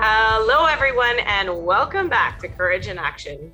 Hello, 0.00 0.66
everyone, 0.66 1.18
and 1.26 1.64
welcome 1.64 2.08
back 2.08 2.38
to 2.38 2.46
Courage 2.46 2.86
in 2.86 2.98
Action. 2.98 3.52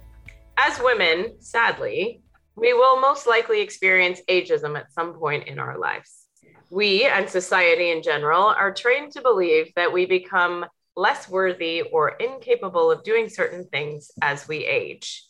As 0.58 0.78
women, 0.78 1.40
sadly, 1.40 2.20
we 2.54 2.74
will 2.74 3.00
most 3.00 3.26
likely 3.26 3.62
experience 3.62 4.20
ageism 4.28 4.78
at 4.78 4.92
some 4.92 5.14
point 5.14 5.48
in 5.48 5.58
our 5.58 5.78
lives. 5.78 6.26
We 6.68 7.06
and 7.06 7.26
society 7.30 7.92
in 7.92 8.02
general 8.02 8.42
are 8.42 8.74
trained 8.74 9.12
to 9.12 9.22
believe 9.22 9.72
that 9.76 9.90
we 9.90 10.04
become 10.04 10.66
less 10.94 11.30
worthy 11.30 11.80
or 11.80 12.10
incapable 12.10 12.90
of 12.90 13.04
doing 13.04 13.30
certain 13.30 13.64
things 13.68 14.10
as 14.20 14.46
we 14.46 14.66
age. 14.66 15.24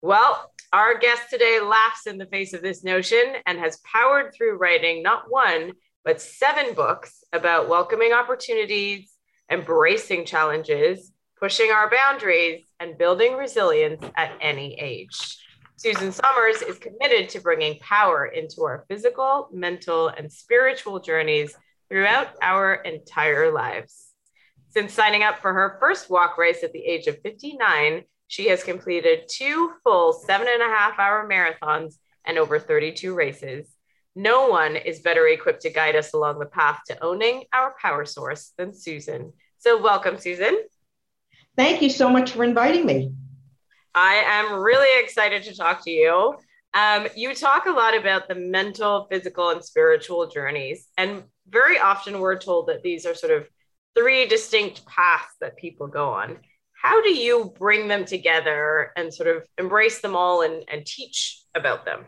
Well, 0.00 0.52
our 0.72 0.96
guest 0.96 1.22
today 1.28 1.58
laughs 1.60 2.06
in 2.06 2.18
the 2.18 2.26
face 2.26 2.52
of 2.52 2.62
this 2.62 2.84
notion 2.84 3.34
and 3.46 3.58
has 3.58 3.80
powered 3.80 4.32
through 4.32 4.58
writing 4.58 5.02
not 5.02 5.24
one, 5.28 5.72
but 6.04 6.20
seven 6.20 6.74
books 6.74 7.24
about 7.32 7.68
welcoming 7.68 8.12
opportunities 8.12 9.11
embracing 9.52 10.24
challenges, 10.24 11.12
pushing 11.38 11.70
our 11.70 11.90
boundaries, 11.90 12.64
and 12.80 12.96
building 12.96 13.34
resilience 13.34 14.02
at 14.16 14.32
any 14.40 14.74
age. 14.80 15.38
Susan 15.76 16.12
Summers 16.12 16.62
is 16.62 16.78
committed 16.78 17.28
to 17.28 17.40
bringing 17.40 17.78
power 17.80 18.26
into 18.26 18.62
our 18.62 18.84
physical, 18.88 19.48
mental, 19.52 20.08
and 20.08 20.32
spiritual 20.32 21.00
journeys 21.00 21.54
throughout 21.88 22.28
our 22.40 22.74
entire 22.74 23.52
lives. 23.52 24.12
Since 24.70 24.94
signing 24.94 25.22
up 25.22 25.40
for 25.40 25.52
her 25.52 25.76
first 25.80 26.08
walk 26.08 26.38
race 26.38 26.62
at 26.62 26.72
the 26.72 26.84
age 26.84 27.06
of 27.06 27.20
59, 27.20 28.04
she 28.28 28.48
has 28.48 28.64
completed 28.64 29.28
two 29.28 29.72
full 29.84 30.14
seven 30.14 30.46
and 30.50 30.62
a 30.62 30.66
half 30.66 30.98
hour 30.98 31.28
marathons 31.28 31.96
and 32.24 32.38
over 32.38 32.58
32 32.58 33.14
races. 33.14 33.68
No 34.14 34.48
one 34.48 34.76
is 34.76 35.00
better 35.00 35.26
equipped 35.26 35.62
to 35.62 35.70
guide 35.70 35.96
us 35.96 36.14
along 36.14 36.38
the 36.38 36.46
path 36.46 36.80
to 36.86 37.04
owning 37.04 37.44
our 37.52 37.74
power 37.80 38.04
source 38.04 38.52
than 38.56 38.74
Susan. 38.74 39.32
So, 39.62 39.80
welcome, 39.80 40.18
Susan. 40.18 40.58
Thank 41.56 41.82
you 41.82 41.88
so 41.88 42.10
much 42.10 42.32
for 42.32 42.42
inviting 42.42 42.84
me. 42.84 43.12
I 43.94 44.14
am 44.26 44.60
really 44.60 45.00
excited 45.00 45.44
to 45.44 45.54
talk 45.54 45.84
to 45.84 45.90
you. 45.92 46.34
Um, 46.74 47.06
you 47.14 47.32
talk 47.32 47.66
a 47.66 47.70
lot 47.70 47.96
about 47.96 48.26
the 48.26 48.34
mental, 48.34 49.06
physical, 49.08 49.50
and 49.50 49.64
spiritual 49.64 50.26
journeys. 50.26 50.88
And 50.98 51.22
very 51.48 51.78
often 51.78 52.18
we're 52.18 52.40
told 52.40 52.66
that 52.70 52.82
these 52.82 53.06
are 53.06 53.14
sort 53.14 53.32
of 53.32 53.46
three 53.94 54.26
distinct 54.26 54.84
paths 54.86 55.36
that 55.40 55.56
people 55.56 55.86
go 55.86 56.08
on. 56.08 56.38
How 56.72 57.00
do 57.00 57.14
you 57.14 57.54
bring 57.56 57.86
them 57.86 58.04
together 58.04 58.90
and 58.96 59.14
sort 59.14 59.28
of 59.28 59.44
embrace 59.58 60.00
them 60.00 60.16
all 60.16 60.42
and, 60.42 60.64
and 60.66 60.84
teach 60.84 61.40
about 61.54 61.84
them? 61.84 62.04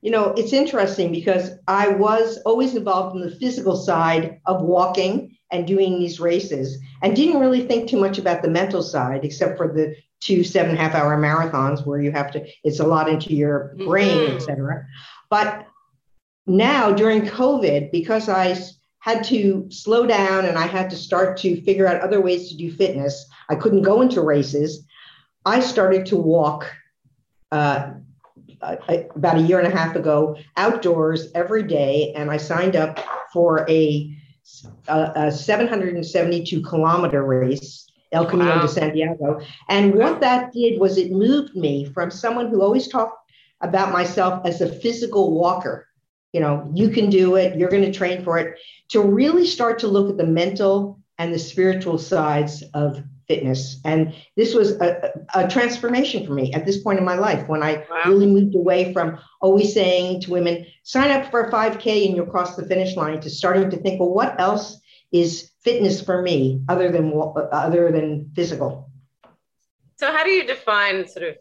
You 0.00 0.10
know, 0.10 0.32
it's 0.34 0.54
interesting 0.54 1.12
because 1.12 1.50
I 1.68 1.88
was 1.88 2.38
always 2.46 2.74
involved 2.74 3.16
in 3.16 3.20
the 3.20 3.36
physical 3.36 3.76
side 3.76 4.40
of 4.46 4.62
walking 4.62 5.36
and 5.52 5.66
doing 5.66 5.98
these 5.98 6.18
races 6.18 6.78
and 7.02 7.14
didn't 7.14 7.40
really 7.40 7.66
think 7.66 7.88
too 7.88 8.00
much 8.00 8.18
about 8.18 8.42
the 8.42 8.48
mental 8.48 8.82
side 8.82 9.24
except 9.24 9.56
for 9.56 9.68
the 9.68 9.94
two 10.20 10.42
seven 10.42 10.70
and 10.70 10.78
a 10.78 10.82
half 10.82 10.94
hour 10.94 11.16
marathons 11.16 11.84
where 11.84 12.00
you 12.00 12.10
have 12.10 12.30
to 12.30 12.44
it's 12.64 12.80
a 12.80 12.86
lot 12.86 13.08
into 13.08 13.34
your 13.34 13.74
brain 13.84 14.16
mm-hmm. 14.16 14.36
etc 14.36 14.84
but 15.28 15.66
now 16.46 16.90
during 16.90 17.22
covid 17.22 17.90
because 17.92 18.28
i 18.28 18.56
had 18.98 19.22
to 19.22 19.66
slow 19.70 20.06
down 20.06 20.46
and 20.46 20.56
i 20.56 20.66
had 20.66 20.88
to 20.88 20.96
start 20.96 21.36
to 21.36 21.60
figure 21.62 21.86
out 21.86 22.00
other 22.00 22.20
ways 22.20 22.48
to 22.48 22.56
do 22.56 22.72
fitness 22.72 23.26
i 23.50 23.54
couldn't 23.54 23.82
go 23.82 24.00
into 24.00 24.20
races 24.22 24.86
i 25.44 25.60
started 25.60 26.06
to 26.06 26.16
walk 26.16 26.72
uh, 27.50 27.90
about 28.62 29.36
a 29.36 29.42
year 29.42 29.58
and 29.58 29.66
a 29.70 29.76
half 29.76 29.96
ago 29.96 30.36
outdoors 30.56 31.30
every 31.34 31.64
day 31.64 32.12
and 32.14 32.30
i 32.30 32.36
signed 32.36 32.76
up 32.76 33.00
for 33.32 33.68
a 33.68 34.16
a, 34.88 35.12
a 35.14 35.32
772 35.32 36.62
kilometer 36.62 37.24
race, 37.24 37.86
El 38.12 38.26
Camino 38.26 38.56
wow. 38.56 38.62
de 38.62 38.68
Santiago. 38.68 39.40
And 39.68 39.94
what 39.94 40.20
that 40.20 40.52
did 40.52 40.80
was 40.80 40.98
it 40.98 41.12
moved 41.12 41.56
me 41.56 41.84
from 41.86 42.10
someone 42.10 42.48
who 42.48 42.62
always 42.62 42.88
talked 42.88 43.30
about 43.60 43.92
myself 43.92 44.44
as 44.44 44.60
a 44.60 44.68
physical 44.68 45.32
walker. 45.32 45.86
You 46.32 46.40
know, 46.40 46.70
you 46.74 46.88
can 46.88 47.10
do 47.10 47.36
it, 47.36 47.58
you're 47.58 47.70
going 47.70 47.84
to 47.84 47.92
train 47.92 48.24
for 48.24 48.38
it, 48.38 48.58
to 48.88 49.00
really 49.00 49.46
start 49.46 49.78
to 49.80 49.88
look 49.88 50.10
at 50.10 50.16
the 50.16 50.26
mental 50.26 50.98
and 51.18 51.32
the 51.32 51.38
spiritual 51.38 51.98
sides 51.98 52.62
of 52.74 53.02
fitness. 53.32 53.80
And 53.84 54.14
this 54.36 54.54
was 54.54 54.72
a, 54.72 55.10
a, 55.34 55.48
transformation 55.48 56.26
for 56.26 56.34
me 56.34 56.52
at 56.52 56.66
this 56.66 56.82
point 56.82 56.98
in 56.98 57.04
my 57.04 57.14
life 57.14 57.48
when 57.48 57.62
I 57.62 57.86
wow. 57.90 58.02
really 58.06 58.26
moved 58.26 58.54
away 58.54 58.92
from 58.92 59.18
always 59.40 59.72
saying 59.72 60.20
to 60.22 60.30
women, 60.30 60.66
sign 60.82 61.10
up 61.10 61.30
for 61.30 61.44
a 61.44 61.50
5K 61.50 62.06
and 62.06 62.14
you'll 62.14 62.26
cross 62.26 62.56
the 62.56 62.66
finish 62.66 62.94
line 62.94 63.20
to 63.22 63.30
starting 63.30 63.70
to 63.70 63.78
think, 63.78 64.00
well, 64.00 64.10
what 64.10 64.38
else 64.38 64.78
is 65.12 65.50
fitness 65.62 66.02
for 66.02 66.20
me 66.20 66.60
other 66.68 66.90
than 66.90 67.12
other 67.52 67.90
than 67.90 68.30
physical? 68.34 68.90
So 69.96 70.12
how 70.12 70.24
do 70.24 70.30
you 70.30 70.46
define 70.46 71.08
sort 71.08 71.28
of 71.28 71.36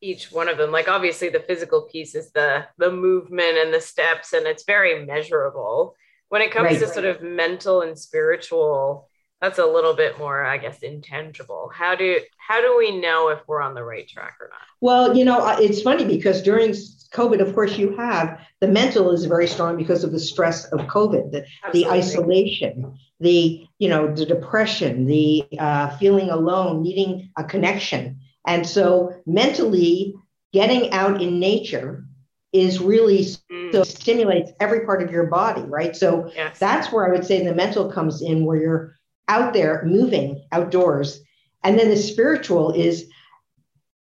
each 0.00 0.30
one 0.30 0.48
of 0.48 0.58
them? 0.58 0.70
Like 0.70 0.88
obviously 0.88 1.28
the 1.28 1.40
physical 1.40 1.82
piece 1.82 2.14
is 2.14 2.30
the 2.30 2.66
the 2.78 2.92
movement 2.92 3.58
and 3.58 3.74
the 3.74 3.80
steps 3.80 4.32
and 4.32 4.46
it's 4.46 4.64
very 4.64 5.04
measurable. 5.04 5.96
When 6.28 6.40
it 6.40 6.52
comes 6.52 6.70
right. 6.70 6.80
to 6.80 6.86
sort 6.86 7.04
of 7.04 7.20
mental 7.20 7.82
and 7.82 7.98
spiritual 7.98 9.08
that's 9.42 9.58
a 9.58 9.66
little 9.66 9.92
bit 9.92 10.18
more 10.18 10.44
i 10.44 10.56
guess 10.56 10.78
intangible. 10.82 11.70
How 11.74 11.94
do 11.94 12.18
how 12.38 12.62
do 12.62 12.76
we 12.78 12.98
know 12.98 13.28
if 13.28 13.40
we're 13.46 13.60
on 13.60 13.74
the 13.74 13.84
right 13.84 14.08
track 14.08 14.36
or 14.40 14.48
not? 14.48 14.60
Well 14.80 15.14
you 15.16 15.26
know 15.26 15.46
it's 15.58 15.82
funny 15.82 16.06
because 16.06 16.40
during 16.40 16.70
covid 17.12 17.40
of 17.40 17.52
course 17.52 17.76
you 17.76 17.94
have 17.96 18.40
the 18.60 18.68
mental 18.68 19.10
is 19.10 19.26
very 19.26 19.46
strong 19.46 19.76
because 19.76 20.02
of 20.02 20.12
the 20.12 20.20
stress 20.20 20.64
of 20.66 20.80
covid 20.82 21.30
the, 21.32 21.44
the 21.74 21.86
isolation 21.86 22.98
the 23.20 23.66
you 23.78 23.88
know 23.88 24.14
the 24.14 24.24
depression 24.24 25.06
the 25.06 25.44
uh, 25.58 25.90
feeling 25.98 26.30
alone 26.30 26.82
needing 26.82 27.30
a 27.36 27.44
connection. 27.44 28.20
And 28.46 28.66
so 28.66 29.20
mentally 29.26 30.14
getting 30.52 30.92
out 30.92 31.22
in 31.22 31.38
nature 31.38 32.04
is 32.52 32.80
really 32.80 33.20
mm. 33.50 33.72
so 33.72 33.84
stimulates 33.84 34.50
every 34.60 34.84
part 34.84 35.02
of 35.02 35.10
your 35.10 35.26
body 35.26 35.62
right? 35.62 35.96
So 35.96 36.30
yes. 36.34 36.58
that's 36.58 36.92
where 36.92 37.06
i 37.06 37.10
would 37.10 37.24
say 37.24 37.44
the 37.44 37.54
mental 37.54 37.90
comes 37.90 38.22
in 38.22 38.44
where 38.44 38.60
you're 38.60 38.96
out 39.28 39.52
there 39.52 39.82
moving 39.84 40.44
outdoors. 40.52 41.20
And 41.64 41.78
then 41.78 41.88
the 41.88 41.96
spiritual 41.96 42.72
is 42.72 43.06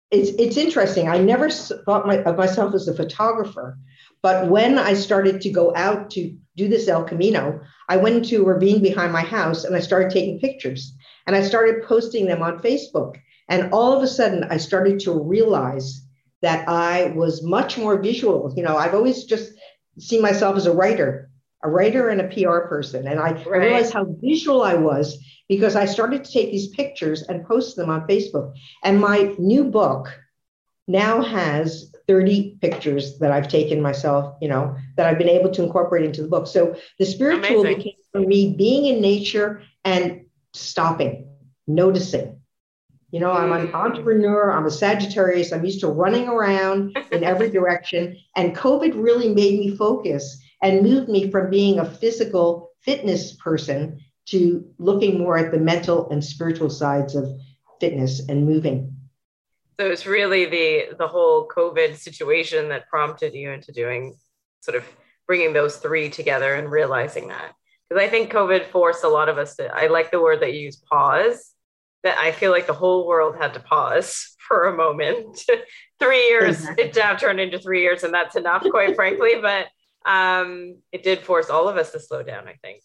it's 0.09 0.31
it's 0.31 0.57
interesting. 0.57 1.07
I 1.07 1.19
never 1.19 1.49
thought 1.49 2.05
my, 2.05 2.17
of 2.23 2.38
myself 2.38 2.73
as 2.73 2.88
a 2.88 2.94
photographer, 2.94 3.77
but 4.22 4.49
when 4.49 4.77
I 4.77 4.94
started 4.94 5.41
to 5.41 5.49
go 5.49 5.73
out 5.75 6.11
to 6.11 6.35
do 6.57 6.67
this 6.67 6.88
El 6.88 7.05
Camino, 7.05 7.61
I 7.89 7.97
went 7.97 8.17
into 8.17 8.41
a 8.41 8.45
ravine 8.45 8.81
behind 8.81 9.11
my 9.13 9.22
house 9.22 9.63
and 9.63 9.75
I 9.75 9.79
started 9.79 10.11
taking 10.11 10.39
pictures 10.39 10.94
and 11.25 11.35
I 11.35 11.41
started 11.41 11.83
posting 11.83 12.28
them 12.28 12.41
on 12.41 12.59
Facebook. 12.59 13.16
And 13.49 13.73
all 13.73 13.93
of 13.93 14.03
a 14.03 14.07
sudden, 14.07 14.43
I 14.45 14.57
started 14.57 14.99
to 15.01 15.19
realize 15.19 16.05
that 16.41 16.67
I 16.69 17.13
was 17.16 17.43
much 17.43 17.78
more 17.78 18.01
visual. 18.01 18.53
You 18.55 18.63
know, 18.63 18.78
I've 18.78 18.93
always 18.93 19.23
just 19.23 19.53
seen 19.99 20.22
myself 20.22 20.55
as 20.55 20.67
a 20.67 20.73
writer, 20.73 21.29
a 21.63 21.69
writer 21.69 22.09
and 22.09 22.22
a 22.22 22.27
PR 22.27 22.67
person. 22.67 23.07
And 23.07 23.19
I, 23.19 23.31
right. 23.31 23.47
I 23.47 23.57
realized 23.57 23.94
how 23.94 24.05
visual 24.22 24.63
I 24.63 24.75
was 24.75 25.17
because 25.47 25.75
I 25.75 25.85
started 25.85 26.23
to 26.23 26.31
take 26.31 26.51
these 26.51 26.69
pictures 26.69 27.23
and 27.23 27.46
post 27.46 27.75
them 27.75 27.90
on 27.90 28.08
Facebook. 28.08 28.53
And 28.84 28.99
my 28.99 29.35
new 29.37 29.66
book 29.66 30.17
now 30.87 31.22
has 31.22 31.91
30 32.08 32.58
pictures 32.61 33.19
that 33.19 33.31
I've 33.31 33.47
taken 33.47 33.81
myself, 33.81 34.35
you 34.41 34.47
know, 34.47 34.75
that 34.97 35.08
I've 35.08 35.17
been 35.17 35.29
able 35.29 35.52
to 35.52 35.63
incorporate 35.63 36.05
into 36.05 36.22
the 36.22 36.28
book. 36.28 36.47
So 36.47 36.75
the 36.99 37.05
spiritual 37.05 37.61
Amazing. 37.61 37.78
became 37.78 37.93
for 38.11 38.22
me 38.22 38.53
being 38.58 38.85
in 38.93 39.02
nature 39.02 39.63
and 39.85 40.25
stopping, 40.53 41.29
noticing. 41.67 42.40
You 43.11 43.19
know, 43.19 43.31
I'm 43.31 43.52
an 43.52 43.67
mm. 43.67 43.73
entrepreneur, 43.73 44.52
I'm 44.52 44.66
a 44.66 44.72
Sagittarius, 44.72 45.52
I'm 45.52 45.66
used 45.66 45.81
to 45.81 45.87
running 45.87 46.29
around 46.29 46.97
in 47.11 47.23
every 47.23 47.49
direction. 47.58 48.17
And 48.35 48.55
COVID 48.55 48.93
really 48.96 49.29
made 49.29 49.59
me 49.59 49.75
focus 49.75 50.41
and 50.61 50.84
moved 50.84 51.09
me 51.09 51.29
from 51.31 51.49
being 51.49 51.79
a 51.79 51.85
physical 51.85 52.72
fitness 52.81 53.34
person 53.34 53.99
to 54.28 54.66
looking 54.78 55.17
more 55.17 55.37
at 55.37 55.52
the 55.52 55.59
mental 55.59 56.09
and 56.09 56.23
spiritual 56.23 56.69
sides 56.69 57.16
of 57.16 57.29
fitness 57.79 58.28
and 58.29 58.46
moving. 58.46 58.96
So 59.79 59.90
it's 59.90 60.05
really 60.05 60.46
the 60.46 60.96
the 60.97 61.08
whole 61.08 61.47
COVID 61.47 61.96
situation 61.96 62.69
that 62.69 62.87
prompted 62.87 63.34
you 63.34 63.52
into 63.52 63.72
doing 63.72 64.16
sort 64.61 64.78
of 64.78 64.85
bringing 65.28 65.53
those 65.53 65.78
three 65.78 66.09
together 66.09 66.53
and 66.55 66.72
realizing 66.72 67.29
that. 67.29 67.55
Because 67.90 68.03
I 68.03 68.09
think 68.09 68.31
COVID 68.31 68.67
forced 68.67 69.03
a 69.03 69.09
lot 69.09 69.28
of 69.28 69.37
us 69.37 69.55
to, 69.55 69.73
I 69.73 69.87
like 69.87 70.11
the 70.11 70.22
word 70.22 70.41
that 70.41 70.53
you 70.53 70.59
use, 70.59 70.78
pause, 70.78 71.52
that 72.03 72.17
I 72.19 72.31
feel 72.31 72.52
like 72.52 72.67
the 72.67 72.73
whole 72.73 73.08
world 73.08 73.35
had 73.37 73.53
to 73.55 73.59
pause 73.59 74.35
for 74.47 74.67
a 74.67 74.75
moment. 74.75 75.40
three 75.99 76.28
years, 76.28 76.66
it 76.78 76.96
now 76.96 77.16
turned 77.16 77.40
into 77.40 77.59
three 77.59 77.81
years, 77.81 78.03
and 78.03 78.13
that's 78.13 78.35
enough, 78.35 78.63
quite 78.69 78.96
frankly. 78.96 79.35
But 79.41 79.67
um, 80.05 80.77
it 80.91 81.03
did 81.03 81.19
force 81.19 81.49
all 81.49 81.67
of 81.67 81.77
us 81.77 81.91
to 81.91 81.99
slow 81.99 82.23
down, 82.23 82.47
I 82.47 82.55
think. 82.61 82.81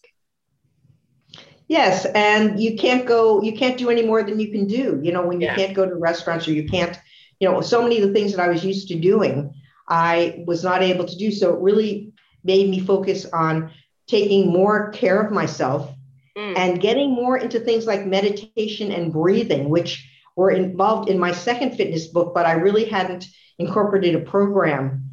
Yes, 1.67 2.05
and 2.05 2.59
you 2.59 2.77
can't 2.77 3.05
go, 3.05 3.41
you 3.41 3.53
can't 3.53 3.77
do 3.77 3.89
any 3.89 4.05
more 4.05 4.23
than 4.23 4.39
you 4.39 4.51
can 4.51 4.67
do. 4.67 4.99
You 5.03 5.11
know, 5.11 5.25
when 5.25 5.41
you 5.41 5.47
yeah. 5.47 5.55
can't 5.55 5.73
go 5.73 5.85
to 5.85 5.95
restaurants 5.95 6.47
or 6.47 6.53
you 6.53 6.67
can't, 6.67 6.97
you 7.39 7.49
know, 7.49 7.59
so 7.61 7.81
many 7.81 8.01
of 8.01 8.07
the 8.07 8.13
things 8.13 8.33
that 8.33 8.41
I 8.41 8.47
was 8.47 8.63
used 8.63 8.87
to 8.87 8.95
doing, 8.95 9.53
I 9.89 10.43
was 10.47 10.63
not 10.63 10.81
able 10.81 11.05
to 11.05 11.17
do. 11.17 11.29
So 11.29 11.53
it 11.53 11.59
really 11.59 12.13
made 12.43 12.69
me 12.69 12.79
focus 12.79 13.25
on 13.33 13.71
taking 14.07 14.47
more 14.47 14.91
care 14.91 15.19
of 15.21 15.33
myself 15.33 15.93
mm. 16.37 16.57
and 16.57 16.79
getting 16.79 17.11
more 17.11 17.37
into 17.37 17.59
things 17.59 17.85
like 17.85 18.05
meditation 18.05 18.91
and 18.93 19.11
breathing, 19.11 19.69
which 19.69 20.09
were 20.37 20.51
involved 20.51 21.09
in 21.09 21.19
my 21.19 21.33
second 21.33 21.75
fitness 21.75 22.07
book, 22.07 22.33
but 22.33 22.45
I 22.45 22.53
really 22.53 22.85
hadn't 22.85 23.25
incorporated 23.59 24.15
a 24.15 24.19
program 24.19 25.06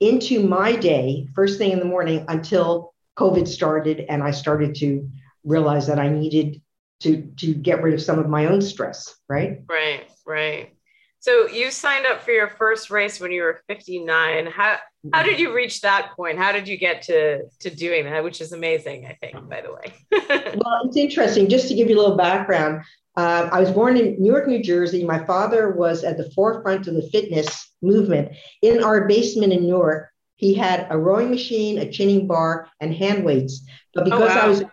into 0.00 0.46
my 0.46 0.76
day 0.76 1.28
first 1.34 1.58
thing 1.58 1.72
in 1.72 1.78
the 1.78 1.84
morning 1.84 2.24
until 2.28 2.94
COVID 3.18 3.48
started 3.48 4.04
and 4.08 4.22
I 4.22 4.30
started 4.30 4.74
to 4.76 5.08
realize 5.44 5.86
that 5.86 5.98
I 5.98 6.08
needed 6.08 6.60
to 7.00 7.22
to 7.36 7.54
get 7.54 7.82
rid 7.82 7.94
of 7.94 8.02
some 8.02 8.18
of 8.18 8.28
my 8.28 8.46
own 8.46 8.60
stress, 8.60 9.16
right? 9.28 9.60
Right, 9.68 10.08
right. 10.26 10.72
So 11.20 11.48
you 11.48 11.70
signed 11.70 12.06
up 12.06 12.22
for 12.22 12.30
your 12.30 12.48
first 12.48 12.90
race 12.90 13.20
when 13.20 13.32
you 13.32 13.42
were 13.42 13.60
59. 13.68 14.46
How 14.46 14.76
how 15.12 15.22
did 15.22 15.40
you 15.40 15.54
reach 15.54 15.80
that 15.80 16.12
point? 16.16 16.38
How 16.38 16.52
did 16.52 16.68
you 16.68 16.76
get 16.76 17.02
to 17.02 17.44
to 17.60 17.70
doing 17.70 18.04
that? 18.04 18.22
Which 18.22 18.40
is 18.40 18.52
amazing, 18.52 19.06
I 19.06 19.14
think, 19.14 19.48
by 19.48 19.62
the 19.62 19.72
way. 19.72 19.94
well, 20.56 20.82
it's 20.84 20.96
interesting. 20.96 21.48
Just 21.48 21.68
to 21.68 21.74
give 21.74 21.88
you 21.88 21.96
a 21.96 22.00
little 22.00 22.16
background, 22.16 22.82
uh, 23.16 23.48
I 23.50 23.60
was 23.60 23.70
born 23.70 23.96
in 23.96 24.16
Newark, 24.18 24.46
New 24.46 24.62
Jersey. 24.62 25.04
My 25.04 25.24
father 25.24 25.70
was 25.70 26.04
at 26.04 26.18
the 26.18 26.30
forefront 26.32 26.86
of 26.86 26.94
the 26.94 27.08
fitness 27.10 27.72
movement. 27.82 28.32
In 28.62 28.82
our 28.82 29.06
basement 29.06 29.52
in 29.52 29.66
Newark, 29.66 30.10
he 30.36 30.54
had 30.54 30.86
a 30.90 30.98
rowing 30.98 31.30
machine, 31.30 31.78
a 31.78 31.90
chinning 31.90 32.26
bar, 32.26 32.68
and 32.80 32.94
hand 32.94 33.24
weights. 33.24 33.66
But 33.94 34.02
oh, 34.02 34.04
because 34.04 34.32
oh, 34.32 34.36
wow. 34.36 34.42
I 34.42 34.48
was 34.48 34.64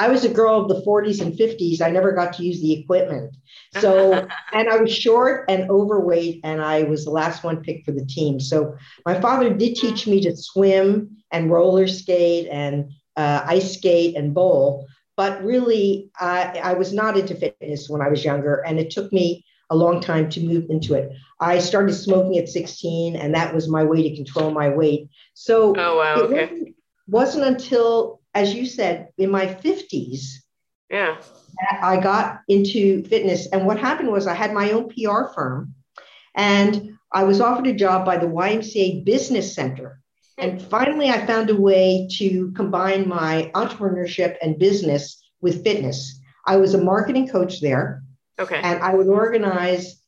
I 0.00 0.08
was 0.08 0.24
a 0.24 0.30
girl 0.30 0.58
of 0.58 0.68
the 0.68 0.80
40s 0.80 1.20
and 1.20 1.34
50s. 1.34 1.82
I 1.82 1.90
never 1.90 2.12
got 2.12 2.32
to 2.34 2.42
use 2.42 2.62
the 2.62 2.72
equipment. 2.72 3.36
So, 3.80 4.26
and 4.52 4.68
I 4.70 4.76
was 4.76 4.90
short 4.90 5.44
and 5.50 5.68
overweight, 5.68 6.40
and 6.42 6.62
I 6.62 6.84
was 6.84 7.04
the 7.04 7.10
last 7.10 7.44
one 7.44 7.62
picked 7.62 7.84
for 7.84 7.92
the 7.92 8.06
team. 8.06 8.40
So, 8.40 8.76
my 9.04 9.20
father 9.20 9.52
did 9.52 9.76
teach 9.76 10.06
me 10.06 10.22
to 10.22 10.34
swim 10.34 11.18
and 11.30 11.50
roller 11.50 11.86
skate 11.86 12.48
and 12.50 12.92
uh, 13.16 13.42
ice 13.44 13.74
skate 13.74 14.16
and 14.16 14.32
bowl. 14.32 14.86
But 15.20 15.44
really, 15.44 16.10
I, 16.18 16.60
I 16.64 16.72
was 16.72 16.94
not 16.94 17.18
into 17.18 17.34
fitness 17.34 17.90
when 17.90 18.00
I 18.00 18.08
was 18.08 18.24
younger, 18.24 18.64
and 18.66 18.80
it 18.80 18.90
took 18.90 19.12
me 19.12 19.44
a 19.68 19.76
long 19.76 20.00
time 20.00 20.30
to 20.30 20.40
move 20.40 20.70
into 20.70 20.94
it. 20.94 21.12
I 21.38 21.58
started 21.58 21.92
smoking 21.92 22.38
at 22.38 22.48
16, 22.48 23.16
and 23.16 23.34
that 23.34 23.54
was 23.54 23.68
my 23.68 23.84
way 23.84 24.02
to 24.08 24.16
control 24.16 24.50
my 24.50 24.70
weight. 24.70 25.10
So, 25.34 25.74
oh, 25.76 25.96
wow, 25.98 26.14
it 26.14 26.22
okay. 26.22 26.42
wasn't, 26.44 26.76
wasn't 27.06 27.44
until 27.44 28.20
as 28.32 28.54
you 28.54 28.64
said, 28.64 29.08
in 29.18 29.30
my 29.30 29.46
50s, 29.46 30.20
yeah, 30.88 31.18
I 31.82 32.00
got 32.00 32.40
into 32.48 33.04
fitness. 33.04 33.46
And 33.52 33.66
what 33.66 33.78
happened 33.78 34.10
was 34.10 34.26
I 34.26 34.34
had 34.34 34.54
my 34.54 34.70
own 34.70 34.88
PR 34.88 35.32
firm 35.34 35.74
and 36.34 36.96
I 37.12 37.24
was 37.24 37.42
offered 37.42 37.66
a 37.66 37.74
job 37.74 38.06
by 38.06 38.16
the 38.16 38.26
YMCA 38.26 39.04
Business 39.04 39.54
Center. 39.54 39.99
And 40.40 40.60
finally, 40.62 41.10
I 41.10 41.26
found 41.26 41.50
a 41.50 41.60
way 41.60 42.08
to 42.18 42.50
combine 42.52 43.06
my 43.06 43.50
entrepreneurship 43.54 44.36
and 44.42 44.58
business 44.58 45.22
with 45.40 45.62
fitness. 45.62 46.20
I 46.46 46.56
was 46.56 46.74
a 46.74 46.82
marketing 46.82 47.28
coach 47.28 47.60
there. 47.60 48.02
Okay. 48.38 48.60
And 48.62 48.82
I 48.82 48.94
would 48.94 49.08
organize 49.08 50.02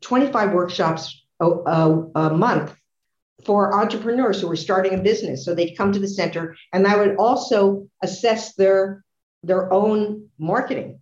25 0.00 0.52
workshops 0.52 1.24
a, 1.40 1.46
a, 1.46 2.10
a 2.14 2.30
month 2.30 2.74
for 3.44 3.78
entrepreneurs 3.78 4.40
who 4.40 4.48
were 4.48 4.56
starting 4.56 4.94
a 4.94 5.02
business. 5.02 5.44
So 5.44 5.54
they'd 5.54 5.76
come 5.76 5.92
to 5.92 5.98
the 5.98 6.08
center 6.08 6.56
and 6.72 6.86
I 6.86 6.96
would 6.96 7.16
also 7.16 7.88
assess 8.02 8.54
their 8.54 9.04
their 9.42 9.72
own 9.72 10.28
marketing 10.38 10.98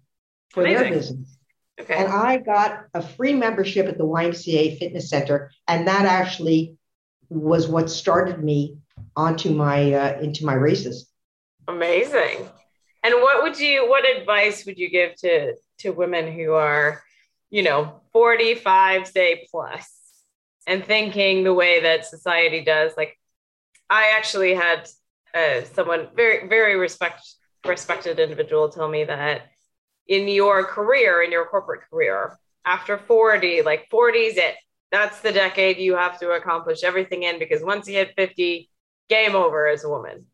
for 0.50 0.62
Amazing. 0.62 0.82
their 0.82 0.92
business. 0.92 1.38
Okay. 1.80 1.94
And 1.94 2.12
I 2.12 2.36
got 2.38 2.84
a 2.92 3.02
free 3.02 3.32
membership 3.32 3.86
at 3.86 3.96
the 3.96 4.04
YMCA 4.04 4.78
Fitness 4.78 5.08
Center, 5.08 5.50
and 5.66 5.88
that 5.88 6.04
actually 6.04 6.76
was 7.28 7.68
what 7.68 7.90
started 7.90 8.42
me 8.42 8.78
onto 9.16 9.50
my 9.50 9.92
uh, 9.92 10.20
into 10.20 10.44
my 10.44 10.54
races. 10.54 11.10
Amazing. 11.68 12.48
And 13.02 13.14
what 13.16 13.42
would 13.42 13.58
you 13.58 13.88
what 13.88 14.04
advice 14.08 14.64
would 14.66 14.78
you 14.78 14.90
give 14.90 15.14
to 15.16 15.54
to 15.78 15.90
women 15.90 16.32
who 16.32 16.52
are, 16.52 17.02
you 17.50 17.62
know, 17.62 18.00
45 18.12 19.06
say 19.06 19.46
plus 19.50 20.04
and 20.66 20.84
thinking 20.84 21.44
the 21.44 21.54
way 21.54 21.80
that 21.80 22.06
society 22.06 22.64
does. 22.64 22.92
Like, 22.96 23.18
I 23.90 24.12
actually 24.16 24.54
had 24.54 24.88
uh, 25.34 25.62
someone 25.74 26.08
very, 26.14 26.48
very 26.48 26.76
respect 26.76 27.22
respected 27.66 28.18
individual 28.18 28.68
tell 28.68 28.88
me 28.88 29.04
that 29.04 29.46
in 30.06 30.28
your 30.28 30.64
career, 30.64 31.22
in 31.22 31.32
your 31.32 31.46
corporate 31.46 31.80
career, 31.90 32.38
after 32.66 32.98
40, 32.98 33.62
like 33.62 33.88
40 33.90 34.18
is 34.18 34.36
it. 34.36 34.54
That's 34.94 35.20
the 35.22 35.32
decade 35.32 35.78
you 35.78 35.96
have 35.96 36.20
to 36.20 36.30
accomplish 36.30 36.84
everything 36.84 37.24
in 37.24 37.40
because 37.40 37.64
once 37.64 37.88
you 37.88 37.94
hit 37.94 38.14
50, 38.16 38.70
game 39.08 39.34
over 39.34 39.66
as 39.66 39.82
a 39.82 39.88
woman. 39.88 40.26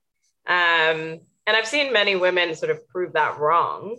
Um, 0.46 1.20
and 1.46 1.56
I've 1.56 1.66
seen 1.66 1.94
many 1.94 2.14
women 2.14 2.54
sort 2.54 2.70
of 2.70 2.86
prove 2.88 3.14
that 3.14 3.38
wrong, 3.38 3.96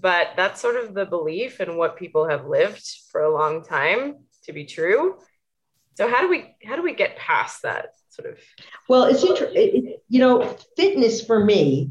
but 0.00 0.28
that's 0.34 0.62
sort 0.62 0.76
of 0.76 0.94
the 0.94 1.04
belief 1.04 1.60
and 1.60 1.76
what 1.76 1.98
people 1.98 2.26
have 2.26 2.46
lived 2.46 2.90
for 3.12 3.20
a 3.20 3.30
long 3.30 3.62
time 3.62 4.14
to 4.44 4.54
be 4.54 4.64
true. 4.64 5.18
So 5.96 6.08
how 6.08 6.22
do 6.22 6.30
we 6.30 6.54
how 6.64 6.76
do 6.76 6.82
we 6.82 6.94
get 6.94 7.18
past 7.18 7.60
that 7.64 7.90
sort 8.08 8.30
of? 8.30 8.38
Well, 8.88 9.04
it's 9.04 9.24
interesting. 9.24 9.96
You 10.08 10.20
know, 10.20 10.56
fitness 10.74 11.22
for 11.22 11.44
me 11.44 11.90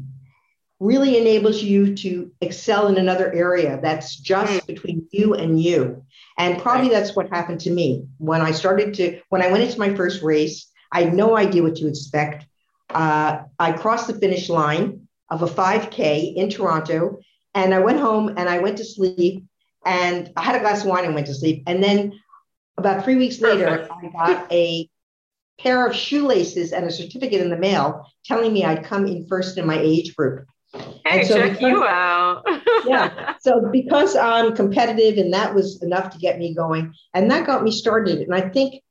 really 0.80 1.18
enables 1.18 1.62
you 1.62 1.96
to 1.96 2.30
excel 2.40 2.86
in 2.86 2.98
another 2.98 3.32
area 3.32 3.80
that's 3.82 4.16
just 4.16 4.52
mm. 4.52 4.66
between 4.66 5.06
you 5.10 5.34
and 5.34 5.60
you. 5.60 6.04
And 6.36 6.60
probably 6.60 6.88
that's 6.88 7.16
what 7.16 7.28
happened 7.30 7.60
to 7.62 7.70
me 7.70 8.06
when 8.18 8.40
I 8.40 8.52
started 8.52 8.94
to 8.94 9.20
when 9.28 9.42
I 9.42 9.50
went 9.50 9.64
into 9.64 9.78
my 9.78 9.94
first 9.94 10.22
race. 10.22 10.70
I 10.92 11.02
had 11.02 11.14
no 11.14 11.36
idea 11.36 11.62
what 11.62 11.76
to 11.76 11.88
expect. 11.88 12.46
Uh, 12.90 13.42
I 13.58 13.72
crossed 13.72 14.06
the 14.06 14.14
finish 14.14 14.48
line 14.48 15.08
of 15.30 15.42
a 15.42 15.46
5K 15.46 16.34
in 16.36 16.48
Toronto, 16.48 17.18
and 17.54 17.74
I 17.74 17.80
went 17.80 17.98
home 17.98 18.28
and 18.28 18.48
I 18.48 18.58
went 18.58 18.78
to 18.78 18.84
sleep. 18.84 19.44
And 19.84 20.32
I 20.36 20.42
had 20.42 20.56
a 20.56 20.60
glass 20.60 20.82
of 20.82 20.88
wine 20.88 21.04
and 21.04 21.14
went 21.14 21.26
to 21.26 21.34
sleep. 21.34 21.64
And 21.66 21.82
then 21.82 22.18
about 22.76 23.04
three 23.04 23.16
weeks 23.16 23.40
later, 23.40 23.88
I 23.90 24.08
got 24.08 24.52
a 24.52 24.88
pair 25.58 25.86
of 25.86 25.94
shoelaces 25.94 26.72
and 26.72 26.86
a 26.86 26.90
certificate 26.90 27.40
in 27.40 27.50
the 27.50 27.56
mail 27.56 28.06
telling 28.24 28.52
me 28.52 28.64
I'd 28.64 28.84
come 28.84 29.06
in 29.06 29.26
first 29.26 29.58
in 29.58 29.66
my 29.66 29.78
age 29.78 30.14
group. 30.14 30.46
Hey, 30.74 31.24
so 31.24 31.36
check 31.36 31.52
because, 31.52 31.70
you 31.70 31.84
out. 31.84 32.44
yeah. 32.86 33.34
So 33.40 33.68
because 33.72 34.16
I'm 34.16 34.54
competitive 34.54 35.16
and 35.16 35.32
that 35.32 35.54
was 35.54 35.82
enough 35.82 36.10
to 36.10 36.18
get 36.18 36.38
me 36.38 36.54
going. 36.54 36.94
And 37.14 37.30
that 37.30 37.46
got 37.46 37.62
me 37.62 37.70
started. 37.70 38.20
And 38.20 38.34
I 38.34 38.48
think 38.48 38.82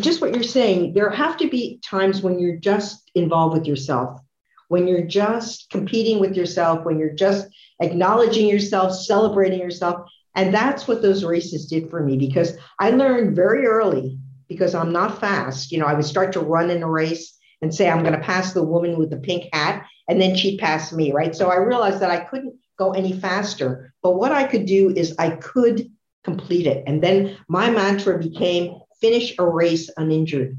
just 0.00 0.20
what 0.20 0.34
you're 0.34 0.42
saying, 0.42 0.94
there 0.94 1.10
have 1.10 1.36
to 1.38 1.48
be 1.48 1.80
times 1.84 2.22
when 2.22 2.38
you're 2.38 2.56
just 2.56 3.10
involved 3.14 3.56
with 3.56 3.66
yourself, 3.66 4.20
when 4.68 4.86
you're 4.88 5.06
just 5.06 5.70
competing 5.70 6.18
with 6.18 6.36
yourself, 6.36 6.84
when 6.84 6.98
you're 6.98 7.14
just 7.14 7.46
acknowledging 7.80 8.48
yourself, 8.48 8.94
celebrating 8.94 9.60
yourself. 9.60 10.08
And 10.34 10.52
that's 10.52 10.86
what 10.86 11.02
those 11.02 11.24
races 11.24 11.66
did 11.66 11.90
for 11.90 12.02
me 12.02 12.16
because 12.16 12.56
I 12.78 12.90
learned 12.90 13.36
very 13.36 13.66
early 13.66 14.18
because 14.48 14.74
I'm 14.74 14.92
not 14.92 15.20
fast. 15.20 15.72
You 15.72 15.78
know, 15.78 15.86
I 15.86 15.94
would 15.94 16.04
start 16.04 16.32
to 16.34 16.40
run 16.40 16.70
in 16.70 16.82
a 16.82 16.90
race 16.90 17.36
and 17.62 17.74
say, 17.74 17.88
I'm 17.88 18.02
going 18.02 18.14
to 18.14 18.20
pass 18.20 18.52
the 18.52 18.62
woman 18.62 18.98
with 18.98 19.10
the 19.10 19.16
pink 19.16 19.48
hat, 19.52 19.86
and 20.08 20.20
then 20.20 20.36
she'd 20.36 20.58
pass 20.58 20.92
me, 20.92 21.12
right? 21.12 21.34
So 21.34 21.50
I 21.50 21.56
realized 21.56 22.00
that 22.00 22.10
I 22.10 22.20
couldn't 22.20 22.54
go 22.78 22.92
any 22.92 23.12
faster. 23.12 23.92
But 24.02 24.16
what 24.16 24.32
I 24.32 24.44
could 24.44 24.66
do 24.66 24.90
is 24.90 25.14
I 25.18 25.30
could 25.30 25.90
complete 26.24 26.66
it. 26.66 26.84
And 26.86 27.02
then 27.02 27.36
my 27.48 27.70
mantra 27.70 28.18
became 28.18 28.80
finish 29.00 29.34
a 29.38 29.46
race 29.46 29.90
uninjured. 29.96 30.56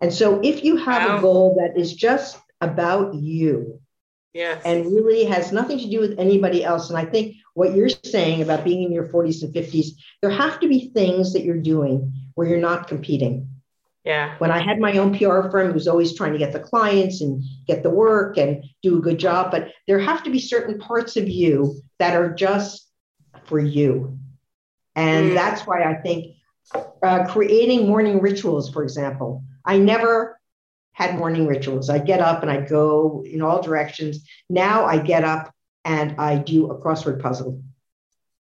And 0.00 0.12
so 0.12 0.40
if 0.42 0.64
you 0.64 0.76
have 0.76 1.08
wow. 1.08 1.18
a 1.18 1.20
goal 1.20 1.56
that 1.58 1.80
is 1.80 1.94
just 1.94 2.38
about 2.60 3.14
you, 3.14 3.80
Yes. 4.34 4.60
And 4.64 4.86
really 4.86 5.24
has 5.26 5.52
nothing 5.52 5.78
to 5.78 5.88
do 5.88 6.00
with 6.00 6.18
anybody 6.18 6.64
else. 6.64 6.90
And 6.90 6.98
I 6.98 7.04
think 7.04 7.36
what 7.54 7.74
you're 7.74 7.88
saying 7.88 8.42
about 8.42 8.64
being 8.64 8.82
in 8.82 8.92
your 8.92 9.06
40s 9.06 9.44
and 9.44 9.54
50s, 9.54 9.90
there 10.20 10.30
have 10.30 10.58
to 10.58 10.68
be 10.68 10.90
things 10.92 11.32
that 11.32 11.44
you're 11.44 11.56
doing 11.56 12.12
where 12.34 12.48
you're 12.48 12.58
not 12.58 12.88
competing. 12.88 13.48
Yeah. 14.04 14.36
When 14.38 14.50
I 14.50 14.62
had 14.62 14.78
my 14.78 14.98
own 14.98 15.16
PR 15.16 15.48
firm, 15.48 15.70
it 15.70 15.74
was 15.74 15.88
always 15.88 16.14
trying 16.14 16.32
to 16.32 16.38
get 16.38 16.52
the 16.52 16.60
clients 16.60 17.22
and 17.22 17.42
get 17.66 17.82
the 17.82 17.90
work 17.90 18.36
and 18.36 18.62
do 18.82 18.98
a 18.98 19.00
good 19.00 19.18
job. 19.18 19.50
But 19.50 19.72
there 19.86 19.98
have 19.98 20.22
to 20.24 20.30
be 20.30 20.38
certain 20.38 20.78
parts 20.78 21.16
of 21.16 21.26
you 21.26 21.80
that 21.98 22.14
are 22.14 22.32
just 22.32 22.86
for 23.46 23.58
you. 23.58 24.18
And 24.94 25.30
mm. 25.30 25.34
that's 25.34 25.62
why 25.62 25.84
I 25.84 25.94
think 25.94 26.36
uh, 27.02 27.26
creating 27.28 27.86
morning 27.86 28.20
rituals, 28.20 28.70
for 28.70 28.82
example, 28.82 29.42
I 29.64 29.78
never 29.78 30.38
had 30.92 31.16
morning 31.16 31.46
rituals. 31.46 31.90
I'd 31.90 32.06
get 32.06 32.20
up 32.20 32.42
and 32.42 32.50
I'd 32.50 32.68
go 32.68 33.24
in 33.26 33.42
all 33.42 33.62
directions. 33.62 34.26
Now 34.48 34.84
I 34.84 34.98
get 34.98 35.24
up 35.24 35.52
and 35.84 36.14
I 36.18 36.36
do 36.36 36.70
a 36.70 36.80
crossword 36.80 37.20
puzzle. 37.20 37.62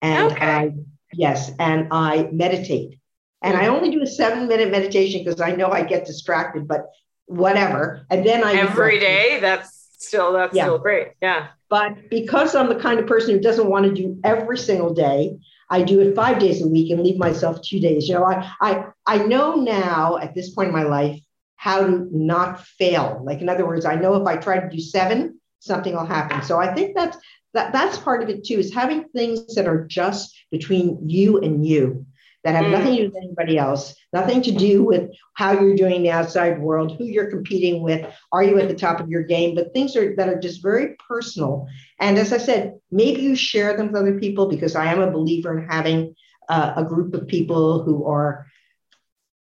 and 0.01 0.31
Okay. 0.31 0.45
I 0.45 0.73
yes, 1.11 1.51
and 1.59 1.87
I 1.91 2.29
meditate. 2.31 2.99
And 3.41 3.55
I 3.55 3.65
mm-hmm. 3.65 3.75
only 3.75 3.91
do 3.91 4.01
a 4.01 4.07
seven 4.07 4.47
minute 4.47 4.71
meditation 4.71 5.23
because 5.23 5.39
I 5.39 5.55
know 5.55 5.69
I 5.69 5.83
get 5.83 6.05
distracted, 6.05 6.67
but 6.67 6.87
whatever. 7.25 8.05
And 8.09 8.25
then 8.25 8.43
I 8.43 8.53
Every 8.53 8.99
day, 8.99 9.39
that's 9.39 9.89
still 9.97 10.33
that's 10.33 10.55
Yeah. 10.55 10.65
still 10.65 10.79
great. 10.79 11.09
Yeah. 11.21 11.47
But 11.69 12.09
because 12.09 12.55
I'm 12.55 12.69
the 12.69 12.75
kind 12.75 12.99
of 12.99 13.07
person 13.07 13.33
who 13.33 13.39
doesn't 13.39 13.69
want 13.69 13.85
to 13.85 13.93
do 13.93 14.19
every 14.23 14.57
single 14.57 14.93
day, 14.93 15.37
I 15.69 15.83
do 15.83 15.99
it 15.99 16.15
five 16.15 16.39
days 16.39 16.63
a 16.63 16.67
week 16.67 16.91
and 16.91 17.03
leave 17.03 17.19
myself 17.19 17.61
two 17.61 17.79
days. 17.79 18.07
You 18.07 18.15
know, 18.15 18.25
I 18.25 18.51
I 18.61 18.85
I 19.05 19.17
know 19.19 19.55
now 19.55 20.17
at 20.17 20.33
this 20.33 20.49
point 20.49 20.69
in 20.69 20.73
my 20.73 20.83
life 20.83 21.19
how 21.55 21.85
to 21.85 22.07
not 22.11 22.65
fail. 22.65 23.21
Like 23.23 23.41
in 23.41 23.49
other 23.49 23.67
words, 23.67 23.85
I 23.85 23.95
know 23.95 24.15
if 24.15 24.25
I 24.25 24.37
try 24.37 24.59
to 24.59 24.69
do 24.69 24.79
seven, 24.79 25.39
something 25.59 25.93
will 25.93 26.05
happen. 26.05 26.41
So 26.41 26.59
I 26.59 26.73
think 26.73 26.95
that's 26.95 27.17
that 27.53 27.73
that's 27.73 27.97
part 27.97 28.23
of 28.23 28.29
it 28.29 28.43
too, 28.45 28.55
is 28.55 28.73
having 28.73 29.05
things 29.09 29.55
that 29.55 29.67
are 29.67 29.85
just 29.85 30.35
between 30.51 31.07
you 31.07 31.39
and 31.39 31.65
you, 31.65 32.05
that 32.43 32.55
have 32.55 32.65
Mm. 32.65 32.71
nothing 32.71 32.95
to 32.95 33.01
do 33.03 33.07
with 33.09 33.23
anybody 33.23 33.57
else, 33.57 33.95
nothing 34.13 34.41
to 34.43 34.51
do 34.51 34.83
with 34.83 35.09
how 35.33 35.51
you're 35.51 35.75
doing 35.75 35.95
in 35.95 36.03
the 36.03 36.11
outside 36.11 36.59
world, 36.61 36.95
who 36.97 37.05
you're 37.05 37.29
competing 37.29 37.83
with, 37.83 38.05
are 38.31 38.43
you 38.43 38.57
at 38.59 38.67
the 38.67 38.75
top 38.75 38.99
of 38.99 39.09
your 39.09 39.23
game, 39.23 39.55
but 39.55 39.73
things 39.73 39.95
are 39.95 40.15
that 40.15 40.29
are 40.29 40.39
just 40.39 40.61
very 40.63 40.95
personal. 41.07 41.67
And 41.99 42.17
as 42.17 42.31
I 42.33 42.37
said, 42.37 42.79
maybe 42.91 43.21
you 43.21 43.35
share 43.35 43.75
them 43.75 43.87
with 43.87 44.01
other 44.01 44.19
people 44.19 44.47
because 44.47 44.75
I 44.75 44.91
am 44.91 45.01
a 45.01 45.11
believer 45.11 45.57
in 45.57 45.67
having 45.67 46.15
uh, 46.49 46.73
a 46.77 46.83
group 46.83 47.13
of 47.13 47.27
people 47.27 47.83
who 47.83 48.05
are 48.05 48.45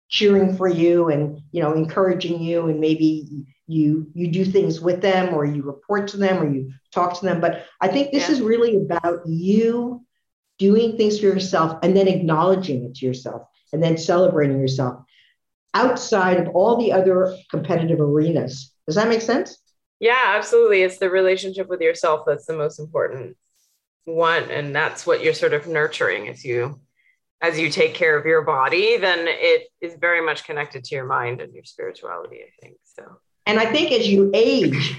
cheering 0.09 0.57
for 0.57 0.69
you 0.69 1.09
and 1.09 1.41
you 1.53 1.63
know 1.63 1.73
encouraging 1.73 2.41
you 2.41 2.67
and 2.69 2.81
maybe 2.81 3.27
you 3.67 4.07
you 4.15 4.29
do 4.29 4.45
things 4.45 4.81
with 4.81 5.01
them 5.01 5.33
or 5.35 5.45
you 5.45 5.63
report 5.63 6.09
to 6.09 6.17
them 6.17 6.43
or 6.43 6.53
you 6.53 6.71
talk 6.93 7.19
to 7.19 7.25
them 7.25 7.41
but 7.41 7.65
i 7.81 7.87
think 7.89 8.11
this 8.11 8.29
Yeah. 8.29 8.35
is 8.35 8.41
really 8.41 8.77
about 8.77 9.21
you 9.27 10.05
doing 10.61 10.97
things 10.97 11.19
for 11.19 11.27
yourself 11.27 11.79
and 11.83 11.97
then 11.97 12.07
acknowledging 12.07 12.85
it 12.85 12.95
to 12.97 13.07
yourself 13.07 13.43
and 13.73 13.83
then 13.83 13.97
celebrating 13.99 14.61
yourself 14.61 14.95
outside 15.75 16.39
of 16.39 16.49
all 16.55 16.77
the 16.77 16.93
other 16.93 17.37
competitive 17.51 18.01
arenas 18.01 18.73
does 18.87 18.95
that 18.97 19.09
make 19.09 19.23
sense 19.23 19.51
Yeah, 20.01 20.25
absolutely. 20.39 20.81
It's 20.87 20.99
the 20.99 21.11
relationship 21.11 21.67
with 21.69 21.81
yourself 21.89 22.19
that's 22.27 22.47
the 22.47 22.57
most 22.57 22.79
important 22.79 23.37
one. 24.07 24.45
And 24.51 24.75
that's 24.75 25.07
what 25.07 25.23
you're 25.23 25.35
sort 25.43 25.53
of 25.59 25.67
nurturing 25.67 26.29
as 26.33 26.45
you 26.45 26.81
as 27.43 27.59
you 27.59 27.69
take 27.71 27.95
care 27.95 28.17
of 28.19 28.25
your 28.27 28.43
body, 28.43 28.87
then 28.99 29.21
it 29.27 29.61
is 29.81 29.93
very 30.01 30.23
much 30.29 30.45
connected 30.49 30.81
to 30.85 30.95
your 30.97 31.07
mind 31.07 31.41
and 31.43 31.53
your 31.55 31.65
spirituality, 31.65 32.39
I 32.49 32.53
think. 32.61 32.77
So 32.97 33.03
and 33.47 33.59
i 33.59 33.67
think 33.75 33.93
as 33.93 34.09
you 34.09 34.31
age 34.35 34.97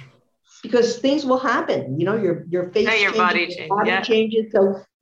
because 0.63 0.99
things 0.99 1.25
will 1.25 1.39
happen 1.53 1.99
you 1.99 2.05
know 2.05 2.17
your 2.25 2.45
your 2.49 2.65
face 2.71 2.87
Yeah, 2.87 2.95
your 3.05 3.11
changes, 3.13 3.17
body 3.17 3.55
your 3.59 3.67
body 3.77 3.89
yeah. 3.89 4.01
changes 4.01 4.45
so 4.53 4.61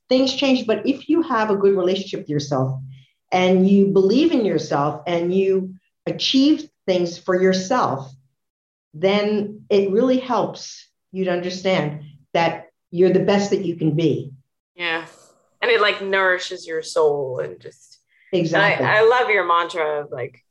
things 0.10 0.34
change 0.34 0.66
but 0.66 0.86
if 0.86 1.08
you 1.08 1.22
have 1.22 1.50
a 1.50 1.56
good 1.56 1.76
relationship 1.76 2.22
with 2.22 2.30
yourself 2.30 2.80
and 3.32 3.70
you 3.70 3.88
believe 3.88 4.32
in 4.32 4.44
yourself 4.44 5.02
and 5.08 5.34
you 5.34 5.76
achieve 6.06 6.68
things 6.86 7.18
for 7.18 7.40
yourself 7.42 8.12
then 8.94 9.62
it 9.70 9.92
really 9.92 10.20
helps 10.20 10.88
you 11.12 11.26
to 11.26 11.32
understand 11.32 12.04
that 12.34 12.68
you're 12.92 13.14
the 13.14 13.20
best 13.20 13.52
that 13.52 13.64
you 13.64 13.76
can 13.76 13.96
be 13.96 14.34
yeah. 14.80 15.06
And 15.62 15.70
it 15.70 15.82
like 15.82 16.02
nourishes 16.02 16.66
your 16.66 16.82
soul 16.82 17.40
and 17.40 17.60
just 17.60 18.00
and 18.32 18.40
exactly 18.40 18.86
I, 18.86 19.00
I 19.00 19.02
love 19.02 19.30
your 19.30 19.46
mantra 19.46 20.02
of 20.02 20.12
like, 20.12 20.42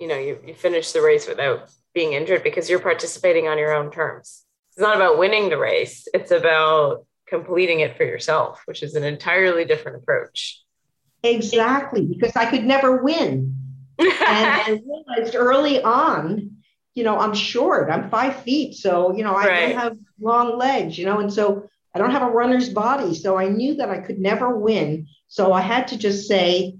you 0.00 0.08
know, 0.08 0.18
you, 0.18 0.40
you 0.44 0.54
finish 0.54 0.92
the 0.92 1.02
race 1.02 1.28
without 1.28 1.68
being 1.94 2.14
injured 2.14 2.42
because 2.42 2.70
you're 2.70 2.80
participating 2.80 3.46
on 3.46 3.58
your 3.58 3.74
own 3.74 3.90
terms. 3.90 4.42
It's 4.70 4.80
not 4.80 4.96
about 4.96 5.18
winning 5.18 5.50
the 5.50 5.58
race, 5.58 6.08
it's 6.14 6.30
about 6.30 7.04
completing 7.26 7.80
it 7.80 7.96
for 7.96 8.04
yourself, 8.04 8.62
which 8.66 8.82
is 8.82 8.94
an 8.94 9.04
entirely 9.04 9.64
different 9.64 9.98
approach. 9.98 10.60
exactly 11.22 12.02
because 12.04 12.32
i 12.36 12.44
could 12.50 12.64
never 12.64 13.02
win 13.02 13.56
and 13.98 14.10
I 14.26 14.80
realized 14.84 15.34
early 15.36 15.80
on, 15.82 16.50
you 16.94 17.04
know, 17.04 17.16
I'm 17.16 17.32
short. 17.32 17.90
I'm 17.90 18.10
five 18.10 18.42
feet, 18.42 18.74
so 18.74 19.14
you 19.16 19.22
know, 19.22 19.34
I 19.34 19.46
Right. 19.46 19.60
don't 19.68 19.78
have 19.78 19.96
long 20.20 20.58
legs, 20.58 20.98
you 20.98 21.06
know, 21.06 21.20
and 21.20 21.32
so 21.32 21.68
I 21.94 21.98
don't 22.00 22.10
have 22.10 22.22
a 22.22 22.30
runner's 22.30 22.68
body. 22.70 23.14
So 23.14 23.38
I 23.38 23.48
knew 23.48 23.76
that 23.76 23.90
I 23.90 23.98
could 23.98 24.18
never 24.18 24.58
win. 24.58 25.06
So 25.28 25.52
I 25.52 25.60
had 25.60 25.86
to 25.88 25.96
just 25.96 26.26
say, 26.26 26.74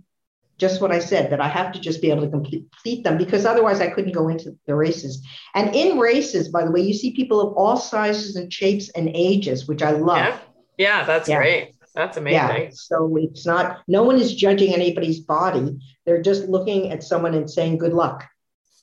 just 0.59 0.81
what 0.81 0.93
I 0.93 0.99
said, 1.01 1.31
that 1.31 1.41
I 1.41 1.49
have 1.49 1.73
to 1.73 1.81
just 1.81 2.01
be 2.01 2.11
able 2.11 2.23
to 2.23 2.29
complete, 2.31 3.05
them 3.05 3.19
because 3.19 3.45
otherwise 3.45 3.81
I 3.81 3.89
couldn't 3.91 4.13
go 4.13 4.29
into 4.29 4.57
the 4.67 4.75
races. 4.75 5.21
And 5.55 5.75
in 5.75 5.99
races, 5.99 6.49
by 6.49 6.65
the 6.65 6.71
way, 6.71 6.81
you 6.83 6.95
see 6.95 7.13
people 7.15 7.41
of 7.41 7.57
all 7.57 7.77
sizes 7.77 8.37
and 8.37 8.53
shapes 8.53 8.89
and 8.91 9.11
ages, 9.15 9.67
which 9.67 9.83
I 9.83 9.91
love. 9.93 10.19
yeah. 10.19 10.39
Yeah, 10.77 11.05
that's 11.05 11.29
Yeah. 11.29 11.37
great. 11.39 11.75
That's 11.95 12.17
amazing. 12.17 12.63
Yeah. 12.65 12.69
So 12.73 13.17
it's 13.21 13.47
not, 13.47 13.83
no 13.87 14.03
one 14.03 14.17
is 14.17 14.35
judging 14.35 14.75
anybody's 14.75 15.21
body. 15.21 15.79
They're 16.05 16.23
just 16.23 16.49
looking 16.49 16.91
at 16.91 17.05
someone 17.05 17.35
and 17.35 17.49
saying, 17.49 17.79
good 17.79 17.93
luck. 17.93 18.25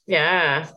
Yeah. 0.08 0.68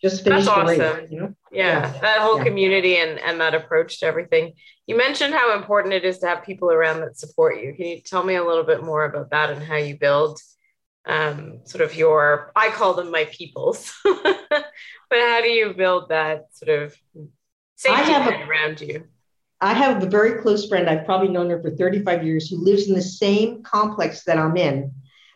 Just 0.00 0.24
finish 0.24 0.46
That's 0.46 0.76
the 0.76 0.84
race. 0.84 1.08
You 1.10 1.20
know? 1.20 1.34
Yeah. 1.52 1.92
That 2.00 2.20
whole 2.20 2.38
Yeah. 2.38 2.44
community 2.44 2.96
and, 2.96 3.18
and 3.20 3.40
that 3.40 3.54
approach 3.54 4.00
to 4.00 4.06
everything. 4.06 4.54
You 4.86 4.96
mentioned 4.96 5.34
how 5.34 5.56
important 5.56 5.94
it 5.94 6.04
is 6.04 6.18
to 6.20 6.26
have 6.26 6.42
people 6.44 6.70
around 6.70 7.00
that 7.00 7.18
support 7.18 7.60
you. 7.60 7.74
Can 7.74 7.86
you 7.86 8.00
tell 8.00 8.24
me 8.24 8.36
a 8.36 8.44
little 8.44 8.64
bit 8.64 8.82
more 8.82 9.04
about 9.04 9.30
that 9.30 9.50
and 9.50 9.62
how 9.62 9.76
you 9.76 9.96
build 9.98 10.40
um, 11.04 11.60
sort 11.64 11.82
of 11.82 11.94
your, 11.96 12.52
I 12.56 12.70
call 12.70 12.94
them 12.94 13.10
my 13.10 13.24
peoples, 13.26 13.92
but 14.04 14.64
how 15.10 15.40
do 15.42 15.48
you 15.48 15.74
build 15.74 16.08
that 16.10 16.46
sort 16.52 16.82
of 16.82 16.96
safety 17.76 18.12
have 18.12 18.32
a- 18.32 18.44
around 18.48 18.80
you? 18.80 19.04
I 19.60 19.74
have 19.74 20.02
a 20.02 20.06
very 20.06 20.40
close 20.42 20.68
friend. 20.68 20.88
I've 20.88 21.04
probably 21.04 21.28
known 21.28 21.50
her 21.50 21.60
for 21.60 21.70
35 21.70 22.24
years 22.24 22.48
who 22.48 22.56
lives 22.58 22.88
in 22.88 22.94
the 22.94 23.02
same 23.02 23.62
complex 23.62 24.24
that 24.24 24.38
I'm 24.38 24.56
in, 24.56 24.92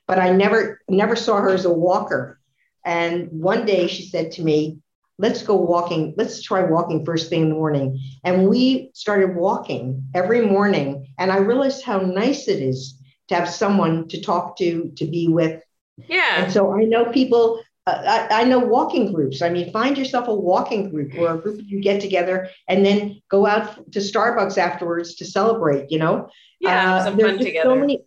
but 0.06 0.18
I 0.18 0.30
never 0.32 0.80
never 0.88 1.14
saw 1.16 1.36
her 1.40 1.50
as 1.50 1.64
a 1.64 1.72
walker. 1.72 2.40
And 2.84 3.28
one 3.30 3.66
day 3.66 3.86
she 3.88 4.06
said 4.06 4.32
to 4.32 4.42
me, 4.42 4.78
let's 5.18 5.42
go 5.42 5.56
walking. 5.56 6.14
Let's 6.16 6.42
try 6.42 6.62
walking 6.62 7.04
first 7.04 7.30
thing 7.30 7.42
in 7.42 7.48
the 7.48 7.54
morning. 7.54 8.00
And 8.24 8.48
we 8.48 8.90
started 8.94 9.34
walking 9.34 10.04
every 10.14 10.42
morning. 10.42 11.12
And 11.18 11.32
I 11.32 11.38
realized 11.38 11.84
how 11.84 11.98
nice 11.98 12.48
it 12.48 12.60
is 12.60 13.00
to 13.28 13.34
have 13.34 13.48
someone 13.48 14.08
to 14.08 14.20
talk 14.20 14.56
to, 14.58 14.92
to 14.96 15.06
be 15.06 15.28
with. 15.28 15.62
Yeah. 16.08 16.44
And 16.44 16.52
so 16.52 16.76
I 16.76 16.84
know 16.84 17.06
people, 17.06 17.62
uh, 17.86 18.26
I, 18.30 18.42
I 18.42 18.44
know 18.44 18.58
walking 18.58 19.12
groups. 19.12 19.40
I 19.40 19.48
mean, 19.48 19.72
find 19.72 19.96
yourself 19.96 20.28
a 20.28 20.34
walking 20.34 20.90
group 20.90 21.14
or 21.14 21.34
a 21.34 21.38
group 21.38 21.60
you 21.64 21.80
get 21.80 22.00
together 22.00 22.50
and 22.68 22.84
then 22.84 23.22
go 23.30 23.46
out 23.46 23.90
to 23.92 23.98
Starbucks 24.00 24.58
afterwards 24.58 25.14
to 25.16 25.24
celebrate, 25.24 25.90
you 25.90 25.98
know? 25.98 26.28
Yeah. 26.60 26.94
uh, 26.94 27.04
some 27.04 27.18
fun 27.18 27.38
together. 27.38 27.70
So 27.70 27.74
many, 27.74 28.04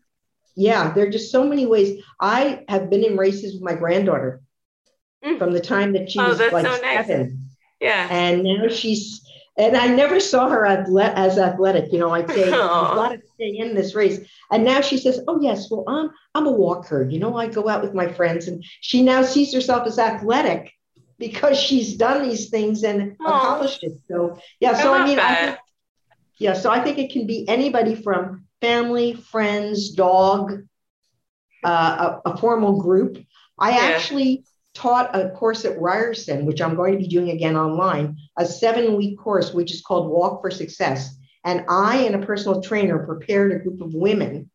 yeah, 0.55 0.91
there 0.93 1.07
are 1.07 1.09
just 1.09 1.31
so 1.31 1.43
many 1.43 1.65
ways. 1.65 2.03
I 2.19 2.65
have 2.67 2.89
been 2.89 3.03
in 3.03 3.17
races 3.17 3.53
with 3.53 3.63
my 3.63 3.73
granddaughter 3.73 4.41
Mm. 5.25 5.37
from 5.37 5.51
the 5.51 5.59
time 5.59 5.93
that 5.93 6.09
she 6.11 6.19
Oh, 6.19 6.29
was 6.29 6.39
like 6.39 6.65
so 6.65 6.81
nice. 6.81 7.07
seven. 7.07 7.49
yeah. 7.81 8.07
And 8.09 8.43
now 8.43 8.67
she's, 8.69 9.21
and 9.57 9.75
I 9.75 9.87
never 9.87 10.19
saw 10.21 10.47
her 10.47 10.61
athle- 10.61 11.13
as 11.13 11.37
athletic. 11.37 11.91
You 11.91 11.99
know, 11.99 12.11
I'd 12.11 12.29
say, 12.31 12.45
you've 12.45 12.53
Aw. 12.53 12.95
got 12.95 13.09
to 13.11 13.21
stay 13.35 13.57
in 13.57 13.75
this 13.75 13.93
race. 13.95 14.19
And 14.51 14.63
now 14.63 14.79
she 14.79 14.97
says, 14.97 15.19
oh, 15.27 15.41
yes, 15.41 15.69
well, 15.69 15.83
I'm, 15.87 16.09
I'm 16.35 16.47
a 16.47 16.51
walker. 16.51 17.03
You 17.03 17.19
know, 17.19 17.35
I 17.35 17.47
go 17.47 17.67
out 17.67 17.81
with 17.81 17.93
my 17.93 18.07
friends. 18.07 18.47
And 18.47 18.63
she 18.79 19.01
now 19.01 19.21
sees 19.23 19.53
herself 19.53 19.85
as 19.87 19.99
athletic 19.99 20.71
because 21.17 21.59
she's 21.59 21.95
done 21.97 22.27
these 22.27 22.49
things 22.49 22.83
and 22.83 23.17
Aw. 23.19 23.37
accomplished 23.37 23.83
it. 23.83 23.93
So, 24.07 24.39
yeah, 24.61 24.73
so 24.81 24.93
I, 24.93 24.99
love 24.99 25.07
mean, 25.09 25.19
I 25.19 25.35
think, 25.35 25.57
yeah, 26.37 26.53
so 26.53 26.71
I 26.71 26.81
think 26.81 26.97
it 26.97 27.11
can 27.11 27.27
be 27.27 27.45
anybody 27.49 27.93
from 27.95 28.45
family, 28.61 29.13
friends, 29.15 29.89
dog, 29.91 30.63
uh, 31.65 32.19
a, 32.25 32.29
a 32.31 32.37
formal 32.37 32.81
group. 32.81 33.17
I 33.59 33.71
Yeah. 33.71 33.95
actually 33.95 34.45
taught 34.79 35.15
a 35.15 35.29
course 35.31 35.65
at 35.65 35.79
Ryerson, 35.79 36.45
which 36.45 36.61
I'm 36.61 36.75
going 36.75 36.93
to 36.93 36.99
be 36.99 37.07
doing 37.07 37.31
again 37.31 37.57
online, 37.57 38.17
a 38.37 38.45
seven 38.45 38.95
week 38.95 39.17
course, 39.19 39.53
which 39.53 39.73
is 39.73 39.81
called 39.81 40.09
Walk 40.09 40.41
for 40.41 40.49
Success. 40.51 41.15
And 41.43 41.65
I 41.69 41.97
and 41.97 42.15
a 42.15 42.25
personal 42.25 42.61
trainer 42.61 43.05
prepared 43.05 43.51
a 43.51 43.59
group 43.59 43.81
of 43.81 43.93
women 43.93 44.49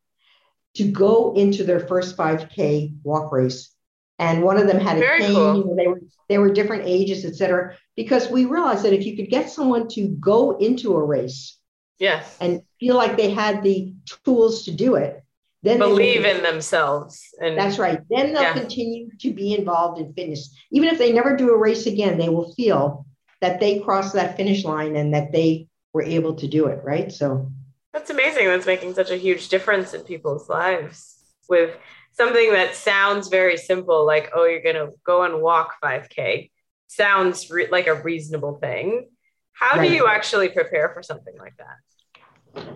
to 0.77 0.85
go 0.91 1.35
into 1.35 1.65
their 1.65 1.81
first 1.81 2.17
5K 2.17 2.95
walk 3.03 3.33
race. 3.33 3.71
And 4.19 4.43
one 4.43 4.59
of 4.59 4.67
them 4.67 4.79
had 4.79 4.97
a 4.97 5.01
Very 5.01 5.21
cane, 5.21 5.35
cool. 5.35 5.57
you 5.57 5.65
know, 5.65 5.75
they 5.77 5.89
were 5.89 6.01
they 6.29 6.39
were 6.39 6.53
different 6.53 6.85
ages, 6.87 7.25
et 7.25 7.35
cetera, 7.37 7.77
because 7.97 8.31
we 8.31 8.45
realized 8.45 8.85
that 8.85 8.93
if 8.93 9.05
you 9.05 9.17
could 9.17 9.29
get 9.29 9.51
someone 9.51 9.89
to 9.89 10.09
go 10.09 10.57
into 10.59 10.95
a 10.95 11.03
race 11.05 11.59
Yes. 11.99 12.37
and 12.41 12.63
feel 12.81 12.97
like 12.97 13.17
they 13.17 13.31
had 13.31 13.63
the 13.63 13.93
tools 14.25 14.65
to 14.65 14.71
do 14.73 14.95
it, 14.95 15.24
then 15.65 15.79
Believe 15.79 16.25
in 16.27 16.43
themselves. 16.43 17.27
And 17.41 17.57
that's 17.57 17.79
right. 17.79 17.99
Then 18.11 18.33
they'll 18.35 18.43
Yeah. 18.43 18.53
continue 18.53 19.09
to 19.19 19.33
be 19.33 19.55
involved 19.55 19.99
in 19.99 20.13
fitness. 20.13 20.55
Even 20.71 20.91
if 20.91 20.99
they 20.99 21.11
never 21.11 21.35
do 21.37 21.51
a 21.51 21.57
race 21.57 21.87
again, 21.87 22.19
they 22.19 22.29
will 22.29 22.53
feel 22.53 23.07
that 23.41 23.61
they 23.61 23.81
crossed 23.81 24.13
that 24.15 24.37
finish 24.37 24.63
line 24.65 24.95
and 24.95 25.15
that 25.15 25.33
they 25.33 25.67
were 25.95 26.03
able 26.03 26.35
to 26.35 26.47
do 26.47 26.67
it. 26.67 26.81
Right. 26.85 27.11
So, 27.11 27.51
That's 27.95 28.11
amazing. 28.11 28.47
That's 28.47 28.67
making 28.67 28.93
such 28.95 29.11
a 29.11 29.17
huge 29.17 29.49
difference 29.49 29.95
in 29.95 30.03
people's 30.03 30.49
lives 30.51 31.17
with 31.49 31.77
something 32.13 32.53
that 32.53 32.75
sounds 32.75 33.29
very 33.29 33.57
simple, 33.57 34.05
like, 34.05 34.31
oh, 34.35 34.45
you're 34.45 34.63
going 34.63 34.75
to 34.77 34.91
go 35.05 35.23
and 35.23 35.41
walk 35.41 35.77
5K, 35.83 36.51
sounds 36.89 37.51
re- 37.51 37.69
like 37.71 37.87
a 37.87 37.95
reasonable 38.03 38.59
thing. 38.59 39.09
How 39.53 39.79
Right. 39.79 39.89
do 39.89 39.95
you 39.95 40.07
actually 40.09 40.49
prepare 40.51 40.91
for 40.93 41.03
something 41.03 41.35
like 41.39 41.55
that? 41.57 42.67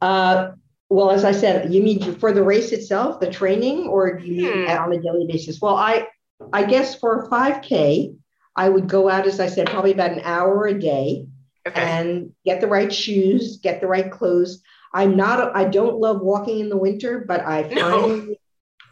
uh, 0.00 0.52
Well, 0.90 1.10
as 1.10 1.24
I 1.24 1.32
said, 1.32 1.72
you 1.72 1.82
mean 1.82 2.14
for 2.16 2.32
the 2.32 2.42
race 2.42 2.72
itself, 2.72 3.20
the 3.20 3.30
training, 3.30 3.88
or 3.88 4.18
do 4.18 4.26
you 4.26 4.32
mean 4.36 4.66
Hmm. 4.66 4.70
on 4.82 4.92
a 4.92 5.00
daily 5.00 5.26
basis? 5.26 5.60
Well, 5.60 5.76
I 5.76 6.06
I 6.52 6.64
guess 6.64 6.94
for 6.94 7.20
a 7.22 7.28
5K, 7.28 8.14
I 8.56 8.68
would 8.68 8.88
go 8.88 9.08
out, 9.08 9.26
as 9.26 9.40
I 9.40 9.46
said, 9.46 9.66
probably 9.70 9.92
about 9.92 10.12
an 10.12 10.20
hour 10.24 10.66
a 10.66 10.78
day 10.78 11.26
Okay. 11.66 11.80
and 11.80 12.32
get 12.44 12.60
the 12.60 12.66
right 12.66 12.92
shoes, 12.92 13.58
get 13.58 13.80
the 13.80 13.86
right 13.86 14.10
clothes. 14.10 14.62
I'm 14.92 15.16
not, 15.16 15.56
I 15.56 15.64
don't 15.64 15.98
love 15.98 16.20
walking 16.20 16.60
in 16.60 16.68
the 16.68 16.76
winter, 16.76 17.24
but 17.26 17.40
I 17.40 17.62
No. 17.62 17.80
finally 17.90 18.38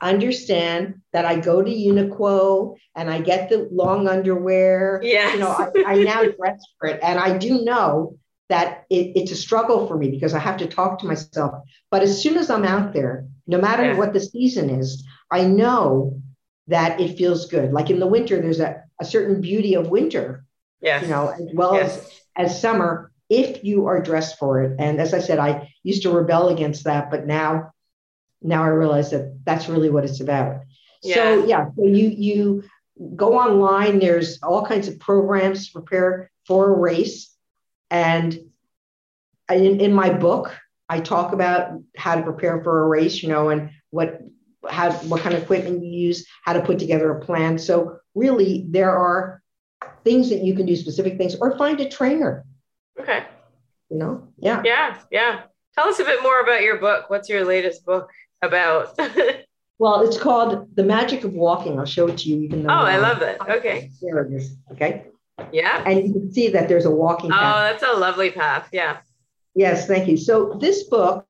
understand 0.00 1.00
that 1.12 1.25
I 1.25 1.38
go 1.38 1.62
to 1.62 1.70
Uniqlo 1.70 2.76
and 2.96 3.11
I 3.11 3.20
get 3.20 3.49
the 3.50 3.68
long 3.70 4.08
underwear. 4.08 5.00
yes. 5.04 5.34
You 5.34 5.40
know, 5.40 5.50
I, 5.50 5.68
I 5.87 5.96
now 6.02 6.25
dress 6.25 6.61
for 6.78 6.88
it. 6.88 7.00
And 7.02 7.18
I 7.18 7.37
do 7.38 7.62
know 7.64 8.18
that 8.52 8.85
it, 8.90 9.12
it's 9.18 9.32
a 9.32 9.37
struggle 9.47 9.87
for 9.87 9.97
me 9.97 10.11
because 10.11 10.35
I 10.35 10.38
have 10.38 10.59
to 10.59 10.66
talk 10.66 10.99
to 10.99 11.06
myself. 11.06 11.64
But 11.90 12.02
as 12.02 12.23
soon 12.23 12.37
as 12.37 12.50
I'm 12.50 12.64
out 12.64 12.92
there, 12.92 13.26
no 13.47 13.59
matter 13.59 13.85
Yeah. 13.85 13.97
what 13.97 14.12
the 14.12 14.21
season 14.21 14.68
is, 14.68 14.88
I 15.30 15.40
know 15.47 16.21
that 16.68 17.00
it 17.00 17.16
feels 17.16 17.47
good. 17.47 17.73
Like 17.73 17.88
in 17.90 17.99
the 17.99 18.06
winter, 18.06 18.40
there's 18.40 18.61
a, 18.61 18.82
a 19.00 19.04
certain 19.04 19.40
beauty 19.40 19.75
of 19.75 19.88
winter, 19.88 20.44
yes. 20.82 21.02
you 21.02 21.09
know, 21.09 21.28
as 21.28 21.49
well 21.54 21.75
as 21.75 21.97
yes. 21.97 22.21
as 22.37 22.61
summer 22.61 23.11
if 23.30 23.64
you 23.64 23.87
are 23.87 24.02
dressed 24.02 24.38
for 24.38 24.62
it. 24.62 24.76
And 24.78 25.00
as 25.00 25.14
I 25.14 25.21
said, 25.21 25.38
I 25.38 25.73
used 25.82 26.02
to 26.02 26.11
rebel 26.11 26.50
against 26.50 26.85
that, 26.85 27.11
but 27.11 27.26
now, 27.26 27.73
now 28.42 28.62
I 28.62 28.68
realize 28.68 29.11
that 29.12 29.25
that's 29.44 29.68
really 29.68 29.88
what 29.88 30.04
it's 30.04 30.21
about. 30.21 30.61
So 31.02 31.47
yeah, 31.47 31.66
so 31.75 31.85
you 31.85 32.09
you 32.09 32.64
go 33.16 33.38
online. 33.38 33.99
There's 33.99 34.38
all 34.42 34.64
kinds 34.64 34.87
of 34.88 35.00
programs 35.00 35.66
to 35.66 35.73
prepare 35.73 36.30
for 36.47 36.68
a 36.68 36.78
race, 36.78 37.31
and 37.92 38.38
in, 39.50 39.80
in 39.80 39.92
my 39.92 40.11
book, 40.11 40.58
I 40.88 41.00
talk 41.00 41.32
about 41.34 41.78
how 41.94 42.14
to 42.14 42.22
prepare 42.22 42.62
for 42.64 42.84
a 42.84 42.88
race. 42.88 43.22
You 43.22 43.28
know, 43.28 43.50
and 43.50 43.70
what 43.90 44.20
how 44.68 44.92
what 44.92 45.20
kind 45.20 45.37
of 45.37 45.42
equipment 45.42 45.84
you 45.84 45.90
use, 45.90 46.26
how 46.44 46.54
to 46.54 46.62
put 46.62 46.78
together 46.78 47.11
a 47.12 47.20
plan. 47.20 47.58
So 47.58 47.99
really, 48.14 48.64
there 48.68 48.96
are 48.96 49.42
things 50.04 50.30
that 50.30 50.42
you 50.42 50.54
can 50.54 50.64
do, 50.64 50.75
specific 50.75 51.18
things, 51.18 51.37
or 51.37 51.56
find 51.58 51.78
a 51.80 51.88
trainer. 51.88 52.44
Okay. 52.99 53.25
You 53.90 53.99
know, 53.99 54.28
yeah. 54.38 54.62
Yeah. 54.64 54.99
Yeah. 55.11 55.42
Tell 55.75 55.88
us 55.88 56.00
a 56.00 56.04
bit 56.04 56.22
more 56.22 56.40
about 56.40 56.62
your 56.62 56.78
book. 56.78 57.11
What's 57.11 57.28
your 57.28 57.44
latest 57.44 57.84
book 57.84 58.11
about? 58.40 58.99
Well, 59.78 60.06
it's 60.06 60.16
called 60.16 60.76
The 60.76 60.84
Magic 60.84 61.25
of 61.25 61.32
Walking. 61.32 61.76
I'll 61.76 61.84
show 61.84 62.06
it 62.06 62.18
to 62.18 62.28
you. 62.28 62.42
Even 62.42 62.62
though 62.62 62.68
oh, 62.68 62.84
I 62.84 62.99
love 62.99 63.18
that. 63.18 63.40
Okay. 63.50 63.90
There 64.00 64.22
it 64.22 64.32
is. 64.32 64.54
Okay, 64.70 65.06
Yeah. 65.52 65.82
and 65.87 66.06
you 66.06 66.12
can 66.12 66.32
see 66.32 66.49
that 66.49 66.68
there's 66.68 66.84
a 66.84 66.90
walking 66.90 67.32
Oh, 67.32 67.37
that's 67.37 67.82
a 67.82 67.92
lovely 67.92 68.30
path. 68.30 68.68
Yeah. 68.72 68.99
Yes, 69.54 69.87
thank 69.87 70.08
you. 70.08 70.16
So 70.16 70.56
this 70.61 70.84
book, 70.84 71.26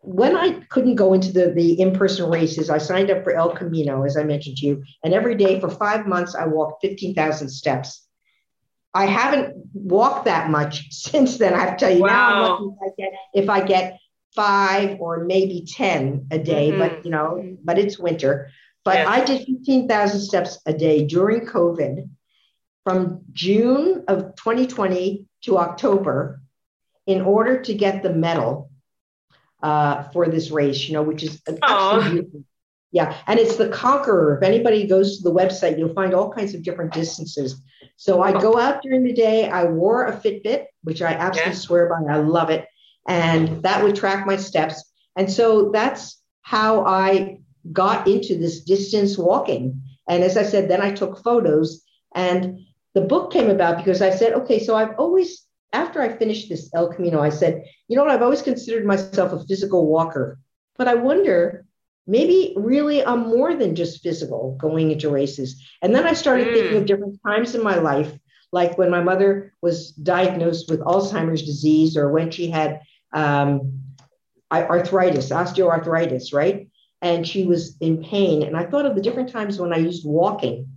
when 0.00 0.36
I 0.36 0.60
couldn't 0.68 0.96
go 0.96 1.14
into 1.14 1.32
the, 1.32 1.50
the 1.50 1.80
in-person 1.80 2.28
races, 2.30 2.68
I 2.70 2.78
signed 2.78 3.10
up 3.10 3.24
for 3.24 3.32
El 3.34 3.54
Camino, 3.54 4.02
as 4.02 4.16
I 4.16 4.24
mentioned 4.24 4.56
to 4.58 4.66
you, 4.66 4.82
and 5.04 5.14
every 5.14 5.34
day 5.34 5.60
for 5.60 5.70
five 5.70 6.06
months 6.06 6.34
I 6.34 6.46
walked 6.46 6.82
15,000 6.82 7.48
steps. 7.48 8.06
I 8.94 9.06
haven't 9.06 9.54
walked 9.72 10.26
that 10.26 10.50
much 10.50 10.86
since 10.90 11.38
then. 11.38 11.54
I 11.54 11.58
have 11.60 11.76
to 11.78 11.84
tell 11.86 11.96
you 11.96 12.04
now, 12.04 12.42
Wow. 12.58 12.76
if 12.82 12.92
I 12.92 12.94
get 12.98 13.12
if 13.34 13.48
I 13.50 13.60
get 13.66 13.98
five 14.34 14.98
or 15.00 15.24
maybe 15.24 15.64
10 15.70 16.26
a 16.30 16.38
day, 16.38 16.72
Mhm. 16.72 16.78
but 16.78 17.04
you 17.04 17.10
know, 17.10 17.56
but 17.64 17.78
it's 17.78 17.98
winter. 17.98 18.48
But 18.84 18.96
Yes. 18.96 19.08
I 19.08 19.24
did 19.24 19.46
15,000 19.46 20.20
steps 20.20 20.58
a 20.66 20.72
day 20.72 21.06
during 21.06 21.46
COVID 21.46 22.08
from 22.84 23.22
June 23.32 24.04
of 24.08 24.34
2020 24.36 25.26
to 25.42 25.58
October 25.58 26.40
in 27.06 27.20
order 27.20 27.60
to 27.62 27.74
get 27.74 28.02
the 28.02 28.12
medal 28.12 28.70
uh, 29.62 30.04
for 30.10 30.26
this 30.28 30.50
race, 30.50 30.88
you 30.88 30.94
know, 30.94 31.02
which 31.02 31.22
is 31.22 31.40
absolutely. 31.62 32.44
Yeah, 32.94 33.16
and 33.26 33.40
it's 33.40 33.56
the 33.56 33.70
Conqueror. 33.70 34.36
If 34.36 34.42
anybody 34.42 34.86
goes 34.86 35.16
to 35.16 35.22
the 35.22 35.32
website, 35.34 35.78
you'll 35.78 35.94
find 35.94 36.12
all 36.12 36.30
kinds 36.30 36.54
of 36.54 36.62
different 36.62 36.92
distances. 36.92 37.58
So 37.96 38.20
I 38.20 38.32
go 38.38 38.58
out 38.58 38.82
during 38.82 39.02
the 39.02 39.14
day. 39.14 39.48
I 39.48 39.64
wore 39.64 40.06
a 40.06 40.12
Fitbit, 40.14 40.66
which 40.82 41.00
I 41.00 41.12
absolutely 41.12 41.52
Yeah. 41.52 41.58
swear 41.58 41.88
by. 41.88 42.12
I 42.12 42.18
love 42.18 42.50
it, 42.50 42.66
and 43.08 43.62
that 43.62 43.82
would 43.82 43.96
track 43.96 44.26
my 44.26 44.36
steps. 44.36 44.92
And 45.16 45.30
so 45.30 45.70
that's 45.70 46.20
how 46.42 46.84
I 46.84 47.38
got 47.72 48.06
into 48.08 48.36
this 48.36 48.60
distance 48.60 49.16
walking. 49.16 49.80
And 50.06 50.22
as 50.22 50.36
I 50.36 50.42
said, 50.42 50.68
then 50.68 50.82
I 50.82 50.92
took 50.92 51.22
photos, 51.22 51.82
and 52.14 52.58
the 52.94 53.00
book 53.00 53.32
came 53.32 53.50
about 53.50 53.78
because 53.78 54.02
I 54.02 54.10
said, 54.10 54.32
okay, 54.34 54.58
so 54.58 54.74
I've 54.76 54.94
always, 54.98 55.46
after 55.72 56.02
I 56.02 56.10
finished 56.10 56.48
this 56.48 56.70
El 56.74 56.92
Camino, 56.92 57.20
I 57.20 57.30
said, 57.30 57.64
you 57.88 57.96
know 57.96 58.04
what, 58.04 58.12
I've 58.12 58.22
always 58.22 58.42
considered 58.42 58.84
myself 58.84 59.32
a 59.32 59.44
physical 59.46 59.86
walker, 59.86 60.38
but 60.76 60.88
I 60.88 60.94
wonder 60.94 61.64
maybe 62.06 62.52
really 62.56 63.04
I'm 63.04 63.28
more 63.28 63.54
than 63.54 63.74
just 63.74 64.02
physical 64.02 64.56
going 64.60 64.90
into 64.90 65.08
races. 65.08 65.62
And 65.80 65.94
then 65.94 66.06
I 66.06 66.12
started 66.12 66.48
Mm. 66.48 66.52
thinking 66.52 66.76
of 66.76 66.86
different 66.86 67.20
times 67.24 67.54
in 67.54 67.62
my 67.62 67.76
life, 67.76 68.12
like 68.50 68.76
when 68.76 68.90
my 68.90 69.00
mother 69.00 69.54
was 69.62 69.92
diagnosed 69.92 70.68
with 70.70 70.80
Alzheimer's 70.80 71.42
disease 71.42 71.96
or 71.96 72.10
when 72.10 72.30
she 72.30 72.50
had 72.50 72.80
um, 73.14 73.80
I- 74.50 74.64
arthritis, 74.64 75.30
osteoarthritis, 75.30 76.34
right? 76.34 76.68
And 77.00 77.26
she 77.26 77.46
was 77.46 77.76
in 77.80 78.02
pain. 78.04 78.42
And 78.42 78.56
I 78.56 78.66
thought 78.66 78.84
of 78.84 78.94
the 78.94 79.00
different 79.00 79.30
times 79.30 79.58
when 79.58 79.72
I 79.72 79.78
used 79.78 80.04
walking 80.04 80.68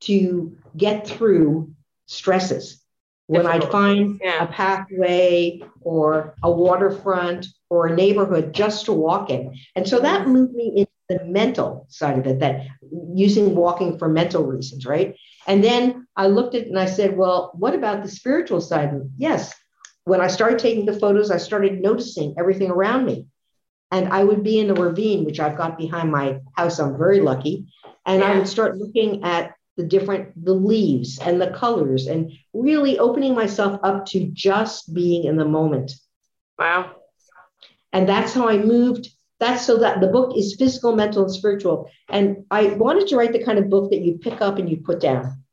to 0.00 0.56
get 0.78 1.06
through 1.06 1.72
stresses. 2.06 2.82
When 3.26 3.46
I'd 3.46 3.70
find 3.70 4.18
Yeah. 4.24 4.44
a 4.44 4.46
pathway 4.46 5.60
or 5.82 6.34
a 6.42 6.50
waterfront 6.50 7.46
or 7.68 7.86
a 7.86 7.94
neighborhood 7.94 8.54
just 8.54 8.86
to 8.86 8.94
walk 8.94 9.28
in. 9.28 9.54
And 9.76 9.86
so 9.86 10.00
that 10.00 10.22
mm-hmm. 10.22 10.32
moved 10.32 10.54
me 10.54 10.72
into 10.76 10.90
the 11.10 11.24
mental 11.26 11.84
side 11.90 12.18
of 12.18 12.26
it, 12.26 12.38
that 12.40 12.66
using 13.14 13.54
walking 13.54 13.98
for 13.98 14.08
mental 14.08 14.44
reasons, 14.44 14.86
right? 14.86 15.14
And 15.46 15.62
then 15.62 16.06
I 16.16 16.28
looked 16.28 16.54
at 16.54 16.62
it 16.62 16.68
and 16.68 16.78
I 16.78 16.86
said, 16.86 17.18
well, 17.18 17.52
what 17.54 17.74
about 17.74 18.02
the 18.02 18.08
spiritual 18.08 18.62
side? 18.62 18.92
Yes. 19.18 19.54
When 20.04 20.22
I 20.22 20.28
started 20.28 20.58
taking 20.58 20.86
the 20.86 20.98
photos, 20.98 21.30
I 21.30 21.36
started 21.36 21.82
noticing 21.82 22.34
everything 22.38 22.70
around 22.70 23.04
me. 23.04 23.26
And 23.90 24.08
I 24.08 24.24
would 24.24 24.42
be 24.42 24.58
in 24.58 24.70
a 24.70 24.74
ravine, 24.74 25.24
which 25.24 25.40
I've 25.40 25.56
got 25.56 25.76
behind 25.76 26.10
my 26.10 26.40
house. 26.56 26.78
I'm 26.78 26.96
very 26.96 27.20
lucky. 27.20 27.66
And 28.06 28.24
I 28.24 28.36
would 28.38 28.48
start 28.48 28.78
looking 28.78 29.22
at 29.22 29.54
the 29.78 29.84
different 29.84 30.44
the 30.44 30.52
leaves 30.52 31.18
and 31.20 31.40
the 31.40 31.52
colors 31.52 32.08
and 32.08 32.32
really 32.52 32.98
opening 32.98 33.34
myself 33.34 33.78
up 33.84 34.04
to 34.04 34.28
just 34.32 34.92
being 34.92 35.24
in 35.24 35.36
the 35.36 35.44
moment. 35.44 35.92
Wow. 36.58 36.96
and 37.92 38.08
that's 38.08 38.34
how 38.34 38.48
i 38.48 38.58
moved. 38.58 39.08
That's 39.38 39.64
so 39.64 39.78
that 39.78 40.00
the 40.00 40.08
book 40.08 40.36
is 40.36 40.56
physical 40.58 40.96
mental 40.96 41.22
and 41.22 41.32
spiritual. 41.32 41.88
And 42.08 42.44
i 42.50 42.62
wanted 42.84 43.06
to 43.08 43.16
write 43.16 43.32
the 43.32 43.44
kind 43.44 43.58
of 43.58 43.70
book 43.70 43.90
that 43.92 44.02
you 44.02 44.18
pick 44.18 44.42
up 44.42 44.58
and 44.58 44.68
you 44.68 44.78
put 44.78 45.00
down. 45.00 45.44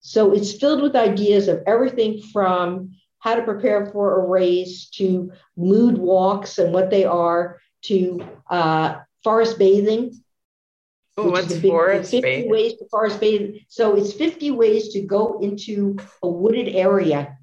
So 0.00 0.32
it's 0.32 0.52
filled 0.52 0.82
with 0.82 0.94
ideas 0.94 1.48
of 1.48 1.62
everything 1.66 2.20
from 2.34 2.92
how 3.20 3.34
to 3.34 3.42
prepare 3.42 3.86
for 3.86 4.20
a 4.20 4.28
race 4.28 4.90
to 4.98 5.32
mood 5.56 5.96
walks 5.96 6.58
and 6.58 6.74
what 6.74 6.90
they 6.90 7.06
are 7.06 7.58
to 7.84 8.22
uh, 8.50 8.96
forest 9.22 9.58
bathing 9.58 10.22
Is 11.18 11.24
what's 11.30 11.54
big- 11.54 11.70
forest 11.70 12.10
50 12.10 12.20
bathing? 12.22 12.50
ways 12.50 12.72
to 12.74 12.86
forest 12.90 13.20
bathing. 13.20 13.60
So 13.68 13.94
it's 13.96 14.12
50 14.12 14.50
ways 14.50 14.88
to 14.90 15.00
go 15.02 15.38
into 15.40 15.96
a 16.22 16.28
wooded 16.28 16.74
area 16.74 17.38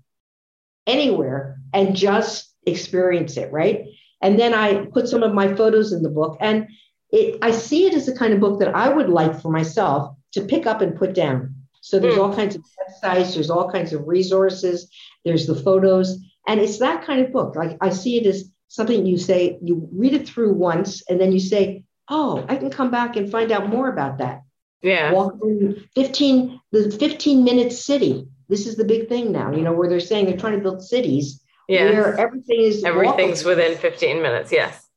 anywhere 0.87 1.59
and 1.73 1.95
just 1.95 2.53
experience 2.65 3.37
it, 3.37 3.51
right? 3.51 3.85
And 4.21 4.37
then 4.37 4.53
I 4.53 4.85
put 4.87 5.07
some 5.07 5.23
of 5.23 5.33
my 5.33 5.55
photos 5.55 5.93
in 5.93 6.03
the 6.03 6.09
book 6.09 6.37
and 6.41 6.67
it 7.11 7.37
I 7.41 7.51
see 7.51 7.85
it 7.85 7.93
as 7.93 8.05
the 8.05 8.15
kind 8.15 8.33
of 8.33 8.39
book 8.39 8.59
that 8.59 8.75
I 8.75 8.89
would 8.89 9.09
like 9.09 9.41
for 9.41 9.51
myself 9.51 10.15
to 10.33 10.41
pick 10.41 10.65
up 10.65 10.81
and 10.81 10.95
put 10.97 11.13
down. 11.13 11.55
So 11.81 11.97
there's 11.97 12.15
Hmm. 12.15 12.21
all 12.21 12.33
kinds 12.35 12.55
of 12.55 12.61
websites, 12.79 13.33
there's 13.33 13.49
all 13.49 13.69
kinds 13.71 13.93
of 13.93 14.07
resources, 14.07 14.89
there's 15.25 15.47
the 15.47 15.55
photos, 15.55 16.17
and 16.47 16.59
it's 16.59 16.77
that 16.79 17.03
kind 17.05 17.25
of 17.25 17.31
book. 17.31 17.55
Like 17.55 17.77
I 17.81 17.89
see 17.89 18.17
it 18.17 18.27
as 18.27 18.51
something 18.67 19.05
you 19.05 19.17
say, 19.17 19.57
you 19.61 19.89
read 19.93 20.13
it 20.13 20.27
through 20.27 20.53
once, 20.53 21.03
and 21.09 21.19
then 21.19 21.31
you 21.31 21.39
say, 21.39 21.83
oh, 22.09 22.45
I 22.49 22.55
can 22.57 22.69
come 22.69 22.91
back 22.91 23.15
and 23.15 23.31
find 23.31 23.51
out 23.51 23.69
more 23.69 23.89
about 23.89 24.17
that. 24.19 24.41
Yeah. 24.81 25.11
Walk 25.13 25.39
through 25.39 25.81
15, 25.95 26.59
the 26.71 26.91
15 26.99 27.43
minute 27.43 27.71
city. 27.71 28.27
This 28.49 28.65
is 28.67 28.75
the 28.75 28.83
big 28.83 29.07
thing 29.07 29.31
now, 29.31 29.51
you 29.51 29.61
know, 29.61 29.73
where 29.73 29.87
they're 29.87 29.99
saying 29.99 30.25
they're 30.25 30.37
trying 30.37 30.57
to 30.57 30.59
build 30.63 30.83
cities 30.83 31.41
Yeah. 31.69 31.85
where 31.85 32.19
everything 32.19 32.61
is 32.61 32.83
Everything's 32.83 33.43
walkable. 33.43 33.55
within 33.57 33.77
15 33.77 34.21
minutes. 34.21 34.51
Yes. 34.51 34.87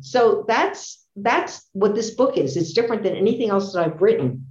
So 0.00 0.44
that's 0.46 1.02
that's 1.16 1.68
what 1.72 1.94
this 1.94 2.10
book 2.10 2.36
is. 2.36 2.56
It's 2.56 2.72
different 2.72 3.02
than 3.02 3.14
anything 3.16 3.50
else 3.50 3.72
that 3.72 3.84
I've 3.86 4.02
written. 4.02 4.46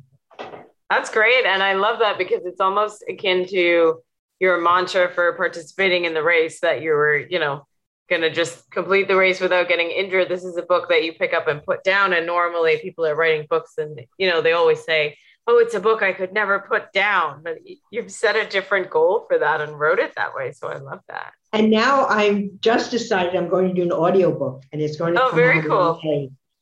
That's 0.89 1.09
great. 1.09 1.45
And 1.45 1.61
I 1.61 1.73
love 1.73 1.99
that 1.99 2.17
because 2.17 2.41
it's 2.45 2.59
almost 2.61 3.03
akin 3.09 3.45
to 3.47 4.01
your 4.39 4.61
mantra 4.61 5.09
for 5.13 5.33
participating 5.33 6.05
in 6.05 6.13
the 6.13 6.23
race 6.23 6.59
that 6.61 6.81
you 6.81 6.91
were, 6.91 7.17
you 7.17 7.39
know, 7.39 7.65
going 8.09 8.21
to 8.21 8.29
just 8.29 8.69
complete 8.71 9.07
the 9.07 9.15
race 9.15 9.39
without 9.39 9.67
getting 9.67 9.89
injured. 9.89 10.29
This 10.29 10.43
is 10.43 10.57
a 10.57 10.63
book 10.63 10.89
that 10.89 11.03
you 11.03 11.13
pick 11.13 11.33
up 11.33 11.47
and 11.47 11.63
put 11.63 11.83
down. 11.83 12.13
And 12.13 12.25
normally 12.25 12.77
people 12.81 13.05
are 13.05 13.15
writing 13.15 13.47
books 13.49 13.73
and, 13.77 13.99
you 14.17 14.29
know, 14.29 14.41
they 14.41 14.51
always 14.51 14.83
say 14.83 15.15
oh, 15.47 15.57
it's 15.57 15.73
a 15.73 15.79
book 15.79 16.01
I 16.01 16.13
could 16.13 16.33
never 16.33 16.59
put 16.59 16.91
down. 16.93 17.41
But 17.43 17.57
you've 17.91 18.11
set 18.11 18.35
a 18.35 18.47
different 18.47 18.89
goal 18.89 19.25
for 19.27 19.37
that 19.39 19.61
and 19.61 19.79
wrote 19.79 19.99
it 19.99 20.13
that 20.15 20.33
way. 20.33 20.51
So 20.51 20.67
I 20.67 20.77
love 20.77 21.01
that. 21.09 21.33
And 21.51 21.69
now 21.69 22.05
I'm 22.07 22.57
just 22.61 22.91
decided 22.91 23.35
I'm 23.35 23.49
going 23.49 23.67
to 23.67 23.73
do 23.73 23.83
an 23.83 23.91
audiobook 23.91 24.63
and 24.71 24.81
it's 24.81 24.97
going 24.97 25.15
to 25.15 25.21
oh, 25.21 25.29
come 25.29 25.35
very 25.35 25.61
cool. 25.61 25.99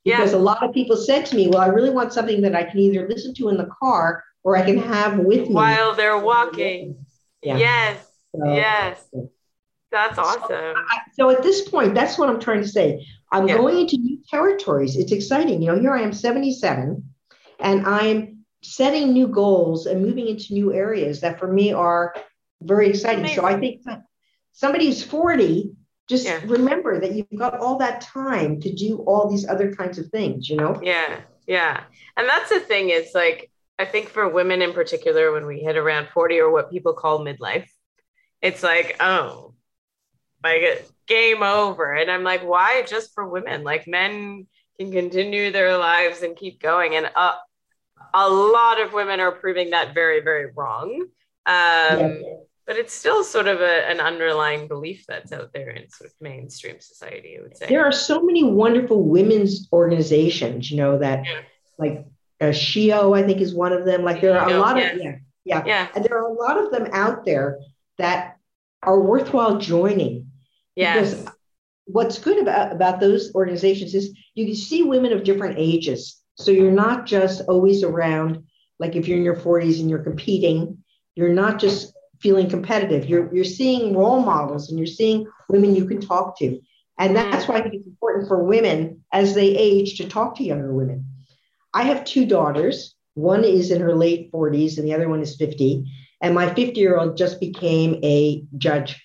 Because 0.03 0.31
yeah. 0.31 0.37
a 0.37 0.39
lot 0.39 0.63
of 0.63 0.73
people 0.73 0.97
said 0.97 1.25
to 1.27 1.35
me, 1.35 1.47
well, 1.47 1.59
I 1.59 1.67
really 1.67 1.91
want 1.91 2.11
something 2.11 2.41
that 2.41 2.55
I 2.55 2.63
can 2.63 2.79
either 2.79 3.07
listen 3.07 3.33
to 3.35 3.49
in 3.49 3.57
the 3.57 3.69
car 3.79 4.23
or 4.43 4.57
I 4.57 4.65
can 4.65 4.79
have 4.79 5.19
with 5.19 5.47
me 5.47 5.53
while 5.53 5.93
they're 5.93 6.17
walking. 6.17 7.05
Yeah. 7.43 7.57
Yes. 7.57 8.07
So, 8.35 8.53
yes. 8.53 9.05
That's 9.91 10.17
awesome. 10.17 10.47
So, 10.47 10.75
so, 11.13 11.29
at 11.29 11.43
this 11.43 11.67
point, 11.67 11.93
that's 11.93 12.17
what 12.17 12.29
I'm 12.29 12.39
trying 12.39 12.61
to 12.61 12.67
say. 12.67 13.05
I'm 13.31 13.47
yeah. 13.47 13.57
going 13.57 13.79
into 13.79 13.97
new 13.97 14.19
territories. 14.29 14.95
It's 14.95 15.11
exciting. 15.11 15.61
You 15.61 15.71
know, 15.71 15.79
here 15.79 15.93
I 15.93 16.01
am 16.01 16.13
77 16.13 17.03
and 17.59 17.85
I'm 17.85 18.45
setting 18.61 19.13
new 19.13 19.27
goals 19.27 19.85
and 19.85 20.01
moving 20.01 20.27
into 20.27 20.53
new 20.53 20.73
areas 20.73 21.21
that 21.21 21.39
for 21.39 21.51
me 21.51 21.73
are 21.73 22.13
very 22.61 22.89
exciting. 22.89 23.21
Amazing. 23.21 23.37
So 23.37 23.45
I 23.45 23.59
think 23.59 23.81
somebody 24.51 24.85
who's 24.87 25.03
40, 25.03 25.71
just 26.07 26.25
yeah. 26.25 26.41
remember 26.45 26.99
that 26.99 27.13
you've 27.13 27.27
got 27.37 27.59
all 27.59 27.77
that 27.77 28.01
time 28.01 28.59
to 28.61 28.73
do 28.73 28.97
all 29.07 29.29
these 29.29 29.47
other 29.47 29.73
kinds 29.73 29.97
of 29.97 30.07
things, 30.07 30.49
you 30.49 30.57
know? 30.57 30.79
Yeah. 30.83 31.21
Yeah. 31.47 31.83
And 32.17 32.27
that's 32.27 32.49
the 32.49 32.59
thing 32.59 32.89
is 32.89 33.11
like, 33.13 33.49
I 33.79 33.85
think 33.85 34.09
for 34.09 34.29
women 34.29 34.61
in 34.61 34.73
particular, 34.73 35.31
when 35.31 35.47
we 35.47 35.59
hit 35.59 35.77
around 35.77 36.09
40 36.13 36.39
or 36.39 36.51
what 36.51 36.69
people 36.69 36.93
call 36.93 37.25
midlife, 37.25 37.67
it's 38.41 38.61
like, 38.61 38.97
oh, 38.99 39.50
like 40.43 40.87
game 41.07 41.43
over. 41.43 41.93
And 41.93 42.09
I'm 42.09 42.23
like, 42.23 42.43
why 42.43 42.83
just 42.87 43.13
for 43.13 43.27
women? 43.27 43.63
Like 43.63 43.87
men 43.87 44.47
can 44.79 44.91
continue 44.91 45.51
their 45.51 45.77
lives 45.77 46.21
and 46.21 46.35
keep 46.35 46.61
going. 46.61 46.95
And 46.95 47.09
uh, 47.15 47.35
a 48.13 48.29
lot 48.29 48.81
of 48.81 48.93
women 48.93 49.19
are 49.19 49.31
proving 49.31 49.71
that 49.71 49.93
very, 49.93 50.21
very 50.21 50.51
wrong. 50.55 51.01
Um, 51.45 51.99
yeah. 51.99 52.13
But 52.67 52.77
it's 52.77 52.93
still 52.93 53.23
sort 53.23 53.47
of 53.47 53.59
a, 53.59 53.89
an 53.89 53.99
underlying 53.99 54.67
belief 54.67 55.05
that's 55.07 55.33
out 55.33 55.51
there 55.53 55.71
in 55.71 55.89
sort 55.89 56.09
of 56.09 56.15
mainstream 56.21 56.79
society, 56.79 57.37
I 57.37 57.41
would 57.41 57.57
say. 57.57 57.65
There 57.67 57.83
are 57.83 57.91
so 57.91 58.21
many 58.21 58.43
wonderful 58.43 59.03
women's 59.03 59.67
organizations, 59.73 60.71
you 60.71 60.77
know, 60.77 60.97
that 60.99 61.25
yeah. 61.25 61.41
like 61.77 62.05
uh, 62.39 62.45
SheEO, 62.45 63.17
I 63.17 63.23
think, 63.23 63.41
is 63.41 63.53
one 63.53 63.73
of 63.73 63.85
them. 63.85 64.03
Like 64.03 64.21
there 64.21 64.39
are 64.39 64.49
a 64.49 64.57
lot 64.57 64.77
of, 64.77 64.97
yeah, 64.97 65.17
yeah, 65.43 65.63
yeah. 65.65 65.87
And 65.95 66.05
there 66.05 66.17
are 66.17 66.27
a 66.27 66.33
lot 66.33 66.57
of 66.57 66.71
them 66.71 66.87
out 66.93 67.25
there 67.25 67.59
that 67.97 68.37
are 68.83 68.99
worthwhile 68.99 69.57
joining. 69.57 70.30
Yes. 70.75 71.13
Because 71.13 71.35
what's 71.85 72.19
good 72.19 72.39
about, 72.39 72.71
about 72.71 72.99
those 72.99 73.33
organizations 73.35 73.93
is 73.93 74.15
you 74.35 74.45
can 74.45 74.55
see 74.55 74.83
women 74.83 75.13
of 75.13 75.23
different 75.23 75.55
ages 75.57 76.21
so 76.41 76.51
you're 76.51 76.71
not 76.71 77.05
just 77.05 77.41
always 77.47 77.83
around, 77.83 78.43
like 78.79 78.95
if 78.95 79.07
you're 79.07 79.17
in 79.17 79.23
your 79.23 79.35
40s 79.35 79.79
and 79.79 79.89
you're 79.89 80.03
competing, 80.03 80.79
you're 81.15 81.33
not 81.33 81.59
just 81.59 81.93
feeling 82.19 82.49
competitive. 82.49 83.07
You're, 83.07 83.33
you're 83.33 83.43
seeing 83.43 83.95
role 83.95 84.21
models 84.21 84.69
and 84.69 84.79
you're 84.79 84.87
seeing 84.87 85.27
women 85.49 85.75
you 85.75 85.85
can 85.85 86.01
talk 86.01 86.37
to. 86.39 86.59
And 86.97 87.15
mm-hmm. 87.15 87.31
that's 87.31 87.47
why 87.47 87.57
I 87.57 87.61
think 87.61 87.75
it's 87.75 87.87
important 87.87 88.27
for 88.27 88.43
women 88.43 89.03
as 89.11 89.33
they 89.35 89.47
age 89.55 89.97
to 89.97 90.07
talk 90.07 90.35
to 90.35 90.43
younger 90.43 90.73
women. 90.73 91.05
I 91.73 91.83
have 91.83 92.05
two 92.05 92.25
daughters. 92.25 92.95
One 93.13 93.43
is 93.43 93.71
in 93.71 93.81
her 93.81 93.95
late 93.95 94.31
40s 94.31 94.77
and 94.77 94.87
the 94.87 94.93
other 94.93 95.09
one 95.09 95.21
is 95.21 95.35
50. 95.35 95.85
And 96.21 96.35
my 96.35 96.53
50 96.53 96.79
year 96.79 96.97
old 96.97 97.17
just 97.17 97.39
became 97.39 97.99
a 98.03 98.43
judge, 98.57 99.03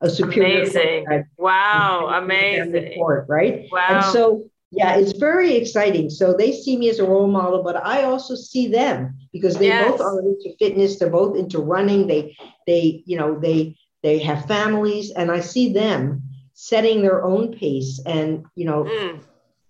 a 0.00 0.10
superior. 0.10 0.62
Amazing. 0.62 1.24
Wow. 1.36 2.08
Amazing. 2.22 2.94
Court, 2.94 3.26
right? 3.28 3.66
Wow. 3.70 3.88
And 3.88 4.04
so 4.06 4.50
yeah, 4.72 4.96
it's 4.96 5.12
very 5.12 5.56
exciting. 5.56 6.10
So 6.10 6.32
they 6.32 6.52
see 6.52 6.76
me 6.76 6.88
as 6.90 7.00
a 7.00 7.04
role 7.04 7.26
model, 7.26 7.62
but 7.62 7.84
I 7.84 8.04
also 8.04 8.36
see 8.36 8.68
them 8.68 9.18
because 9.32 9.56
they 9.56 9.66
yes. 9.66 9.90
both 9.90 10.00
are 10.00 10.20
into 10.20 10.54
fitness. 10.60 10.98
They're 10.98 11.10
both 11.10 11.36
into 11.36 11.58
running. 11.58 12.06
They, 12.06 12.36
they, 12.66 13.02
you 13.04 13.18
know, 13.18 13.38
they 13.38 13.76
they 14.02 14.18
have 14.20 14.46
families, 14.46 15.10
and 15.10 15.30
I 15.30 15.40
see 15.40 15.72
them 15.72 16.22
setting 16.54 17.02
their 17.02 17.24
own 17.24 17.52
pace 17.52 18.00
and 18.06 18.44
you 18.54 18.64
know, 18.64 18.84
mm. 18.84 19.20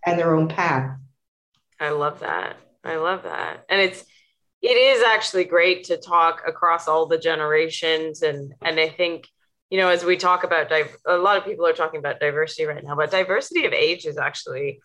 and 0.05 0.19
their 0.19 0.35
own 0.35 0.49
path. 0.49 0.99
I 1.81 1.91
love 1.91 2.21
that. 2.21 2.57
I 2.85 2.97
love 2.97 3.23
that, 3.23 3.65
and 3.71 3.81
it's 3.81 4.05
it 4.61 4.77
is 4.77 5.03
actually 5.03 5.45
great 5.45 5.85
to 5.85 5.97
talk 5.97 6.43
across 6.47 6.89
all 6.89 7.07
the 7.07 7.19
generations, 7.19 8.21
and 8.21 8.53
and 8.61 8.79
I 8.79 8.91
think 8.91 9.29
you 9.71 9.79
know, 9.79 9.89
as 9.89 10.05
we 10.05 10.17
talk 10.17 10.45
about, 10.45 10.69
div- 10.69 10.97
a 11.07 11.17
lot 11.17 11.37
of 11.37 11.45
people 11.45 11.67
are 11.67 11.73
talking 11.73 11.99
about 11.99 12.21
diversity 12.21 12.65
right 12.65 12.83
now, 12.85 12.97
but 12.97 13.11
diversity 13.11 13.65
of 13.67 13.73
age 13.73 14.05
is 14.05 14.19
actually 14.19 14.81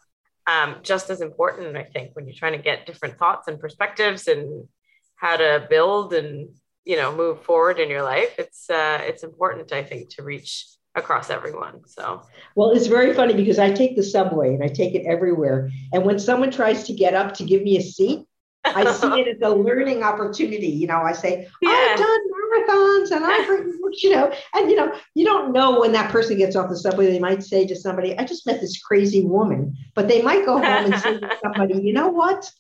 um, 0.48 0.78
just 0.84 1.10
as 1.10 1.21
important, 1.21 1.76
I 1.76 1.84
think, 1.84 2.15
when 2.15 2.28
you're 2.28 2.36
trying 2.36 2.54
to 2.54 2.60
get 2.62 2.86
different 2.86 3.17
thoughts 3.17 3.48
and 3.48 3.60
perspectives 3.60 4.28
and 4.28 4.67
how 5.15 5.38
to 5.38 5.65
build 5.69 6.13
and 6.13 6.50
you 6.84 6.95
know 6.95 7.15
move 7.15 7.41
forward 7.41 7.80
in 7.80 7.89
your 7.89 8.04
life. 8.04 8.36
It's 8.38 8.69
uh, 8.69 9.00
it's 9.04 9.24
important, 9.24 9.74
I 9.74 9.84
think, 9.84 10.10
to 10.15 10.24
reach 10.24 10.67
across 10.93 11.30
everyone. 11.30 11.82
So 11.88 12.21
well, 12.56 12.71
it's 12.71 12.88
very 12.88 13.13
funny 13.13 13.34
because 13.34 13.60
I 13.60 13.71
take 13.71 13.95
the 13.95 14.04
subway 14.04 14.54
and 14.54 14.63
I 14.63 14.67
take 14.67 14.93
it 14.93 15.06
everywhere, 15.08 15.71
and 15.91 16.06
when 16.06 16.19
someone 16.19 16.52
tries 16.52 16.84
to 16.86 16.93
get 16.93 17.15
up 17.15 17.34
to 17.36 17.43
give 17.43 17.63
me 17.63 17.78
a 17.78 17.82
seat, 17.82 18.26
I 18.65 18.91
see 18.91 19.21
it 19.21 19.28
as 19.28 19.41
a 19.41 19.54
learning 19.54 20.04
opportunity. 20.04 20.67
You 20.67 20.88
know, 20.88 21.01
I 21.01 21.13
say, 21.13 21.47
yeah. 21.62 21.69
I've 21.69 21.97
done 21.97 22.19
marathons 22.32 23.12
and 23.12 23.25
I've 23.25 23.47
written 23.49 23.78
books, 23.82 24.04
you 24.04 24.12
know, 24.12 24.32
and 24.54 24.69
you 24.69 24.75
know, 24.75 24.93
you 25.13 25.25
don't 25.25 25.51
know 25.54 25.80
when 25.80 25.91
that 25.91 26.12
person 26.12 26.38
gets 26.38 26.56
off 26.56 26.69
the 26.69 26.78
subway, 26.78 27.08
they 27.08 27.19
might 27.19 27.43
say 27.43 27.65
to 27.67 27.75
somebody, 27.75 28.17
I 28.17 28.25
just 28.25 28.45
met 28.45 28.62
this 28.62 28.82
crazy 28.82 29.23
woman, 29.23 29.75
but 29.93 30.08
they 30.08 30.21
might 30.21 30.45
go 30.45 30.54
home 30.54 30.63
and 30.63 30.95
say 30.99 31.19
to 31.19 31.30
somebody, 31.43 31.82
you 31.82 31.93
know 31.93 32.10
what? 32.10 32.51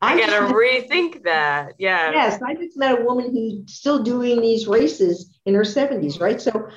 I, 0.00 0.14
I 0.14 0.18
gotta 0.18 0.52
rethink 0.52 1.22
that. 1.22 1.74
Yeah. 1.78 2.10
Yes, 2.10 2.42
I 2.42 2.54
just 2.54 2.76
met 2.76 3.00
a 3.00 3.04
woman 3.04 3.30
who's 3.30 3.72
still 3.72 4.02
doing 4.02 4.40
these 4.40 4.66
races 4.66 5.38
in 5.46 5.54
her 5.54 5.62
70s, 5.62 6.20
right? 6.20 6.40
So 6.40 6.68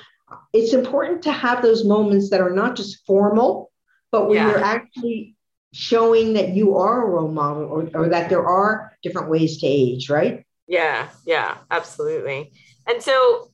it's 0.52 0.72
important 0.72 1.22
to 1.22 1.32
have 1.32 1.62
those 1.62 1.84
moments 1.84 2.30
that 2.30 2.40
are 2.40 2.50
not 2.50 2.76
just 2.76 3.04
formal, 3.04 3.72
but 4.12 4.28
when 4.28 4.36
yeah. 4.36 4.50
you're 4.50 4.64
actually 4.64 5.35
showing 5.76 6.32
that 6.32 6.54
you 6.54 6.74
are 6.74 7.06
a 7.06 7.10
role 7.10 7.30
model 7.30 7.64
or, 7.64 7.90
or 7.94 8.08
that 8.08 8.30
there 8.30 8.46
are 8.46 8.96
different 9.02 9.28
ways 9.28 9.58
to 9.58 9.66
age, 9.66 10.08
right? 10.08 10.46
Yeah, 10.66 11.10
yeah, 11.26 11.58
absolutely. 11.70 12.50
And 12.86 13.02
so 13.02 13.50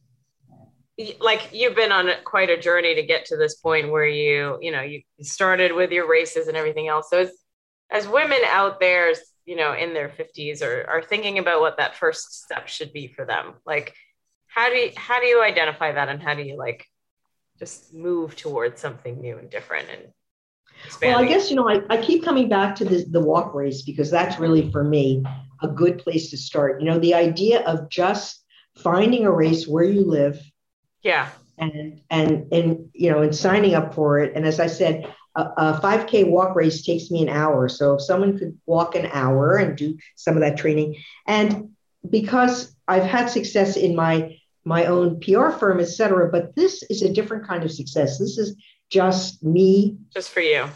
like 1.18 1.48
you've 1.52 1.74
been 1.74 1.90
on 1.90 2.10
quite 2.22 2.48
a 2.48 2.60
journey 2.60 2.94
to 2.94 3.02
get 3.02 3.24
to 3.26 3.36
this 3.36 3.56
point 3.56 3.90
where 3.90 4.06
you, 4.06 4.56
you 4.60 4.70
know, 4.70 4.82
you 4.82 5.02
started 5.20 5.72
with 5.72 5.90
your 5.90 6.08
races 6.08 6.46
and 6.46 6.56
everything 6.56 6.86
else. 6.86 7.10
So 7.10 7.22
as 7.22 7.32
as 7.90 8.06
women 8.06 8.38
out 8.46 8.78
there, 8.78 9.12
you 9.44 9.56
know, 9.56 9.74
in 9.74 9.92
their 9.92 10.08
50s 10.08 10.62
or 10.62 10.88
are 10.88 11.02
thinking 11.02 11.40
about 11.40 11.60
what 11.60 11.78
that 11.78 11.96
first 11.96 12.44
step 12.44 12.68
should 12.68 12.92
be 12.92 13.08
for 13.08 13.24
them, 13.24 13.54
like 13.66 13.96
how 14.46 14.68
do 14.70 14.76
you 14.76 14.92
how 14.96 15.18
do 15.18 15.26
you 15.26 15.42
identify 15.42 15.90
that 15.90 16.08
and 16.08 16.22
how 16.22 16.34
do 16.34 16.42
you 16.42 16.56
like 16.56 16.86
just 17.58 17.92
move 17.92 18.36
towards 18.36 18.80
something 18.80 19.20
new 19.20 19.38
and 19.38 19.50
different 19.50 19.88
and 19.90 20.12
well, 21.00 21.18
I 21.18 21.26
guess, 21.26 21.50
you 21.50 21.56
know, 21.56 21.68
I, 21.68 21.82
I 21.90 21.96
keep 21.96 22.24
coming 22.24 22.48
back 22.48 22.74
to 22.76 22.84
the, 22.84 23.04
the 23.10 23.20
walk 23.20 23.54
race 23.54 23.82
because 23.82 24.10
that's 24.10 24.38
really 24.38 24.70
for 24.70 24.84
me 24.84 25.24
a 25.62 25.68
good 25.68 25.98
place 25.98 26.30
to 26.30 26.36
start. 26.36 26.80
You 26.80 26.86
know, 26.86 26.98
the 26.98 27.14
idea 27.14 27.62
of 27.66 27.88
just 27.88 28.42
finding 28.76 29.26
a 29.26 29.32
race 29.32 29.66
where 29.66 29.84
you 29.84 30.04
live. 30.04 30.40
Yeah. 31.02 31.28
And, 31.58 32.00
and, 32.10 32.52
and, 32.52 32.90
you 32.94 33.10
know, 33.10 33.22
and 33.22 33.34
signing 33.34 33.74
up 33.74 33.94
for 33.94 34.18
it. 34.18 34.32
And 34.34 34.46
as 34.46 34.58
I 34.58 34.66
said, 34.66 35.12
a, 35.34 35.42
a 35.42 35.80
5K 35.82 36.28
walk 36.28 36.56
race 36.56 36.82
takes 36.82 37.10
me 37.10 37.22
an 37.22 37.28
hour. 37.28 37.68
So 37.68 37.94
if 37.94 38.02
someone 38.02 38.38
could 38.38 38.58
walk 38.66 38.94
an 38.94 39.06
hour 39.12 39.56
and 39.56 39.76
do 39.76 39.96
some 40.16 40.34
of 40.34 40.40
that 40.40 40.56
training, 40.56 40.96
and 41.26 41.70
because 42.08 42.74
I've 42.88 43.04
had 43.04 43.26
success 43.30 43.76
in 43.76 43.94
my 43.94 44.36
my 44.64 44.84
own 44.84 45.18
PR 45.18 45.50
firm, 45.50 45.80
et 45.80 45.86
cetera, 45.86 46.30
but 46.30 46.54
this 46.54 46.84
is 46.84 47.02
a 47.02 47.12
different 47.12 47.46
kind 47.46 47.64
of 47.64 47.72
success. 47.72 48.18
This 48.18 48.38
is 48.38 48.54
just 48.92 49.42
me. 49.42 49.96
Just 50.12 50.30
for 50.30 50.40
you. 50.40 50.68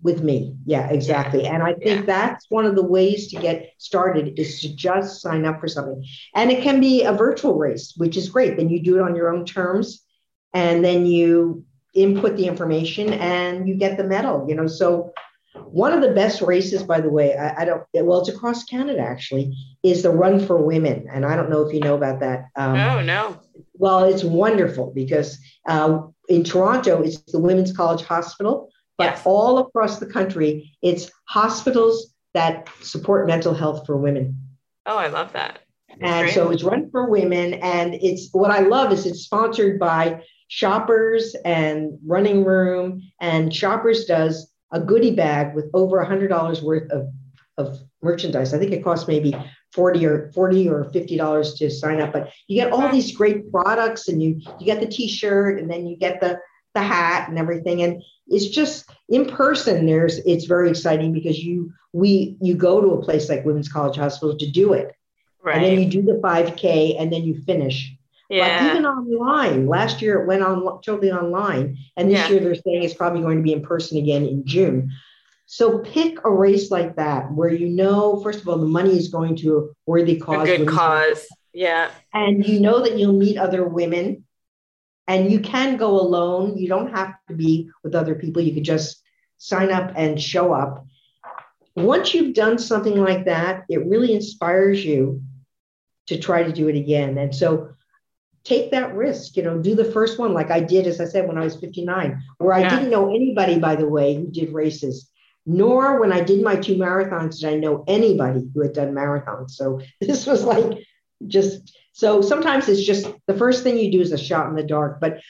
With 0.00 0.22
me. 0.22 0.56
Yeah, 0.64 0.88
exactly. 0.88 1.42
Yeah. 1.42 1.54
And 1.54 1.62
I 1.62 1.74
think 1.74 2.00
yeah. 2.00 2.06
that's 2.06 2.46
one 2.50 2.64
of 2.64 2.76
the 2.76 2.84
ways 2.84 3.28
to 3.28 3.40
get 3.40 3.72
started 3.78 4.38
is 4.38 4.60
to 4.60 4.74
just 4.74 5.20
sign 5.20 5.44
up 5.44 5.60
for 5.60 5.66
something. 5.66 6.04
And 6.36 6.52
it 6.52 6.62
can 6.62 6.80
be 6.80 7.02
a 7.02 7.12
virtual 7.12 7.58
race, 7.58 7.94
which 7.96 8.16
is 8.16 8.28
great. 8.28 8.56
Then 8.56 8.70
you 8.70 8.80
do 8.80 8.96
it 8.96 9.02
on 9.02 9.16
your 9.16 9.34
own 9.34 9.44
terms 9.44 10.04
and 10.54 10.84
then 10.84 11.04
you 11.04 11.64
input 11.94 12.36
the 12.36 12.46
information 12.46 13.12
and 13.12 13.68
you 13.68 13.74
get 13.74 13.96
the 13.96 14.04
medal, 14.04 14.46
you 14.48 14.54
know. 14.54 14.68
So 14.68 15.12
one 15.64 15.92
of 15.92 16.00
the 16.00 16.12
best 16.12 16.42
races, 16.42 16.84
by 16.84 17.00
the 17.00 17.10
way, 17.10 17.36
I, 17.36 17.62
I, 17.62 17.64
don't, 17.64 17.82
well, 17.92 18.20
it's 18.20 18.28
across 18.28 18.62
Canada 18.64 19.00
actually, 19.00 19.56
is 19.82 20.04
the 20.04 20.10
Run 20.10 20.38
for 20.38 20.62
Women. 20.62 21.08
And 21.12 21.26
I 21.26 21.34
don't 21.34 21.50
know 21.50 21.62
if 21.62 21.74
you 21.74 21.80
know 21.80 21.96
about 21.96 22.20
that. 22.20 22.44
Um, 22.54 22.76
oh, 22.76 23.02
no. 23.02 23.40
Well, 23.74 24.04
it's 24.04 24.22
wonderful 24.22 24.92
because 24.94 25.38
uh, 25.66 26.02
in 26.28 26.44
Toronto, 26.44 27.02
it's 27.02 27.20
the 27.32 27.38
Women's 27.38 27.76
College 27.76 28.04
Hospital, 28.04 28.70
but 28.96 29.04
yes. 29.04 29.22
all 29.24 29.58
across 29.58 29.98
the 29.98 30.06
country, 30.06 30.76
it's 30.82 31.10
hospitals 31.24 32.14
that 32.34 32.68
support 32.82 33.26
mental 33.26 33.54
health 33.54 33.86
for 33.86 33.96
women. 33.96 34.36
Oh, 34.86 34.96
I 34.96 35.08
love 35.08 35.32
that. 35.32 35.60
That's 35.88 36.00
and 36.02 36.24
great. 36.24 36.34
so 36.34 36.50
it's 36.50 36.62
run 36.62 36.90
for 36.90 37.08
women. 37.08 37.54
And 37.54 37.94
it's 37.94 38.28
what 38.32 38.50
I 38.50 38.60
love 38.60 38.92
is 38.92 39.06
it's 39.06 39.20
sponsored 39.20 39.78
by 39.78 40.22
Shoppers 40.48 41.34
and 41.44 41.98
Running 42.06 42.44
Room. 42.44 43.02
And 43.20 43.54
Shoppers 43.54 44.04
does 44.04 44.50
a 44.70 44.80
goodie 44.80 45.14
bag 45.14 45.54
with 45.54 45.70
over 45.72 46.04
$100 46.04 46.62
worth 46.62 46.90
of, 46.90 47.08
of 47.56 47.78
merchandise. 48.02 48.52
I 48.52 48.58
think 48.58 48.72
it 48.72 48.84
costs 48.84 49.08
maybe 49.08 49.34
40 49.72 50.06
or 50.06 50.32
40 50.32 50.68
or 50.68 50.84
50 50.84 51.16
dollars 51.16 51.54
to 51.54 51.70
sign 51.70 52.00
up, 52.00 52.12
but 52.12 52.30
you 52.46 52.56
get 52.56 52.72
all 52.72 52.90
these 52.90 53.14
great 53.14 53.50
products 53.50 54.08
and 54.08 54.22
you 54.22 54.40
you 54.58 54.66
get 54.66 54.80
the 54.80 54.86
t-shirt 54.86 55.58
and 55.58 55.70
then 55.70 55.86
you 55.86 55.96
get 55.96 56.20
the 56.20 56.40
the 56.74 56.82
hat 56.82 57.28
and 57.28 57.38
everything. 57.38 57.82
And 57.82 58.02
it's 58.28 58.48
just 58.48 58.90
in 59.08 59.26
person, 59.26 59.86
there's 59.86 60.18
it's 60.18 60.44
very 60.44 60.70
exciting 60.70 61.12
because 61.12 61.38
you 61.38 61.72
we 61.92 62.36
you 62.40 62.54
go 62.54 62.80
to 62.80 62.88
a 62.88 63.02
place 63.02 63.28
like 63.28 63.44
Women's 63.44 63.68
College 63.68 63.96
Hospital 63.96 64.36
to 64.36 64.50
do 64.50 64.72
it. 64.72 64.94
Right. 65.42 65.56
And 65.56 65.64
then 65.64 65.80
you 65.80 65.88
do 65.88 66.02
the 66.02 66.20
5K 66.22 67.00
and 67.00 67.12
then 67.12 67.22
you 67.22 67.40
finish. 67.42 67.94
Yeah. 68.28 68.62
But 68.62 68.70
even 68.70 68.86
online, 68.86 69.66
last 69.66 70.02
year 70.02 70.20
it 70.20 70.26
went 70.26 70.42
on 70.42 70.62
totally 70.82 71.10
online, 71.10 71.78
and 71.96 72.10
this 72.10 72.18
yeah. 72.18 72.28
year 72.28 72.40
they're 72.40 72.54
saying 72.54 72.82
it's 72.82 72.94
probably 72.94 73.22
going 73.22 73.38
to 73.38 73.42
be 73.42 73.52
in 73.52 73.62
person 73.62 73.96
again 73.96 74.26
in 74.26 74.44
June. 74.44 74.90
So 75.50 75.78
pick 75.78 76.18
a 76.26 76.30
race 76.30 76.70
like 76.70 76.96
that 76.96 77.32
where 77.32 77.48
you 77.48 77.70
know, 77.70 78.20
first 78.22 78.42
of 78.42 78.48
all, 78.48 78.58
the 78.58 78.66
money 78.66 78.98
is 78.98 79.08
going 79.08 79.34
to 79.36 79.56
a 79.56 79.68
worthy 79.86 80.20
cause. 80.20 80.46
A 80.46 80.58
good 80.58 80.68
cause. 80.68 81.26
Yeah. 81.54 81.90
And 82.12 82.46
you 82.46 82.60
know 82.60 82.82
that 82.82 82.98
you'll 82.98 83.14
meet 83.14 83.38
other 83.38 83.66
women 83.66 84.24
and 85.06 85.32
you 85.32 85.40
can 85.40 85.78
go 85.78 85.98
alone. 85.98 86.58
You 86.58 86.68
don't 86.68 86.94
have 86.94 87.14
to 87.28 87.34
be 87.34 87.70
with 87.82 87.94
other 87.94 88.14
people. 88.14 88.42
You 88.42 88.52
could 88.52 88.62
just 88.62 89.02
sign 89.38 89.72
up 89.72 89.94
and 89.96 90.20
show 90.20 90.52
up. 90.52 90.84
Once 91.74 92.12
you've 92.12 92.34
done 92.34 92.58
something 92.58 93.00
like 93.00 93.24
that, 93.24 93.64
it 93.70 93.86
really 93.86 94.12
inspires 94.12 94.84
you 94.84 95.22
to 96.08 96.18
try 96.18 96.42
to 96.42 96.52
do 96.52 96.68
it 96.68 96.76
again. 96.76 97.16
And 97.16 97.34
so 97.34 97.70
take 98.44 98.70
that 98.72 98.94
risk, 98.94 99.34
you 99.38 99.44
know, 99.44 99.56
do 99.56 99.74
the 99.74 99.92
first 99.92 100.18
one 100.18 100.34
like 100.34 100.50
I 100.50 100.60
did, 100.60 100.86
as 100.86 101.00
I 101.00 101.06
said, 101.06 101.26
when 101.26 101.38
I 101.38 101.44
was 101.44 101.56
59, 101.56 102.22
where 102.36 102.52
I 102.52 102.60
yeah. 102.60 102.68
didn't 102.68 102.90
know 102.90 103.08
anybody, 103.08 103.58
by 103.58 103.76
the 103.76 103.88
way, 103.88 104.14
who 104.14 104.26
did 104.26 104.52
races. 104.52 105.08
Nor 105.50 105.98
when 105.98 106.12
I 106.12 106.20
did 106.20 106.42
my 106.42 106.56
two 106.56 106.76
marathons 106.76 107.40
did 107.40 107.48
I 107.48 107.56
know 107.56 107.82
anybody 107.88 108.48
who 108.52 108.62
had 108.62 108.74
done 108.74 108.92
marathons. 108.92 109.52
So 109.52 109.80
this 110.00 110.26
was 110.26 110.44
like 110.44 110.84
just 111.26 111.76
so 111.92 112.20
sometimes 112.20 112.68
it's 112.68 112.84
just 112.84 113.08
the 113.26 113.36
first 113.36 113.64
thing 113.64 113.78
you 113.78 113.90
do 113.90 114.00
is 114.00 114.12
a 114.12 114.18
shot 114.18 114.48
in 114.48 114.54
the 114.54 114.62
dark, 114.62 115.00
but 115.00 115.20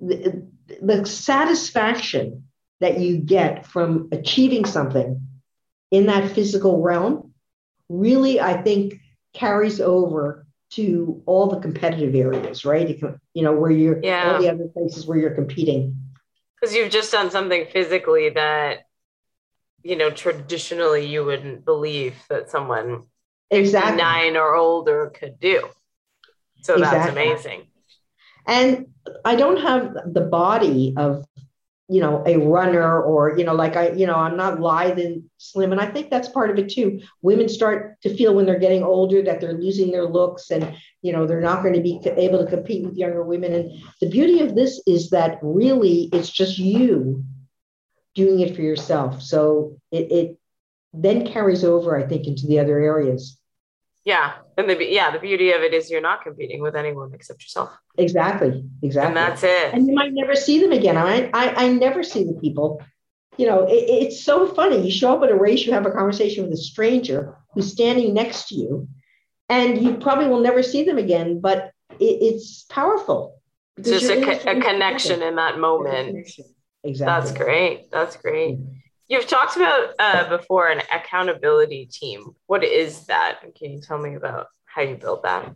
the, 0.00 0.46
the 0.82 1.06
satisfaction 1.06 2.44
that 2.80 3.00
you 3.00 3.16
get 3.16 3.66
from 3.66 4.08
achieving 4.12 4.66
something 4.66 5.26
in 5.90 6.06
that 6.06 6.30
physical 6.32 6.82
realm 6.82 7.32
really, 7.88 8.40
I 8.40 8.62
think, 8.62 9.00
carries 9.32 9.80
over 9.80 10.46
to 10.70 11.22
all 11.26 11.46
the 11.46 11.60
competitive 11.60 12.14
areas, 12.14 12.64
right? 12.64 13.00
You 13.34 13.42
know, 13.42 13.52
where 13.52 13.70
you're 13.70 14.00
yeah. 14.02 14.32
all 14.32 14.42
the 14.42 14.50
other 14.50 14.68
places 14.68 15.06
where 15.06 15.18
you're 15.18 15.34
competing. 15.34 15.96
Because 16.60 16.74
you've 16.74 16.90
just 16.90 17.12
done 17.12 17.30
something 17.30 17.66
physically 17.72 18.30
that, 18.30 18.85
you 19.86 19.94
know, 19.94 20.10
traditionally 20.10 21.06
you 21.06 21.24
wouldn't 21.24 21.64
believe 21.64 22.16
that 22.28 22.50
someone 22.50 23.04
exactly 23.50 23.96
nine 23.96 24.36
or 24.36 24.56
older 24.56 25.12
could 25.14 25.38
do. 25.38 25.68
So 26.62 26.74
exactly. 26.74 26.98
that's 26.98 27.10
amazing. 27.12 27.66
And 28.48 28.86
I 29.24 29.36
don't 29.36 29.58
have 29.58 29.94
the 30.12 30.22
body 30.22 30.92
of, 30.96 31.24
you 31.88 32.00
know, 32.00 32.24
a 32.26 32.36
runner 32.36 33.00
or, 33.00 33.38
you 33.38 33.44
know, 33.44 33.54
like 33.54 33.76
I, 33.76 33.90
you 33.90 34.08
know, 34.08 34.16
I'm 34.16 34.36
not 34.36 34.58
lithe 34.58 34.98
and 34.98 35.22
slim. 35.38 35.70
And 35.70 35.80
I 35.80 35.86
think 35.86 36.10
that's 36.10 36.28
part 36.28 36.50
of 36.50 36.58
it 36.58 36.68
too. 36.68 37.00
Women 37.22 37.48
start 37.48 38.00
to 38.02 38.16
feel 38.16 38.34
when 38.34 38.44
they're 38.44 38.58
getting 38.58 38.82
older 38.82 39.22
that 39.22 39.40
they're 39.40 39.52
losing 39.52 39.92
their 39.92 40.06
looks 40.06 40.50
and, 40.50 40.74
you 41.02 41.12
know, 41.12 41.26
they're 41.26 41.40
not 41.40 41.62
going 41.62 41.74
to 41.74 41.80
be 41.80 42.00
able 42.04 42.44
to 42.44 42.50
compete 42.50 42.84
with 42.84 42.96
younger 42.96 43.22
women. 43.22 43.52
And 43.52 43.70
the 44.00 44.10
beauty 44.10 44.40
of 44.40 44.56
this 44.56 44.82
is 44.84 45.10
that 45.10 45.38
really 45.42 46.08
it's 46.12 46.30
just 46.30 46.58
you 46.58 47.24
doing 48.16 48.40
it 48.40 48.56
for 48.56 48.62
yourself. 48.62 49.22
So 49.22 49.78
it, 49.92 50.10
it 50.10 50.38
then 50.92 51.26
carries 51.26 51.62
over, 51.62 51.96
I 51.96 52.04
think, 52.08 52.26
into 52.26 52.46
the 52.48 52.58
other 52.58 52.80
areas. 52.80 53.38
Yeah. 54.04 54.32
And 54.56 54.68
the 54.68 54.76
yeah, 54.84 55.10
the 55.10 55.18
beauty 55.18 55.52
of 55.52 55.60
it 55.62 55.74
is 55.74 55.90
you're 55.90 56.00
not 56.00 56.22
competing 56.22 56.62
with 56.62 56.74
anyone 56.74 57.12
except 57.12 57.42
yourself. 57.42 57.70
Exactly. 57.98 58.64
Exactly. 58.82 59.08
And 59.08 59.16
that's 59.16 59.42
it. 59.42 59.74
And 59.74 59.86
you 59.86 59.94
might 59.94 60.12
never 60.12 60.34
see 60.34 60.60
them 60.60 60.72
again. 60.72 60.96
I 60.96 61.30
I, 61.34 61.64
I 61.64 61.68
never 61.68 62.02
see 62.02 62.24
the 62.24 62.38
people. 62.40 62.82
You 63.36 63.46
know, 63.46 63.64
it, 63.68 63.84
it's 64.02 64.24
so 64.24 64.46
funny. 64.46 64.82
You 64.82 64.90
show 64.90 65.14
up 65.14 65.22
at 65.22 65.30
a 65.30 65.36
race, 65.36 65.66
you 65.66 65.72
have 65.72 65.84
a 65.84 65.90
conversation 65.90 66.44
with 66.44 66.52
a 66.54 66.56
stranger 66.56 67.36
who's 67.52 67.70
standing 67.70 68.14
next 68.14 68.48
to 68.48 68.54
you, 68.54 68.88
and 69.50 69.82
you 69.82 69.96
probably 69.96 70.28
will 70.28 70.40
never 70.40 70.62
see 70.62 70.84
them 70.84 70.96
again, 70.96 71.40
but 71.40 71.72
it, 72.00 72.04
it's 72.28 72.64
powerful. 72.70 73.42
It's 73.76 73.90
just 73.90 74.08
a, 74.08 74.50
a 74.50 74.60
connection 74.60 75.20
in 75.20 75.36
that 75.36 75.58
moment. 75.58 76.30
Exactly. 76.86 77.30
That's 77.30 77.38
great. 77.38 77.90
That's 77.90 78.16
great. 78.16 78.58
You've 79.08 79.26
talked 79.26 79.56
about 79.56 79.90
uh, 79.98 80.28
before 80.28 80.68
an 80.68 80.82
accountability 80.94 81.86
team. 81.86 82.34
What 82.46 82.64
is 82.64 83.06
that? 83.06 83.40
Can 83.56 83.72
you 83.72 83.80
tell 83.80 83.98
me 83.98 84.14
about 84.14 84.48
how 84.64 84.82
you 84.82 84.96
build 84.96 85.22
that? 85.22 85.54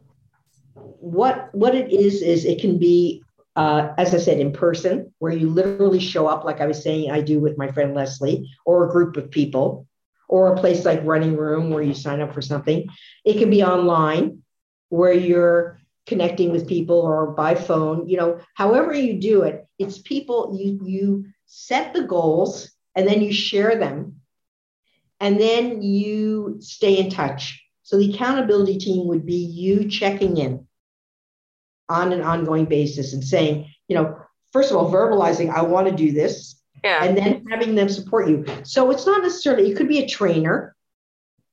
What 0.75 1.53
what 1.53 1.75
it 1.75 1.93
is 1.93 2.23
is 2.23 2.45
it 2.45 2.61
can 2.61 2.79
be, 2.79 3.23
uh, 3.57 3.93
as 3.99 4.15
I 4.15 4.19
said, 4.19 4.39
in 4.39 4.53
person, 4.53 5.13
where 5.19 5.33
you 5.33 5.51
literally 5.51 6.01
show 6.01 6.27
up, 6.27 6.45
like 6.45 6.61
I 6.61 6.67
was 6.67 6.83
saying, 6.83 7.11
I 7.11 7.21
do 7.21 7.41
with 7.41 7.59
my 7.59 7.71
friend 7.73 7.95
Leslie, 7.95 8.49
or 8.65 8.89
a 8.89 8.91
group 8.91 9.17
of 9.17 9.31
people, 9.31 9.87
or 10.29 10.53
a 10.53 10.57
place 10.57 10.85
like 10.85 11.05
Running 11.05 11.37
Room 11.37 11.71
where 11.71 11.83
you 11.83 11.95
sign 11.95 12.21
up 12.21 12.33
for 12.33 12.43
something. 12.43 12.89
It 13.25 13.39
can 13.39 13.51
be 13.51 13.65
online, 13.65 14.43
where 14.91 15.13
you're 15.13 15.80
connecting 16.11 16.53
with 16.53 16.69
people, 16.69 16.99
or 16.99 17.29
by 17.29 17.55
phone. 17.55 18.07
You 18.07 18.19
know, 18.19 18.41
however 18.55 18.93
you 18.93 19.19
do 19.19 19.45
it, 19.45 19.67
it's 19.79 19.97
people. 19.99 20.55
You 20.61 20.81
you 20.85 21.25
set 21.47 21.95
the 21.95 22.03
goals 22.03 22.71
and 22.95 23.09
then 23.09 23.23
you 23.23 23.33
share 23.33 23.77
them 23.77 24.21
and 25.19 25.41
then 25.41 25.83
you 25.83 26.59
stay 26.61 26.99
in 26.99 27.09
touch. 27.11 27.65
So 27.83 27.99
the 27.99 28.13
accountability 28.13 28.79
team 28.79 29.07
would 29.09 29.25
be 29.25 29.37
you 29.37 29.89
checking 29.89 30.37
in 30.37 30.67
on 31.89 32.13
an 32.13 32.23
ongoing 32.23 32.67
basis 32.67 33.15
and 33.15 33.25
saying, 33.25 33.69
you 33.89 33.97
know, 33.97 34.17
first 34.53 34.71
of 34.71 34.77
all, 34.77 34.93
verbalizing, 34.93 35.51
I 35.51 35.63
want 35.63 35.89
to 35.89 35.95
do 35.95 36.13
this. 36.13 36.61
Yeah. 36.85 37.05
And 37.05 37.17
then 37.17 37.45
having 37.51 37.75
them 37.75 37.89
support 37.89 38.29
you. 38.29 38.47
So 38.63 38.91
it's 38.91 39.07
not 39.07 39.23
necessarily, 39.23 39.71
it 39.71 39.77
could 39.77 39.89
be 39.89 39.99
a 39.99 40.09
trainer, 40.09 40.75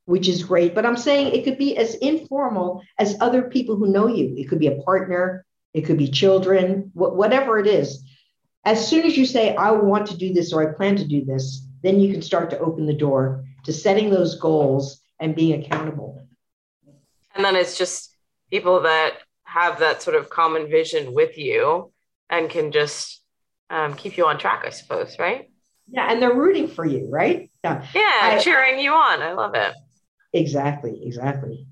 which 0.08 0.30
is 0.30 0.42
great, 0.42 0.74
but 0.74 0.86
I'm 0.86 0.96
saying 0.96 1.36
it 1.36 1.44
could 1.44 1.58
be 1.58 1.76
as 1.76 1.96
informal 1.96 2.82
as 2.98 3.18
other 3.20 3.44
people 3.50 3.76
who 3.76 3.92
know 3.92 4.08
you. 4.08 4.34
It 4.38 4.48
could 4.48 4.58
be 4.58 4.68
a 4.68 4.82
partner, 4.84 5.46
it 5.74 5.82
could 5.82 5.98
be 5.98 6.08
children, 6.08 6.92
wh- 6.94 7.14
whatever 7.14 7.60
it 7.60 7.68
is. 7.68 8.04
As 8.64 8.88
soon 8.88 9.06
as 9.06 9.18
you 9.18 9.26
say, 9.26 9.54
I 9.54 9.72
want 9.72 10.08
to 10.08 10.18
do 10.18 10.34
this 10.34 10.54
or 10.54 10.62
I 10.62 10.74
plan 10.74 10.96
to 10.96 11.06
do 11.06 11.26
this, 11.26 11.68
then 11.84 12.00
you 12.00 12.14
can 12.14 12.22
start 12.22 12.50
to 12.52 12.60
open 12.60 12.86
the 12.86 12.94
door 12.94 13.44
to 13.66 13.74
setting 13.74 14.10
those 14.10 14.40
goals 14.40 15.02
and 15.20 15.36
being 15.36 15.62
accountable. 15.62 16.26
And 17.36 17.44
then 17.44 17.58
it's 17.58 17.78
just 17.78 18.16
people 18.50 18.84
that 18.84 19.18
have 19.44 19.80
that 19.80 20.02
sort 20.02 20.16
of 20.16 20.30
common 20.30 20.70
vision 20.70 21.14
with 21.14 21.38
you 21.38 21.92
and 22.30 22.50
can 22.50 22.72
just 22.72 23.22
um, 23.70 23.94
keep 23.94 24.16
you 24.16 24.26
on 24.26 24.40
track, 24.40 24.64
I 24.66 24.70
suppose, 24.70 25.20
right? 25.20 25.50
Yeah, 25.90 26.10
and 26.10 26.22
they're 26.22 26.34
rooting 26.34 26.70
for 26.70 26.86
you, 26.86 27.10
right? 27.10 27.52
Yeah, 27.66 27.86
yeah, 27.94 28.20
I, 28.22 28.40
cheering 28.42 28.80
you 28.80 28.94
on. 28.94 29.22
I 29.22 29.34
love 29.34 29.54
it. 29.54 29.74
Exactly, 30.34 31.06
exactly. 31.06 31.68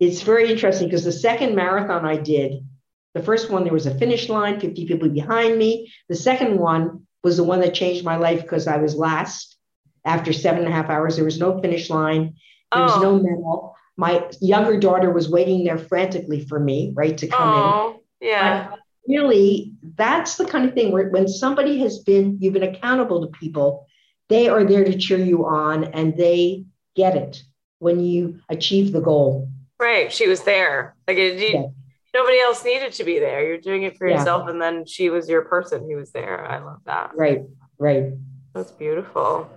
It's 0.00 0.22
very 0.22 0.50
interesting 0.50 0.88
because 0.88 1.04
the 1.04 1.12
second 1.12 1.54
marathon 1.54 2.04
I 2.04 2.16
did, 2.16 2.66
the 3.14 3.22
first 3.22 3.50
one, 3.50 3.64
there 3.64 3.72
was 3.72 3.86
a 3.86 3.96
finish 3.96 4.28
line, 4.28 4.60
50 4.60 4.86
people 4.86 5.08
behind 5.08 5.56
me. 5.56 5.92
The 6.08 6.16
second 6.16 6.58
one 6.58 7.06
was 7.22 7.36
the 7.36 7.44
one 7.44 7.60
that 7.60 7.74
changed 7.74 8.04
my 8.04 8.16
life 8.16 8.42
because 8.42 8.66
I 8.66 8.78
was 8.78 8.96
last 8.96 9.56
after 10.04 10.32
seven 10.32 10.64
and 10.64 10.68
a 10.68 10.76
half 10.76 10.90
hours. 10.90 11.16
There 11.16 11.24
was 11.24 11.38
no 11.38 11.60
finish 11.60 11.90
line, 11.90 12.34
there 12.72 12.82
was 12.82 12.96
oh. 12.96 13.02
no 13.02 13.16
medal. 13.16 13.76
My 13.96 14.28
younger 14.40 14.78
daughter 14.78 15.12
was 15.12 15.30
waiting 15.30 15.62
there 15.62 15.78
frantically 15.78 16.44
for 16.44 16.58
me, 16.58 16.92
right, 16.94 17.16
to 17.18 17.28
come 17.28 17.48
oh, 17.48 17.90
in. 18.20 18.28
Yeah. 18.28 18.70
But 18.70 18.80
really, 19.06 19.72
that's 19.96 20.34
the 20.34 20.44
kind 20.44 20.68
of 20.68 20.74
thing 20.74 20.90
where 20.90 21.08
when 21.10 21.28
somebody 21.28 21.78
has 21.78 22.00
been, 22.00 22.38
you've 22.40 22.54
been 22.54 22.64
accountable 22.64 23.20
to 23.20 23.38
people, 23.38 23.86
they 24.28 24.48
are 24.48 24.64
there 24.64 24.84
to 24.84 24.98
cheer 24.98 25.18
you 25.18 25.46
on 25.46 25.84
and 25.84 26.16
they 26.16 26.64
get 26.96 27.16
it 27.16 27.42
when 27.78 28.00
you 28.00 28.40
achieve 28.48 28.92
the 28.92 29.00
goal. 29.00 29.48
Right. 29.78 30.12
She 30.12 30.28
was 30.28 30.42
there. 30.42 30.94
Like, 31.06 31.18
it, 31.18 31.52
yeah 31.52 31.66
nobody 32.14 32.38
else 32.38 32.64
needed 32.64 32.92
to 32.92 33.04
be 33.04 33.18
there. 33.18 33.44
You're 33.44 33.58
doing 33.58 33.82
it 33.82 33.98
for 33.98 34.06
yeah. 34.06 34.18
yourself, 34.18 34.48
and 34.48 34.62
then 34.62 34.86
she 34.86 35.10
was 35.10 35.28
your 35.28 35.42
person 35.42 35.82
who 35.82 35.96
was 35.96 36.12
there. 36.12 36.46
I 36.46 36.60
love 36.60 36.80
that. 36.86 37.10
Right, 37.14 37.42
right. 37.78 38.12
That's 38.54 38.70
beautiful. 38.70 39.50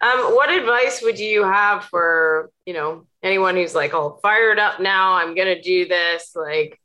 Um, 0.00 0.18
what 0.34 0.50
advice 0.50 1.02
would 1.02 1.18
you 1.18 1.42
have 1.42 1.84
for 1.84 2.50
you 2.64 2.72
know 2.72 3.06
anyone 3.22 3.56
who's 3.56 3.74
like, 3.74 3.92
all 3.92 4.20
fired 4.22 4.58
up 4.58 4.80
now. 4.80 5.14
I'm 5.14 5.34
gonna 5.34 5.60
do 5.60 5.86
this." 5.86 6.32
Like, 6.34 6.80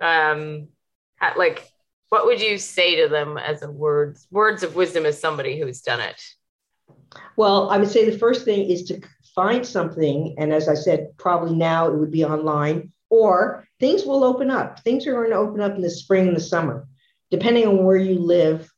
um, 0.00 0.68
like 1.36 1.68
what 2.08 2.24
would 2.24 2.40
you 2.40 2.56
say 2.56 3.02
to 3.02 3.08
them 3.08 3.36
as 3.36 3.62
a 3.62 3.70
words 3.70 4.26
words 4.30 4.62
of 4.62 4.76
wisdom 4.76 5.04
as 5.04 5.20
somebody 5.20 5.58
who's 5.58 5.82
done 5.82 6.00
it? 6.00 6.22
Well, 7.36 7.68
I 7.68 7.78
would 7.78 7.90
say 7.90 8.08
the 8.08 8.18
first 8.18 8.44
thing 8.44 8.70
is 8.70 8.84
to 8.84 9.00
find 9.36 9.64
something, 9.64 10.34
and 10.38 10.52
as 10.52 10.68
I 10.68 10.74
said, 10.74 11.16
probably 11.16 11.54
now 11.54 11.86
it 11.86 11.96
would 11.96 12.10
be 12.10 12.24
online 12.24 12.92
or 13.08 13.68
things 13.78 14.04
will 14.04 14.24
open 14.24 14.50
up. 14.50 14.80
Things 14.80 15.06
are 15.06 15.12
going 15.12 15.30
to 15.30 15.36
open 15.36 15.60
up 15.60 15.76
in 15.76 15.82
the 15.82 15.90
spring 15.90 16.26
and 16.26 16.36
the 16.36 16.40
summer, 16.40 16.88
depending 17.30 17.68
on 17.68 17.84
where 17.84 17.96
you 17.96 18.18
live. 18.18 18.68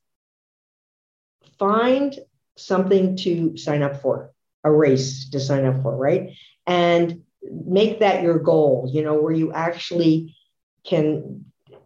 Find 1.58 2.14
something 2.56 3.16
to 3.18 3.56
sign 3.56 3.82
up 3.82 4.02
for. 4.02 4.32
a 4.64 4.70
race 4.70 5.30
to 5.30 5.40
sign 5.40 5.64
up 5.64 5.82
for, 5.82 5.96
right? 5.96 6.30
And 6.66 7.22
make 7.42 8.00
that 8.00 8.22
your 8.22 8.38
goal, 8.38 8.90
you 8.92 9.02
know, 9.02 9.14
where 9.14 9.32
you 9.32 9.52
actually 9.52 10.36
can, 10.84 11.44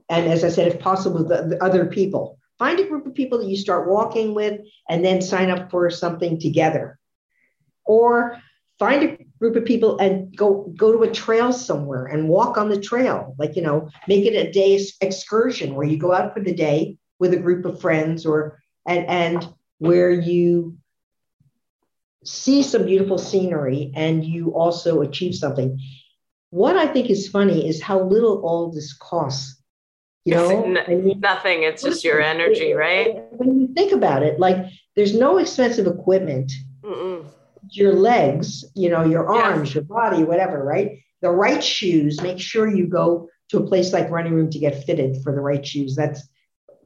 and 0.08 0.32
as 0.32 0.42
I 0.42 0.48
said, 0.48 0.68
if 0.68 0.80
possible, 0.80 1.24
the, 1.24 1.42
the 1.42 1.64
other 1.64 1.86
people. 1.86 2.38
Find 2.58 2.78
a 2.80 2.86
group 2.86 3.06
of 3.06 3.14
people 3.14 3.38
that 3.38 3.48
you 3.48 3.56
start 3.56 3.88
walking 3.88 4.34
with 4.34 4.60
and 4.88 5.04
then 5.04 5.20
sign 5.20 5.50
up 5.50 5.70
for 5.70 5.90
something 5.90 6.40
together. 6.40 6.98
Or 7.84 8.38
find 8.78 9.02
a 9.02 9.18
group 9.38 9.56
of 9.56 9.64
people 9.64 9.98
and 9.98 10.36
go 10.36 10.72
go 10.76 10.92
to 10.92 11.02
a 11.02 11.10
trail 11.10 11.52
somewhere 11.52 12.06
and 12.06 12.28
walk 12.28 12.56
on 12.56 12.68
the 12.68 12.80
trail. 12.80 13.34
Like 13.38 13.56
you 13.56 13.62
know 13.62 13.88
make 14.08 14.24
it 14.26 14.34
a 14.34 14.50
day 14.50 14.80
excursion 15.00 15.74
where 15.74 15.86
you 15.86 15.98
go 15.98 16.12
out 16.12 16.34
for 16.34 16.40
the 16.40 16.54
day 16.54 16.96
with 17.18 17.34
a 17.34 17.38
group 17.38 17.64
of 17.64 17.80
friends 17.80 18.26
or 18.26 18.60
and 18.86 19.06
and 19.08 19.48
where 19.78 20.10
you 20.10 20.76
see 22.24 22.62
some 22.62 22.86
beautiful 22.86 23.18
scenery 23.18 23.92
and 23.94 24.24
you 24.24 24.54
also 24.54 25.00
achieve 25.02 25.34
something. 25.34 25.78
What 26.50 26.76
i 26.76 26.86
think 26.86 27.08
is 27.10 27.28
funny 27.28 27.66
is 27.66 27.80
how 27.80 28.02
little 28.02 28.42
all 28.44 28.70
this 28.70 28.92
costs 28.92 29.62
you 30.24 30.34
know? 30.34 30.64
n- 30.64 30.78
I 30.86 30.94
mean, 30.94 31.20
nothing. 31.20 31.64
It's 31.64 31.82
just 31.82 32.04
your 32.04 32.20
energy 32.20 32.74
right? 32.74 33.16
When 33.32 33.60
you 33.60 33.68
think 33.74 33.92
about 33.92 34.22
it 34.22 34.38
like 34.38 34.58
there's 34.94 35.14
no 35.14 35.38
expensive 35.38 35.86
equipment 35.86 36.52
Mm-mm 36.84 37.24
your 37.76 37.94
legs, 37.94 38.64
you 38.74 38.88
know, 38.88 39.04
your 39.04 39.32
arms, 39.32 39.74
your 39.74 39.84
body, 39.84 40.24
whatever, 40.24 40.62
right? 40.64 40.98
The 41.20 41.30
right 41.30 41.62
shoes, 41.62 42.20
make 42.20 42.40
sure 42.40 42.68
you 42.68 42.86
go 42.86 43.28
to 43.50 43.58
a 43.58 43.66
place 43.66 43.92
like 43.92 44.10
running 44.10 44.34
room 44.34 44.50
to 44.50 44.58
get 44.58 44.84
fitted 44.84 45.22
for 45.22 45.32
the 45.32 45.40
right 45.40 45.64
shoes. 45.64 45.94
That's 45.94 46.28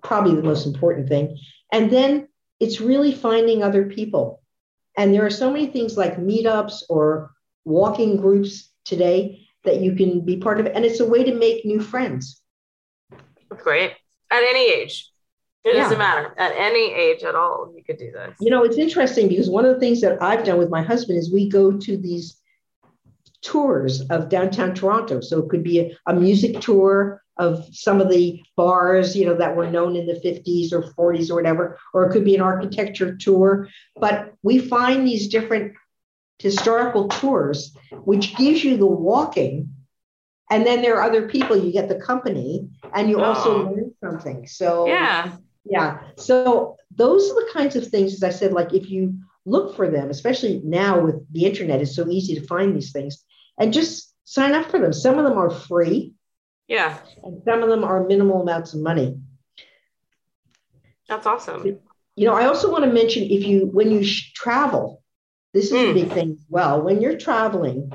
probably 0.02 0.34
the 0.34 0.42
most 0.42 0.66
important 0.66 1.08
thing. 1.08 1.38
And 1.72 1.90
then 1.90 2.28
it's 2.60 2.80
really 2.80 3.12
finding 3.12 3.62
other 3.62 3.86
people. 3.86 4.42
And 4.96 5.12
there 5.12 5.26
are 5.26 5.30
so 5.30 5.50
many 5.50 5.66
things 5.66 5.96
like 5.96 6.16
meetups 6.16 6.84
or 6.88 7.30
walking 7.64 8.16
groups 8.16 8.70
today 8.84 9.46
that 9.64 9.80
you 9.80 9.94
can 9.94 10.20
be 10.20 10.38
part 10.38 10.60
of. 10.60 10.66
And 10.66 10.84
it's 10.84 11.00
a 11.00 11.06
way 11.06 11.24
to 11.24 11.34
make 11.34 11.64
new 11.64 11.80
friends. 11.80 12.40
Great. 13.48 13.92
At 14.30 14.42
any 14.42 14.72
age. 14.72 15.10
It 15.66 15.74
yeah. 15.74 15.82
doesn't 15.82 15.98
matter 15.98 16.32
at 16.38 16.52
any 16.52 16.94
age 16.94 17.24
at 17.24 17.34
all. 17.34 17.72
You 17.74 17.82
could 17.82 17.98
do 17.98 18.12
this. 18.12 18.36
You 18.40 18.50
know, 18.50 18.62
it's 18.62 18.76
interesting 18.76 19.26
because 19.26 19.50
one 19.50 19.64
of 19.64 19.74
the 19.74 19.80
things 19.80 20.00
that 20.00 20.22
I've 20.22 20.44
done 20.44 20.58
with 20.58 20.70
my 20.70 20.80
husband 20.80 21.18
is 21.18 21.32
we 21.32 21.48
go 21.48 21.72
to 21.72 21.96
these 21.96 22.40
tours 23.42 24.00
of 24.02 24.28
downtown 24.28 24.74
Toronto. 24.74 25.20
So 25.20 25.40
it 25.40 25.48
could 25.48 25.64
be 25.64 25.80
a, 25.80 25.96
a 26.06 26.14
music 26.14 26.60
tour 26.60 27.20
of 27.36 27.66
some 27.72 28.00
of 28.00 28.08
the 28.08 28.40
bars, 28.56 29.16
you 29.16 29.26
know, 29.26 29.34
that 29.34 29.56
were 29.56 29.68
known 29.68 29.96
in 29.96 30.06
the 30.06 30.14
50s 30.14 30.72
or 30.72 30.82
40s 30.82 31.32
or 31.32 31.34
whatever, 31.34 31.80
or 31.92 32.06
it 32.06 32.12
could 32.12 32.24
be 32.24 32.36
an 32.36 32.40
architecture 32.40 33.16
tour. 33.16 33.68
But 33.96 34.34
we 34.44 34.60
find 34.60 35.04
these 35.04 35.26
different 35.26 35.74
historical 36.38 37.08
tours, 37.08 37.76
which 37.90 38.36
gives 38.36 38.62
you 38.62 38.76
the 38.76 38.86
walking. 38.86 39.70
And 40.48 40.64
then 40.64 40.80
there 40.80 40.96
are 40.98 41.02
other 41.02 41.28
people, 41.28 41.56
you 41.56 41.72
get 41.72 41.88
the 41.88 41.96
company, 41.96 42.68
and 42.94 43.10
you 43.10 43.20
also 43.20 43.66
oh. 43.66 43.72
learn 43.72 43.94
something. 44.00 44.46
So 44.46 44.86
yeah, 44.86 45.32
yeah. 45.68 46.00
So 46.16 46.76
those 46.94 47.30
are 47.30 47.34
the 47.34 47.50
kinds 47.52 47.76
of 47.76 47.86
things, 47.86 48.14
as 48.14 48.22
I 48.22 48.30
said, 48.30 48.52
like 48.52 48.72
if 48.72 48.90
you 48.90 49.14
look 49.44 49.76
for 49.76 49.90
them, 49.90 50.10
especially 50.10 50.60
now 50.64 51.00
with 51.00 51.32
the 51.32 51.44
internet, 51.44 51.80
it's 51.80 51.94
so 51.94 52.08
easy 52.08 52.34
to 52.34 52.46
find 52.46 52.74
these 52.74 52.92
things 52.92 53.24
and 53.58 53.72
just 53.72 54.14
sign 54.24 54.54
up 54.54 54.70
for 54.70 54.78
them. 54.78 54.92
Some 54.92 55.18
of 55.18 55.24
them 55.24 55.38
are 55.38 55.50
free. 55.50 56.14
Yeah. 56.68 56.98
And 57.22 57.42
some 57.44 57.62
of 57.62 57.68
them 57.68 57.84
are 57.84 58.06
minimal 58.06 58.42
amounts 58.42 58.74
of 58.74 58.80
money. 58.80 59.18
That's 61.08 61.26
awesome. 61.26 61.78
You 62.16 62.26
know, 62.26 62.34
I 62.34 62.46
also 62.46 62.72
want 62.72 62.84
to 62.84 62.92
mention 62.92 63.24
if 63.24 63.44
you, 63.44 63.66
when 63.66 63.90
you 63.90 64.04
travel, 64.34 65.02
this 65.54 65.66
is 65.66 65.72
mm. 65.72 65.84
a 65.84 65.86
hmm. 65.88 65.94
big 65.94 66.12
thing 66.12 66.30
as 66.32 66.46
well. 66.48 66.82
When 66.82 67.00
you're 67.00 67.18
traveling, 67.18 67.92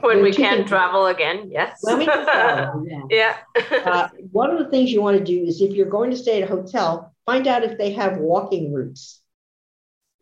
when 0.00 0.22
we 0.22 0.32
can 0.32 0.66
travel 0.66 1.06
again, 1.06 1.48
yes. 1.50 1.78
When 1.82 1.98
we 1.98 2.06
can 2.06 2.24
travel, 2.24 2.86
yeah. 3.10 3.36
yeah. 3.56 3.82
uh, 3.84 4.08
one 4.32 4.50
of 4.50 4.58
the 4.58 4.68
things 4.68 4.92
you 4.92 5.00
want 5.00 5.18
to 5.18 5.24
do 5.24 5.44
is 5.44 5.60
if 5.60 5.72
you're 5.72 5.86
going 5.86 6.10
to 6.10 6.16
stay 6.16 6.42
at 6.42 6.50
a 6.50 6.52
hotel, 6.52 7.14
find 7.24 7.46
out 7.46 7.64
if 7.64 7.78
they 7.78 7.92
have 7.92 8.18
walking 8.18 8.72
routes. 8.72 9.20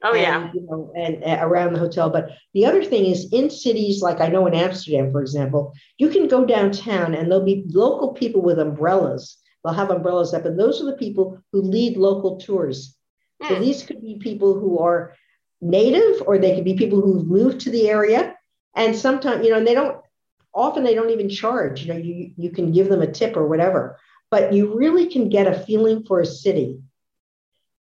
Oh 0.02 0.12
and, 0.12 0.20
yeah. 0.20 0.50
You 0.52 0.66
know, 0.68 0.92
and 0.94 1.24
uh, 1.24 1.38
around 1.40 1.72
the 1.72 1.78
hotel. 1.78 2.10
But 2.10 2.30
the 2.52 2.66
other 2.66 2.84
thing 2.84 3.06
is 3.06 3.32
in 3.32 3.48
cities 3.48 4.02
like 4.02 4.20
I 4.20 4.28
know 4.28 4.46
in 4.46 4.54
Amsterdam, 4.54 5.10
for 5.10 5.22
example, 5.22 5.72
you 5.96 6.10
can 6.10 6.28
go 6.28 6.44
downtown 6.44 7.14
and 7.14 7.30
there'll 7.30 7.44
be 7.44 7.64
local 7.68 8.12
people 8.12 8.42
with 8.42 8.58
umbrellas. 8.58 9.38
They'll 9.64 9.72
have 9.72 9.90
umbrellas 9.90 10.34
up, 10.34 10.44
and 10.44 10.60
those 10.60 10.82
are 10.82 10.86
the 10.86 10.98
people 10.98 11.38
who 11.52 11.62
lead 11.62 11.96
local 11.96 12.36
tours. 12.36 12.98
Mm. 13.42 13.48
So 13.48 13.54
hmm. 13.54 13.62
these 13.62 13.82
could 13.82 14.02
be 14.02 14.18
people 14.20 14.60
who 14.60 14.78
are 14.78 15.14
native, 15.62 16.22
or 16.26 16.36
they 16.36 16.54
could 16.54 16.66
be 16.66 16.74
people 16.74 17.00
who've 17.00 17.26
moved 17.26 17.62
to 17.62 17.70
the 17.70 17.88
area 17.88 18.33
and 18.74 18.96
sometimes 18.96 19.44
you 19.44 19.50
know 19.50 19.58
and 19.58 19.66
they 19.66 19.74
don't 19.74 19.98
often 20.54 20.84
they 20.84 20.94
don't 20.94 21.10
even 21.10 21.28
charge 21.28 21.82
you 21.82 21.92
know 21.92 21.98
you 21.98 22.32
you 22.36 22.50
can 22.50 22.72
give 22.72 22.88
them 22.88 23.02
a 23.02 23.10
tip 23.10 23.36
or 23.36 23.46
whatever. 23.46 23.98
But 24.30 24.52
you 24.52 24.76
really 24.76 25.06
can 25.06 25.28
get 25.28 25.46
a 25.46 25.58
feeling 25.60 26.04
for 26.04 26.20
a 26.20 26.26
city 26.26 26.80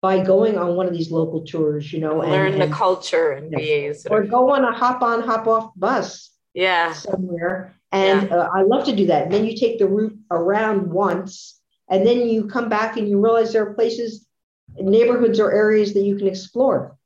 by 0.00 0.22
going 0.22 0.56
on 0.56 0.76
one 0.76 0.86
of 0.86 0.92
these 0.92 1.10
local 1.10 1.42
tours 1.42 1.92
you 1.92 1.98
know 1.98 2.18
learn 2.18 2.52
and, 2.52 2.60
the 2.60 2.66
and, 2.66 2.74
culture 2.74 3.32
and 3.32 3.50
be 3.50 3.92
or 4.10 4.22
go 4.22 4.50
on 4.50 4.64
a 4.64 4.72
hop 4.72 5.02
on 5.02 5.22
hop 5.22 5.46
off 5.46 5.72
bus 5.76 6.30
yeah. 6.54 6.92
somewhere. 6.92 7.74
And 7.92 8.28
yeah. 8.28 8.36
uh, 8.36 8.48
i 8.54 8.62
love 8.62 8.84
to 8.86 8.96
do 8.96 9.06
that. 9.06 9.24
And 9.24 9.32
then 9.32 9.44
you 9.44 9.56
take 9.56 9.78
the 9.78 9.86
route 9.86 10.18
around 10.30 10.90
once 10.90 11.60
and 11.88 12.06
then 12.06 12.28
you 12.28 12.48
come 12.48 12.68
back 12.68 12.96
and 12.96 13.08
you 13.08 13.20
realize 13.20 13.52
there 13.52 13.62
are 13.68 13.74
places 13.74 14.26
neighborhoods 14.74 15.38
or 15.38 15.52
areas 15.52 15.94
that 15.94 16.02
you 16.02 16.16
can 16.16 16.26
explore. 16.26 16.96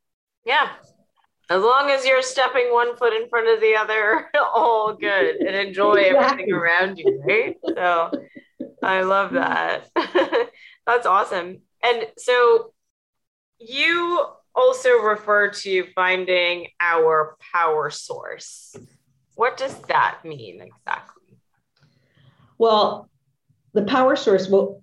Yeah 0.44 0.70
as 1.50 1.62
long 1.62 1.90
as 1.90 2.06
you're 2.06 2.22
stepping 2.22 2.72
one 2.72 2.96
foot 2.96 3.12
in 3.12 3.28
front 3.28 3.48
of 3.48 3.60
the 3.60 3.74
other, 3.74 4.30
all 4.54 4.94
good 4.94 5.36
and 5.36 5.56
enjoy 5.56 5.94
exactly. 5.94 6.44
everything 6.44 6.52
around 6.52 6.98
you, 6.98 7.22
right? 7.26 7.56
So 7.66 8.10
I 8.82 9.02
love 9.02 9.32
that. 9.32 9.90
That's 10.86 11.06
awesome. 11.06 11.62
And 11.82 12.06
so 12.16 12.72
you 13.58 14.24
also 14.54 14.90
refer 14.98 15.50
to 15.50 15.86
finding 15.94 16.68
our 16.80 17.36
power 17.52 17.90
source. 17.90 18.76
What 19.34 19.56
does 19.56 19.74
that 19.82 20.20
mean 20.24 20.60
exactly? 20.60 21.38
Well, 22.58 23.10
the 23.72 23.82
power 23.82 24.14
source, 24.14 24.48
well, 24.48 24.82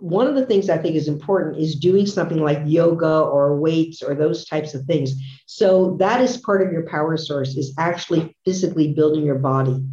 one 0.00 0.26
of 0.26 0.34
the 0.34 0.46
things 0.46 0.70
I 0.70 0.78
think 0.78 0.94
is 0.94 1.08
important 1.08 1.58
is 1.58 1.74
doing 1.74 2.06
something 2.06 2.38
like 2.38 2.60
yoga 2.64 3.20
or 3.20 3.58
weights 3.58 4.02
or 4.02 4.14
those 4.14 4.46
types 4.46 4.74
of 4.74 4.84
things. 4.84 5.14
So 5.46 5.96
that 5.98 6.20
is 6.20 6.36
part 6.36 6.62
of 6.62 6.72
your 6.72 6.86
power 6.86 7.16
source 7.16 7.56
is 7.56 7.74
actually 7.78 8.36
physically 8.44 8.92
building 8.92 9.24
your 9.24 9.38
body. 9.38 9.84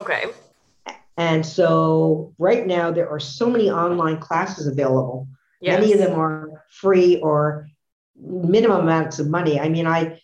Okay. 0.00 0.26
And 1.16 1.44
so 1.44 2.34
right 2.38 2.66
now 2.66 2.90
there 2.90 3.08
are 3.10 3.20
so 3.20 3.50
many 3.50 3.70
online 3.70 4.18
classes 4.18 4.66
available. 4.66 5.28
Yes. 5.60 5.80
Many 5.80 5.92
of 5.92 5.98
them 5.98 6.18
are 6.18 6.64
free 6.70 7.18
or 7.20 7.68
minimum 8.16 8.80
amounts 8.80 9.18
of 9.18 9.28
money. 9.28 9.60
I 9.60 9.68
mean, 9.68 9.86
I 9.86 10.18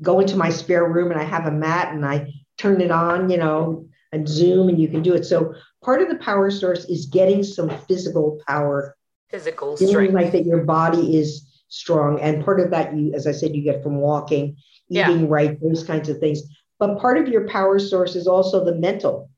go 0.00 0.20
into 0.20 0.36
my 0.36 0.50
spare 0.50 0.88
room 0.88 1.10
and 1.10 1.20
I 1.20 1.24
have 1.24 1.46
a 1.46 1.50
mat 1.50 1.92
and 1.92 2.06
I 2.06 2.32
turn 2.56 2.80
it 2.80 2.90
on, 2.90 3.28
you 3.28 3.38
know, 3.38 3.86
and 4.12 4.28
Zoom 4.28 4.68
and 4.68 4.80
you 4.80 4.88
can 4.88 5.02
do 5.02 5.14
it. 5.14 5.24
So 5.24 5.54
part 5.82 6.02
of 6.02 6.08
the 6.08 6.16
power 6.16 6.50
source 6.50 6.84
is 6.86 7.06
getting 7.06 7.42
some 7.42 7.70
physical 7.86 8.40
power, 8.46 8.96
physical 9.30 9.76
strength, 9.76 10.14
like 10.14 10.32
that 10.32 10.44
your 10.44 10.64
body 10.64 11.16
is 11.16 11.46
strong. 11.68 12.20
And 12.20 12.44
part 12.44 12.60
of 12.60 12.70
that, 12.70 12.96
you, 12.96 13.14
as 13.14 13.26
I 13.26 13.32
said, 13.32 13.54
you 13.54 13.62
get 13.62 13.82
from 13.82 13.96
walking, 13.96 14.56
eating 14.88 15.20
yeah. 15.20 15.26
right, 15.28 15.60
those 15.60 15.84
kinds 15.84 16.08
of 16.08 16.18
things. 16.18 16.42
But 16.78 16.98
part 16.98 17.18
of 17.18 17.28
your 17.28 17.46
power 17.48 17.78
source 17.78 18.16
is 18.16 18.26
also 18.26 18.64
the 18.64 18.74
mental, 18.74 19.30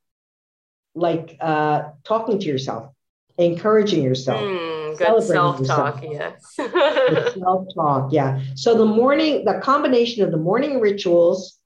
like 0.94 1.37
uh, 1.40 1.90
talking 2.05 2.38
to 2.38 2.46
yourself, 2.46 2.92
encouraging 3.38 4.03
yourself. 4.03 4.40
Mm, 4.40 4.98
good 4.98 5.22
self-talk, 5.22 6.03
yes. 6.03 6.55
self-talk, 6.57 8.12
yeah. 8.12 8.42
So 8.55 8.76
the 8.76 8.85
morning, 8.85 9.44
the 9.44 9.61
combination 9.62 10.22
of 10.22 10.31
the 10.31 10.37
morning 10.37 10.81
rituals 10.81 11.59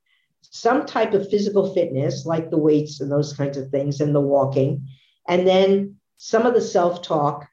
some 0.50 0.87
type 0.87 1.14
of 1.14 1.28
physical 1.28 1.74
fitness, 1.74 2.26
like 2.26 2.51
the 2.51 2.59
weights 2.59 3.01
and 3.01 3.11
those 3.11 3.32
kinds 3.32 3.57
of 3.57 3.70
things, 3.70 4.01
and 4.01 4.14
the 4.14 4.20
walking, 4.20 4.88
and 5.28 5.47
then 5.47 5.97
some 6.16 6.47
of 6.47 6.55
the 6.55 6.61
self 6.61 7.03
talk 7.03 7.47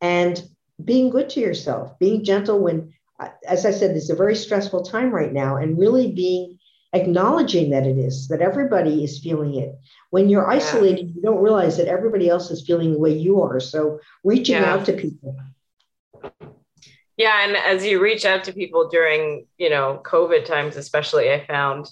and 0.00 0.42
being 0.82 1.10
good 1.10 1.28
to 1.30 1.40
yourself, 1.40 1.98
being 1.98 2.24
gentle 2.24 2.58
when, 2.58 2.94
as 3.46 3.66
I 3.66 3.70
said, 3.70 3.94
this 3.94 4.04
is 4.04 4.10
a 4.10 4.16
very 4.16 4.34
stressful 4.34 4.84
time 4.84 5.10
right 5.10 5.32
now, 5.32 5.56
and 5.56 5.78
really 5.78 6.12
being 6.12 6.58
acknowledging 6.92 7.70
that 7.70 7.86
it 7.86 7.98
is, 7.98 8.28
that 8.28 8.40
everybody 8.40 9.04
is 9.04 9.20
feeling 9.20 9.54
it. 9.56 9.78
When 10.10 10.28
you're 10.28 10.50
isolated, 10.50 11.08
yeah. 11.08 11.12
you 11.14 11.22
don't 11.22 11.42
realize 11.42 11.76
that 11.76 11.86
everybody 11.86 12.28
else 12.28 12.50
is 12.50 12.66
feeling 12.66 12.92
the 12.92 12.98
way 12.98 13.16
you 13.16 13.42
are. 13.42 13.60
So 13.60 14.00
reaching 14.24 14.56
yeah. 14.56 14.72
out 14.72 14.86
to 14.86 14.92
people. 14.94 15.36
Yeah, 17.16 17.46
and 17.46 17.56
as 17.56 17.84
you 17.84 18.00
reach 18.00 18.24
out 18.24 18.44
to 18.44 18.52
people 18.52 18.88
during, 18.88 19.46
you 19.58 19.68
know, 19.68 20.00
COVID 20.04 20.46
times, 20.46 20.76
especially, 20.76 21.30
I 21.30 21.46
found 21.46 21.90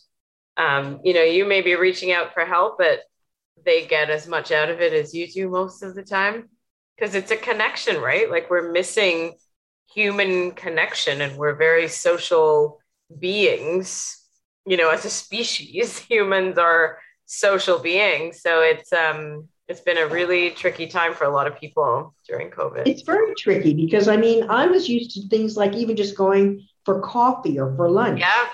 um, 0.59 1.01
you 1.05 1.15
know, 1.15 1.23
you 1.23 1.47
may 1.47 1.63
be 1.63 1.77
reaching 1.77 2.13
out 2.13 2.35
for 2.35 2.45
help, 2.45 2.79
but 2.79 3.01
they 3.65 3.87
get 3.87 4.11
as 4.11 4.27
much 4.27 4.53
out 4.53 4.71
of 4.71 4.81
it 4.81 4.93
as 4.93 5.15
you 5.15 5.27
do 5.27 5.49
most 5.49 5.83
of 5.83 5.95
the 5.95 6.03
time 6.03 6.49
because 6.97 7.15
it's 7.15 7.31
a 7.31 7.37
connection, 7.37 8.01
right? 8.01 8.31
Like 8.31 8.51
we're 8.51 8.73
missing 8.73 9.35
human 9.93 10.53
connection 10.53 11.21
and 11.21 11.37
we're 11.37 11.55
very 11.55 11.89
social 11.89 12.81
beings. 13.19 14.25
You 14.67 14.77
know, 14.77 14.91
as 14.91 15.05
a 15.05 15.11
species, 15.11 15.99
humans 16.11 16.59
are 16.59 16.99
social 17.27 17.79
beings. 17.79 18.43
So 18.43 18.61
it's 18.63 18.93
um 18.93 19.49
it's 19.69 19.81
been 19.81 19.99
a 19.99 20.07
really 20.07 20.51
tricky 20.51 20.87
time 20.87 21.13
for 21.15 21.25
a 21.25 21.31
lot 21.31 21.47
of 21.47 21.59
people 21.59 22.15
during 22.27 22.51
COVID. 22.51 22.87
It's 22.87 23.03
very 23.03 23.35
tricky 23.35 23.75
because 23.75 24.09
I 24.09 24.17
mean, 24.17 24.49
I 24.49 24.67
was 24.67 24.89
used 24.89 25.13
to 25.13 25.29
things 25.29 25.57
like 25.57 25.75
even 25.75 25.95
just 25.95 26.17
going 26.17 26.67
for 26.85 27.01
coffee 27.01 27.59
or 27.59 27.75
for 27.77 27.91
lunch. 27.91 28.21
Yeah. 28.21 28.49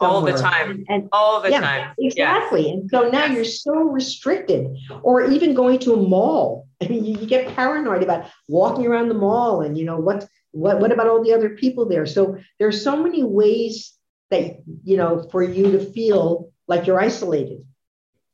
All 0.00 0.20
the 0.22 0.32
time. 0.32 0.84
And 0.88 1.08
all 1.12 1.40
the 1.40 1.50
yeah, 1.50 1.60
time. 1.60 1.94
Exactly. 1.98 2.66
Yes. 2.66 2.74
And 2.74 2.90
so 2.90 3.08
now 3.10 3.26
yes. 3.26 3.34
you're 3.34 3.44
so 3.44 3.72
restricted. 3.72 4.76
Or 5.02 5.30
even 5.30 5.54
going 5.54 5.78
to 5.80 5.94
a 5.94 5.96
mall. 5.96 6.66
I 6.82 6.86
mean, 6.88 7.04
you, 7.04 7.18
you 7.18 7.26
get 7.26 7.54
paranoid 7.54 8.02
about 8.02 8.30
walking 8.46 8.86
around 8.86 9.08
the 9.08 9.14
mall 9.14 9.62
and 9.62 9.76
you 9.76 9.84
know 9.84 9.98
what 9.98 10.28
what 10.52 10.80
what 10.80 10.92
about 10.92 11.08
all 11.08 11.22
the 11.22 11.34
other 11.34 11.50
people 11.50 11.88
there? 11.88 12.06
So 12.06 12.38
there's 12.58 12.82
so 12.82 12.96
many 13.02 13.22
ways 13.22 13.98
that 14.30 14.62
you 14.84 14.96
know 14.96 15.26
for 15.30 15.42
you 15.42 15.72
to 15.72 15.92
feel 15.92 16.50
like 16.66 16.86
you're 16.86 17.00
isolated 17.00 17.64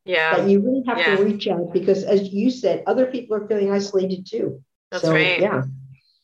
yeah 0.04 0.36
that 0.36 0.48
you 0.48 0.60
really 0.60 0.82
have 0.86 0.98
yeah. 0.98 1.16
to 1.16 1.24
reach 1.24 1.46
out 1.48 1.72
because 1.72 2.04
as 2.04 2.32
you 2.32 2.50
said 2.50 2.82
other 2.86 3.06
people 3.06 3.36
are 3.36 3.46
feeling 3.46 3.70
isolated 3.70 4.26
too 4.26 4.62
that's 4.90 5.04
so, 5.04 5.12
right 5.12 5.40
yeah 5.40 5.62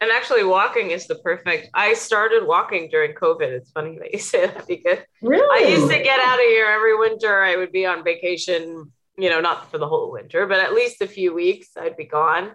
and 0.01 0.11
actually 0.11 0.45
walking 0.45 0.91
is 0.91 1.07
the 1.07 1.17
perfect 1.17 1.69
i 1.75 1.95
started 1.95 2.47
walking 2.47 2.89
during 2.91 3.15
covid. 3.15 3.51
It's 3.51 3.71
funny 3.71 3.99
that 3.99 4.13
you 4.13 4.19
say 4.19 4.47
that 4.47 4.67
because 4.67 4.99
really? 5.23 5.65
i 5.65 5.69
used 5.69 5.91
to 5.91 6.03
get 6.03 6.21
out 6.21 6.39
of 6.39 6.47
here 6.47 6.67
every 6.67 6.97
winter. 6.99 7.43
I 7.43 7.57
would 7.57 7.73
be 7.73 7.87
on 7.87 8.05
vacation 8.05 8.91
you 9.19 9.29
know 9.29 9.41
not 9.41 9.71
for 9.71 9.79
the 9.79 9.89
whole 9.89 10.11
winter 10.11 10.47
but 10.47 10.61
at 10.61 10.73
least 10.73 11.03
a 11.03 11.07
few 11.07 11.35
weeks 11.35 11.69
i'd 11.77 11.97
be 11.97 12.07
gone. 12.07 12.53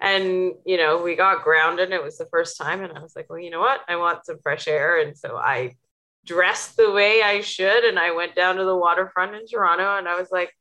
And 0.00 0.52
you 0.64 0.76
know 0.76 1.02
we 1.02 1.16
got 1.16 1.44
grounded 1.44 1.90
it 1.92 2.02
was 2.02 2.18
the 2.18 2.26
first 2.26 2.56
time. 2.56 2.82
And 2.82 2.96
i 2.96 3.00
was 3.00 3.14
like 3.14 3.28
well 3.28 3.38
you 3.38 3.50
know 3.50 3.60
what? 3.60 3.80
I 3.88 3.96
want 3.96 4.26
some 4.26 4.38
fresh 4.42 4.66
air. 4.68 5.00
And 5.00 5.16
so 5.16 5.36
i 5.36 5.74
dressed 6.24 6.76
the 6.76 6.90
way 6.90 7.22
i 7.22 7.40
should 7.40 7.84
and 7.84 7.98
i 7.98 8.10
went 8.10 8.34
down 8.34 8.56
to 8.56 8.64
the 8.64 8.76
waterfront 8.76 9.34
in 9.34 9.46
toronto. 9.46 9.96
And 9.98 10.08
i 10.08 10.18
was 10.18 10.30
like 10.30 10.52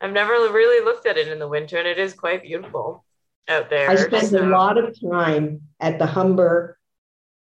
I've 0.00 0.12
never 0.12 0.32
really 0.32 0.84
looked 0.84 1.06
at 1.06 1.16
it 1.16 1.28
in 1.28 1.38
the 1.38 1.48
winter, 1.48 1.78
and 1.78 1.86
it 1.86 1.98
is 1.98 2.12
quite 2.12 2.42
beautiful 2.42 3.03
out 3.48 3.70
there. 3.70 3.90
I 3.90 3.96
spent 3.96 4.28
so. 4.28 4.44
a 4.44 4.48
lot 4.48 4.78
of 4.78 4.98
time 5.00 5.62
at 5.80 5.98
the 5.98 6.06
Humber 6.06 6.78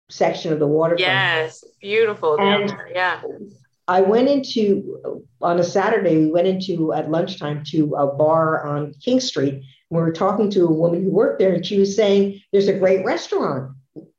section 0.09 0.51
of 0.53 0.59
the 0.59 0.67
waterfront. 0.67 1.01
Yes, 1.01 1.63
beautiful. 1.81 2.39
And 2.39 2.73
yeah. 2.93 3.21
I 3.87 4.01
went 4.01 4.29
into 4.29 5.25
on 5.41 5.59
a 5.59 5.63
Saturday. 5.63 6.17
We 6.17 6.31
went 6.31 6.47
into 6.47 6.93
at 6.93 7.09
lunchtime 7.09 7.63
to 7.71 7.95
a 7.95 8.07
bar 8.07 8.65
on 8.65 8.93
King 9.03 9.19
Street. 9.19 9.63
We 9.89 9.99
were 9.99 10.13
talking 10.13 10.49
to 10.51 10.65
a 10.65 10.71
woman 10.71 11.03
who 11.03 11.11
worked 11.11 11.39
there, 11.39 11.53
and 11.53 11.65
she 11.65 11.79
was 11.79 11.95
saying 11.95 12.41
there's 12.51 12.67
a 12.67 12.79
great 12.79 13.05
restaurant 13.05 13.73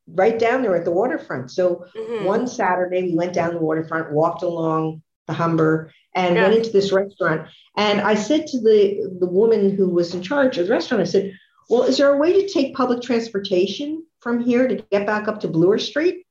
right 0.07 0.39
down 0.39 0.63
there 0.63 0.77
at 0.77 0.85
the 0.85 0.91
waterfront. 0.91 1.51
So 1.51 1.87
mm-hmm. 1.97 2.25
one 2.25 2.47
Saturday 2.47 3.03
we 3.05 3.15
went 3.15 3.33
down 3.33 3.55
the 3.55 3.61
waterfront, 3.61 4.13
walked 4.13 4.43
along 4.43 5.03
the 5.27 5.33
Humber, 5.33 5.93
and 6.15 6.35
yeah. 6.35 6.43
went 6.43 6.55
into 6.55 6.71
this 6.71 6.93
restaurant. 6.93 7.49
And 7.77 8.01
I 8.01 8.15
said 8.15 8.47
to 8.49 8.61
the, 8.61 9.17
the 9.21 9.27
woman 9.27 9.75
who 9.75 9.89
was 9.89 10.15
in 10.15 10.23
charge 10.23 10.59
of 10.59 10.67
the 10.67 10.73
restaurant, 10.73 11.01
I 11.01 11.05
said, 11.05 11.33
Well, 11.73 11.85
is 11.85 11.97
there 11.97 12.13
a 12.13 12.19
way 12.19 12.43
to 12.43 12.49
take 12.49 12.75
public 12.75 13.01
transportation 13.01 14.05
from 14.21 14.45
here 14.45 14.69
to 14.69 14.77
get 14.91 15.07
back 15.07 15.27
up 15.27 15.41
to 15.41 15.49
Bloor 15.49 15.79
Street? 15.79 16.27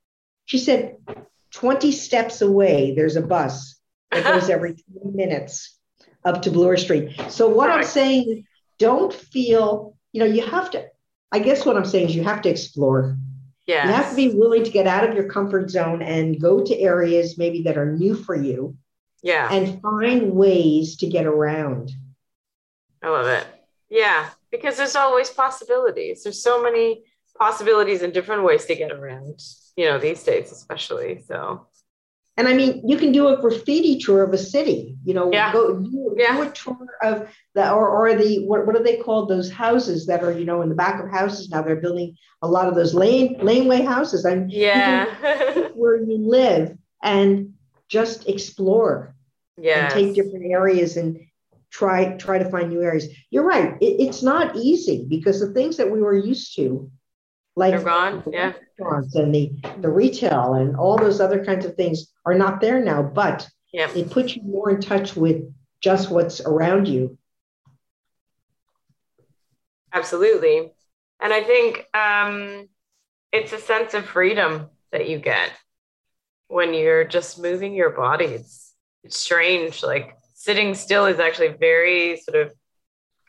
She 0.45 0.57
said, 0.57 0.97
20 1.51 1.91
steps 1.91 2.41
away, 2.41 2.93
there's 2.95 3.15
a 3.15 3.21
bus 3.21 3.79
that 4.11 4.23
goes 4.23 4.49
every 4.55 4.75
20 5.01 5.17
minutes 5.17 5.77
up 6.23 6.43
to 6.43 6.51
Bloor 6.51 6.77
Street. 6.77 7.19
So, 7.29 7.49
what 7.49 7.69
right. 7.69 7.79
I'm 7.79 7.83
saying 7.83 8.29
is, 8.29 8.43
don't 8.77 9.13
feel, 9.13 9.97
you 10.11 10.19
know, 10.19 10.25
you 10.25 10.45
have 10.45 10.71
to, 10.71 10.85
I 11.31 11.39
guess 11.39 11.65
what 11.65 11.75
I'm 11.75 11.85
saying 11.85 12.09
is 12.09 12.15
you 12.15 12.23
have 12.23 12.41
to 12.43 12.49
explore. 12.49 13.17
Yeah. 13.65 13.87
You 13.87 13.93
have 13.93 14.11
to 14.11 14.15
be 14.15 14.29
willing 14.29 14.63
to 14.63 14.71
get 14.71 14.87
out 14.87 15.07
of 15.07 15.15
your 15.15 15.29
comfort 15.29 15.69
zone 15.69 16.01
and 16.01 16.39
go 16.39 16.63
to 16.63 16.79
areas 16.79 17.37
maybe 17.37 17.63
that 17.63 17.77
are 17.77 17.91
new 17.91 18.15
for 18.15 18.35
you 18.35 18.77
yeah. 19.21 19.51
And 19.51 19.81
find 19.81 20.31
ways 20.31 20.97
to 20.97 21.07
get 21.07 21.25
around. 21.25 21.91
I 23.03 23.09
love 23.09 23.27
it. 23.27 23.45
Yeah. 23.89 24.29
Because 24.51 24.77
there's 24.77 24.95
always 24.95 25.29
possibilities. 25.29 26.23
There's 26.23 26.43
so 26.43 26.61
many 26.61 27.03
possibilities 27.39 28.01
and 28.01 28.13
different 28.13 28.43
ways 28.43 28.65
to 28.65 28.75
get 28.75 28.91
around, 28.91 29.41
you 29.75 29.85
know, 29.85 29.97
these 29.97 30.23
days, 30.23 30.51
especially. 30.51 31.23
So, 31.25 31.67
and 32.37 32.47
I 32.47 32.53
mean, 32.53 32.87
you 32.87 32.97
can 32.97 33.11
do 33.11 33.29
a 33.29 33.37
graffiti 33.37 33.97
tour 33.97 34.23
of 34.23 34.33
a 34.33 34.37
city, 34.37 34.97
you 35.05 35.13
know, 35.13 35.31
yeah. 35.31 35.53
go 35.53 35.79
do, 35.79 36.15
yeah. 36.17 36.35
do 36.35 36.41
a 36.43 36.51
tour 36.51 36.87
of 37.01 37.29
the, 37.55 37.71
or, 37.71 37.89
or 37.89 38.15
the, 38.15 38.45
what, 38.45 38.65
what 38.67 38.75
are 38.75 38.83
they 38.83 38.97
called? 38.97 39.29
Those 39.29 39.49
houses 39.49 40.05
that 40.07 40.23
are, 40.23 40.31
you 40.31 40.45
know, 40.45 40.61
in 40.61 40.69
the 40.69 40.75
back 40.75 41.01
of 41.01 41.09
houses. 41.09 41.49
Now 41.49 41.61
they're 41.61 41.77
building 41.77 42.15
a 42.41 42.47
lot 42.47 42.67
of 42.67 42.75
those 42.75 42.93
lane, 42.93 43.37
laneway 43.41 43.81
houses. 43.81 44.25
And 44.25 44.51
yeah, 44.51 45.05
where 45.73 45.97
you 45.97 46.17
live 46.17 46.77
and 47.01 47.53
just 47.87 48.27
explore 48.27 49.15
yeah 49.57 49.85
and 49.85 49.93
take 49.93 50.15
different 50.15 50.45
areas 50.45 50.97
and 50.97 51.19
try 51.71 52.15
try 52.17 52.37
to 52.37 52.49
find 52.49 52.69
new 52.69 52.81
areas 52.81 53.07
you're 53.29 53.45
right 53.45 53.75
it, 53.81 53.95
it's 53.99 54.21
not 54.21 54.55
easy 54.55 55.05
because 55.09 55.39
the 55.39 55.53
things 55.53 55.77
that 55.77 55.89
we 55.89 56.01
were 56.01 56.15
used 56.15 56.55
to 56.55 56.91
like 57.55 57.71
They're 57.71 57.83
gone 57.83 58.23
yeah 58.31 58.53
restaurants 58.79 59.15
and 59.15 59.33
the 59.33 59.51
the 59.79 59.89
retail 59.89 60.55
and 60.55 60.75
all 60.75 60.97
those 60.97 61.19
other 61.19 61.43
kinds 61.43 61.65
of 61.65 61.75
things 61.75 62.07
are 62.25 62.35
not 62.35 62.61
there 62.61 62.83
now 62.83 63.01
but 63.01 63.47
yeah. 63.73 63.89
it 63.95 64.09
puts 64.09 64.35
you 64.35 64.43
more 64.43 64.69
in 64.69 64.81
touch 64.81 65.15
with 65.15 65.43
just 65.81 66.11
what's 66.11 66.41
around 66.41 66.87
you 66.87 67.17
absolutely 69.93 70.71
and 71.19 71.33
i 71.33 71.41
think 71.41 71.85
um, 71.93 72.67
it's 73.31 73.53
a 73.53 73.59
sense 73.59 73.93
of 73.93 74.05
freedom 74.05 74.69
that 74.91 75.09
you 75.09 75.17
get 75.17 75.51
when 76.51 76.73
you're 76.73 77.05
just 77.05 77.39
moving 77.39 77.73
your 77.73 77.91
body. 77.91 78.25
It's, 78.25 78.73
it's 79.03 79.17
strange. 79.17 79.81
Like 79.81 80.17
sitting 80.41 80.75
still 80.75 81.05
is 81.05 81.19
actually 81.19 81.49
very 81.59 82.17
sort 82.17 82.47
of 82.47 82.53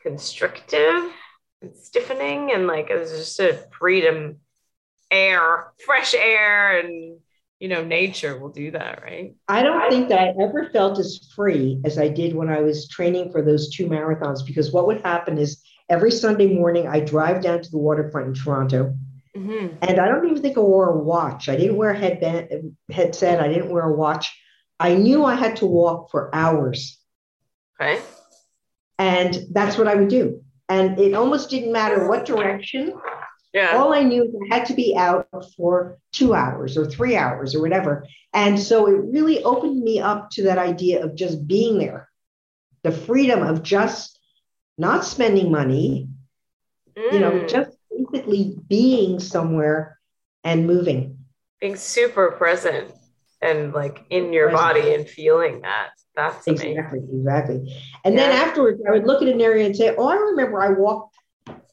constrictive 0.01 1.11
and 1.61 1.75
stiffening, 1.75 2.51
and 2.51 2.67
like 2.67 2.89
it's 2.89 3.11
just 3.11 3.39
a 3.39 3.65
freedom, 3.77 4.37
air, 5.11 5.71
fresh 5.85 6.13
air, 6.13 6.79
and 6.79 7.19
you 7.59 7.69
know, 7.69 7.83
nature 7.83 8.37
will 8.37 8.49
do 8.49 8.71
that, 8.71 9.01
right? 9.01 9.35
I 9.47 9.63
don't 9.63 9.89
think 9.89 10.09
that 10.09 10.19
I 10.19 10.33
ever 10.41 10.69
felt 10.73 10.99
as 10.99 11.29
free 11.33 11.79
as 11.85 11.97
I 11.97 12.09
did 12.09 12.35
when 12.35 12.49
I 12.49 12.59
was 12.59 12.89
training 12.89 13.31
for 13.31 13.41
those 13.41 13.69
two 13.73 13.87
marathons 13.87 14.45
because 14.45 14.73
what 14.73 14.85
would 14.87 14.99
happen 15.01 15.37
is 15.37 15.63
every 15.89 16.11
Sunday 16.11 16.53
morning 16.53 16.87
I 16.87 16.99
drive 16.99 17.41
down 17.41 17.61
to 17.61 17.71
the 17.71 17.77
waterfront 17.77 18.27
in 18.27 18.33
Toronto 18.33 18.93
Mm-hmm. 19.35 19.77
And 19.81 19.99
I 19.99 20.07
don't 20.07 20.29
even 20.29 20.41
think 20.41 20.57
I 20.57 20.61
wore 20.61 20.89
a 20.89 20.97
watch. 20.97 21.49
I 21.49 21.55
didn't 21.55 21.77
wear 21.77 21.91
a 21.91 21.97
headband, 21.97 22.75
headset. 22.91 23.41
I 23.41 23.47
didn't 23.47 23.71
wear 23.71 23.83
a 23.83 23.95
watch. 23.95 24.31
I 24.79 24.95
knew 24.95 25.25
I 25.25 25.35
had 25.35 25.55
to 25.57 25.65
walk 25.65 26.11
for 26.11 26.33
hours. 26.35 26.99
Okay. 27.79 28.01
And 28.99 29.47
that's 29.51 29.77
what 29.77 29.87
I 29.87 29.95
would 29.95 30.09
do. 30.09 30.41
And 30.69 30.99
it 30.99 31.13
almost 31.13 31.49
didn't 31.49 31.71
matter 31.71 32.07
what 32.07 32.25
direction. 32.25 32.93
Yeah. 33.53 33.77
All 33.77 33.93
I 33.93 34.03
knew 34.03 34.23
is 34.23 34.33
I 34.51 34.55
had 34.55 34.65
to 34.67 34.73
be 34.73 34.95
out 34.97 35.27
for 35.55 35.99
two 36.11 36.33
hours 36.33 36.77
or 36.77 36.85
three 36.85 37.15
hours 37.15 37.53
or 37.53 37.61
whatever. 37.61 38.07
And 38.33 38.59
so 38.59 38.87
it 38.87 39.11
really 39.11 39.43
opened 39.43 39.81
me 39.83 39.99
up 39.99 40.31
to 40.31 40.43
that 40.43 40.57
idea 40.57 41.03
of 41.03 41.15
just 41.15 41.45
being 41.47 41.77
there, 41.77 42.09
the 42.83 42.91
freedom 42.91 43.43
of 43.43 43.61
just 43.61 44.19
not 44.77 45.05
spending 45.05 45.51
money, 45.51 46.07
mm. 46.97 47.13
you 47.13 47.19
know, 47.19 47.31
mm. 47.31 47.49
just 47.49 47.77
basically 47.91 48.55
being 48.67 49.19
somewhere 49.19 49.99
and 50.43 50.65
moving. 50.65 51.19
Being 51.59 51.75
super 51.75 52.31
present 52.31 52.91
and 53.43 53.73
like 53.73 54.05
in 54.09 54.33
your 54.33 54.51
body 54.51 54.93
and 54.93 55.07
feeling 55.07 55.61
that. 55.61 55.89
That's 56.15 56.47
amazing. 56.47 56.71
exactly 56.71 56.99
exactly. 57.11 57.83
And 58.05 58.15
yeah. 58.15 58.27
then 58.27 58.47
afterwards, 58.47 58.81
I 58.87 58.91
would 58.91 59.05
look 59.05 59.21
at 59.21 59.27
an 59.27 59.41
area 59.41 59.65
and 59.65 59.75
say, 59.75 59.95
"Oh, 59.95 60.07
I 60.07 60.15
remember 60.15 60.61
I 60.61 60.69
walked 60.69 61.15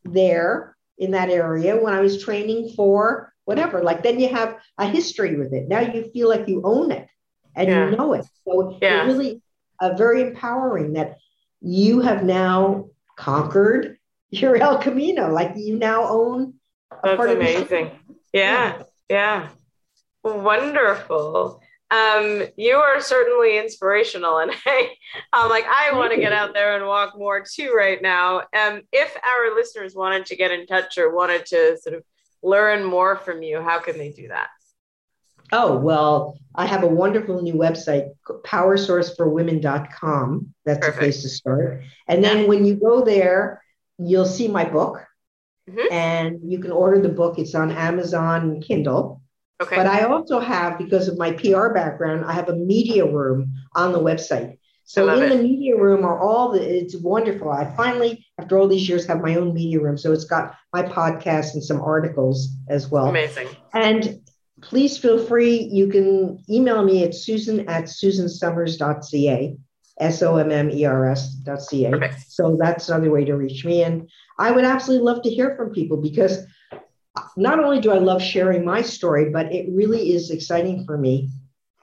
there 0.05 0.77
in 0.99 1.12
that 1.12 1.31
area 1.31 1.77
when 1.77 1.95
I 1.95 2.01
was 2.01 2.23
training 2.23 2.73
for 2.75 3.33
whatever." 3.45 3.83
Like 3.83 4.03
then 4.03 4.18
you 4.18 4.29
have 4.31 4.59
a 4.79 4.87
history 4.87 5.37
with 5.37 5.53
it. 5.53 5.68
Now 5.68 5.81
you 5.81 6.11
feel 6.12 6.29
like 6.29 6.49
you 6.49 6.62
own 6.64 6.91
it 6.91 7.09
and 7.55 7.68
yeah. 7.68 7.91
you 7.91 7.97
know 7.97 8.14
it. 8.14 8.25
So 8.47 8.79
yeah. 8.81 9.05
it's 9.05 9.14
really 9.14 9.43
uh, 9.81 9.95
very 9.95 10.23
empowering 10.23 10.95
that 10.95 11.18
you 11.61 12.01
have 12.01 12.25
now 12.25 12.89
conquered 13.16 13.99
you're 14.31 14.57
El 14.57 14.79
Camino. 14.79 15.33
Like 15.33 15.53
you 15.57 15.77
now 15.77 16.09
own. 16.09 16.55
That's 17.03 17.23
amazing. 17.23 17.91
Yeah, 18.33 18.83
yeah, 19.09 19.49
wonderful. 20.25 21.61
Um, 21.91 22.45
you 22.57 22.77
are 22.77 23.01
certainly 23.01 23.59
inspirational, 23.59 24.39
and 24.39 24.53
I, 24.66 24.95
I'm 25.33 25.51
like, 25.51 25.66
I 25.66 25.97
want 25.97 26.12
to 26.12 26.21
get 26.21 26.33
out 26.33 26.55
there 26.55 26.77
and 26.77 26.87
walk 26.87 27.18
more 27.18 27.45
too 27.45 27.75
right 27.77 28.01
now. 28.01 28.43
Um, 28.57 28.83
if 28.93 29.16
our 29.16 29.55
listeners 29.55 29.95
wanted 29.95 30.27
to 30.27 30.37
get 30.37 30.53
in 30.53 30.66
touch 30.66 30.99
or 30.99 31.14
wanted 31.14 31.47
to 31.47 31.79
sort 31.83 31.97
of 31.97 32.05
learn 32.43 32.85
more 32.85 33.16
from 33.16 33.43
you, 33.43 33.61
how 33.61 33.81
can 33.81 33.99
they 33.99 34.11
do 34.11 34.29
that? 34.29 34.49
Oh, 35.53 35.77
well, 35.77 36.39
I 36.55 36.64
have 36.66 36.85
a 36.85 36.89
wonderful 36.89 37.43
new 37.43 37.55
website, 37.55 38.11
powersourceforwomen.com. 38.29 40.55
That's 40.64 40.79
Perfect. 40.79 40.97
a 40.97 41.01
place 41.01 41.23
to 41.23 41.29
start. 41.29 41.83
And 42.07 42.23
then 42.23 42.47
when 42.47 42.64
you 42.64 42.77
go 42.77 43.05
there, 43.05 43.61
you'll 43.99 44.27
see 44.27 44.47
my 44.47 44.64
book 44.64 45.05
mm-hmm. 45.68 45.93
and 45.93 46.39
you 46.45 46.61
can 46.61 46.71
order 46.71 47.01
the 47.01 47.09
book. 47.09 47.37
It's 47.39 47.57
on 47.57 47.73
Amazon 47.73 48.61
Kindle. 48.61 49.20
Okay. 49.61 49.77
But 49.77 49.87
I 49.87 50.05
also 50.05 50.41
have, 50.41 50.79
because 50.79 51.09
of 51.09 51.19
my 51.19 51.33
PR 51.33 51.69
background, 51.69 52.25
I 52.25 52.33
have 52.33 52.49
a 52.49 52.57
media 52.57 53.05
room 53.07 53.53
on 53.75 53.93
the 53.93 54.01
website. 54.01 54.57
So 54.85 55.09
in 55.09 55.23
it. 55.23 55.29
the 55.29 55.41
media 55.41 55.77
room 55.77 56.05
are 56.05 56.19
all 56.19 56.51
the, 56.51 56.61
it's 56.61 56.97
wonderful. 56.97 57.51
I 57.51 57.65
finally, 57.77 58.27
after 58.41 58.59
all 58.59 58.67
these 58.67 58.89
years, 58.89 59.07
have 59.07 59.21
my 59.21 59.37
own 59.37 59.55
media 59.55 59.81
room. 59.81 59.97
So 59.97 60.13
it's 60.13 60.25
got 60.25 60.57
my 60.73 60.83
podcast 60.83 61.55
and 61.55 61.63
some 61.63 61.81
articles 61.81 62.49
as 62.69 62.91
well. 62.91 63.07
Amazing. 63.07 63.49
And 63.73 64.21
please 64.63 64.99
feel 64.99 65.25
free. 65.25 65.61
You 65.61 65.89
can 65.89 66.43
email 66.51 66.83
me 66.83 67.05
at 67.05 67.15
susan 67.15 67.69
at 67.69 67.85
susansommers.ca, 67.85 69.57
S 70.01 70.23
O 70.23 70.37
M 70.39 70.51
M 70.51 70.71
E 70.71 70.85
R 70.85 71.11
S.ca. 71.11 72.11
So 72.27 72.57
that's 72.59 72.89
another 72.89 73.11
way 73.11 73.25
to 73.27 73.35
reach 73.35 73.65
me. 73.65 73.85
And 73.85 74.09
I 74.39 74.51
would 74.51 74.65
absolutely 74.65 75.07
love 75.07 75.23
to 75.23 75.31
hear 75.31 75.55
from 75.55 75.71
people 75.71 75.99
because 75.99 76.45
not 77.37 77.59
only 77.59 77.81
do 77.81 77.91
I 77.91 77.99
love 77.99 78.23
sharing 78.23 78.65
my 78.65 78.83
story, 78.83 79.31
but 79.31 79.53
it 79.53 79.69
really 79.71 80.13
is 80.13 80.31
exciting 80.31 80.85
for 80.85 80.97
me 80.97 81.29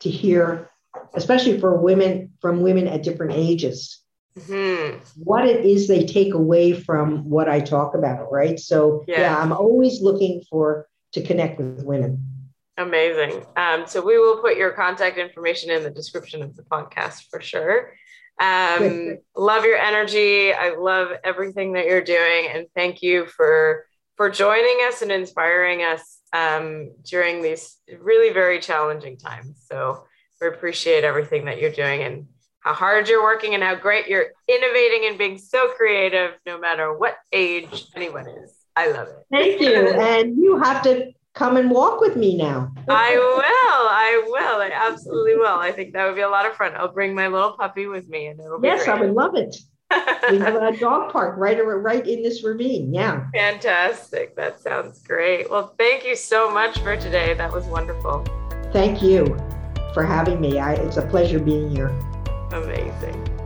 to 0.02 0.10
hear, 0.10 0.70
especially 1.16 1.60
for 1.60 1.78
women 1.78 2.34
from 2.42 2.62
women 2.62 2.88
at 2.88 3.04
different 3.04 3.34
ages, 3.34 4.02
Mhm. 4.38 5.00
what 5.24 5.48
it 5.48 5.66
is 5.66 5.88
they 5.88 6.06
take 6.06 6.34
away 6.34 6.74
from 6.74 7.30
what 7.30 7.50
I 7.50 7.60
talk 7.60 7.96
about, 7.96 8.32
right? 8.32 8.60
So 8.60 9.04
Yeah. 9.08 9.22
yeah, 9.22 9.38
I'm 9.38 9.52
always 9.52 10.02
looking 10.02 10.44
for 10.50 10.88
to 11.14 11.22
connect 11.22 11.58
with 11.58 11.84
women. 11.84 12.20
Amazing. 12.78 13.44
Um, 13.56 13.88
so 13.88 14.06
we 14.06 14.20
will 14.20 14.38
put 14.38 14.56
your 14.56 14.72
contact 14.72 15.18
information 15.18 15.72
in 15.72 15.82
the 15.82 15.90
description 15.90 16.44
of 16.44 16.56
the 16.56 16.62
podcast 16.64 17.28
for 17.32 17.42
sure. 17.42 17.94
Um, 18.40 19.18
love 19.36 19.66
your 19.66 19.78
energy. 19.78 20.54
I 20.54 20.76
love 20.76 21.10
everything 21.24 21.74
that 21.74 21.88
you're 21.88 22.04
doing, 22.04 22.50
and 22.54 22.68
thank 22.76 23.02
you 23.02 23.26
for 23.26 23.87
for 24.18 24.30
joining 24.30 24.80
us 24.88 25.02
and 25.02 25.12
inspiring 25.12 25.82
us 25.82 26.20
um, 26.34 26.92
during 27.04 27.42
these 27.42 27.78
really 28.02 28.34
very 28.34 28.60
challenging 28.60 29.18
times. 29.18 29.64
So 29.72 30.06
we 30.42 30.48
appreciate 30.48 31.04
everything 31.04 31.46
that 31.46 31.62
you're 31.62 31.72
doing 31.72 32.02
and 32.02 32.28
how 32.60 32.74
hard 32.74 33.08
you're 33.08 33.24
working 33.24 33.54
and 33.54 33.64
how 33.64 33.76
great 33.76 34.08
you're 34.08 34.28
innovating 34.48 35.08
and 35.08 35.18
being 35.18 35.38
so 35.38 35.70
creative, 35.70 36.32
no 36.46 36.60
matter 36.60 36.98
what 36.98 37.16
age 37.32 37.86
anyone 37.96 38.28
is. 38.28 38.54
I 38.76 38.92
love 38.92 39.08
it. 39.08 39.16
Thank 39.32 39.62
you. 39.62 39.74
and 39.74 40.36
you 40.36 40.58
have 40.58 40.84
to 40.84 41.12
come 41.34 41.56
and 41.56 41.70
walk 41.70 42.02
with 42.02 42.16
me 42.16 42.36
now. 42.36 42.72
I 42.90 43.16
will. 43.16 43.90
I 43.90 44.24
will. 44.26 44.62
I 44.62 44.72
absolutely 44.74 45.36
will. 45.36 45.58
I 45.60 45.72
think 45.72 45.94
that 45.94 46.06
would 46.06 46.16
be 46.16 46.22
a 46.22 46.30
lot 46.30 46.46
of 46.46 46.56
fun. 46.56 46.74
I'll 46.76 46.92
bring 46.92 47.14
my 47.16 47.28
little 47.28 47.52
puppy 47.52 47.86
with 47.88 48.08
me, 48.10 48.28
and 48.28 48.40
it'll 48.40 48.60
be 48.60 48.68
Yes, 48.68 48.88
I 48.88 49.00
would 49.00 49.14
love 49.14 49.36
it. 49.36 49.56
We 50.30 50.40
have 50.40 50.56
a 50.56 50.76
dog 50.80 51.12
park 51.12 51.38
right 51.38 51.60
right 51.64 52.06
in 52.06 52.22
this 52.22 52.44
ravine. 52.44 52.94
Yeah. 52.94 53.28
Fantastic. 53.34 54.36
That 54.36 54.60
sounds 54.60 55.00
great. 55.00 55.50
Well, 55.50 55.74
thank 55.78 56.06
you 56.06 56.16
so 56.16 56.52
much 56.52 56.80
for 56.80 56.98
today. 56.98 57.34
That 57.34 57.52
was 57.52 57.66
wonderful. 57.66 58.26
Thank 58.72 59.02
you 59.02 59.26
for 59.94 60.04
having 60.04 60.42
me. 60.42 60.60
I, 60.60 60.74
it's 60.74 60.98
a 60.98 61.06
pleasure 61.06 61.40
being 61.40 61.70
here. 61.70 61.90
Amazing. 62.52 63.37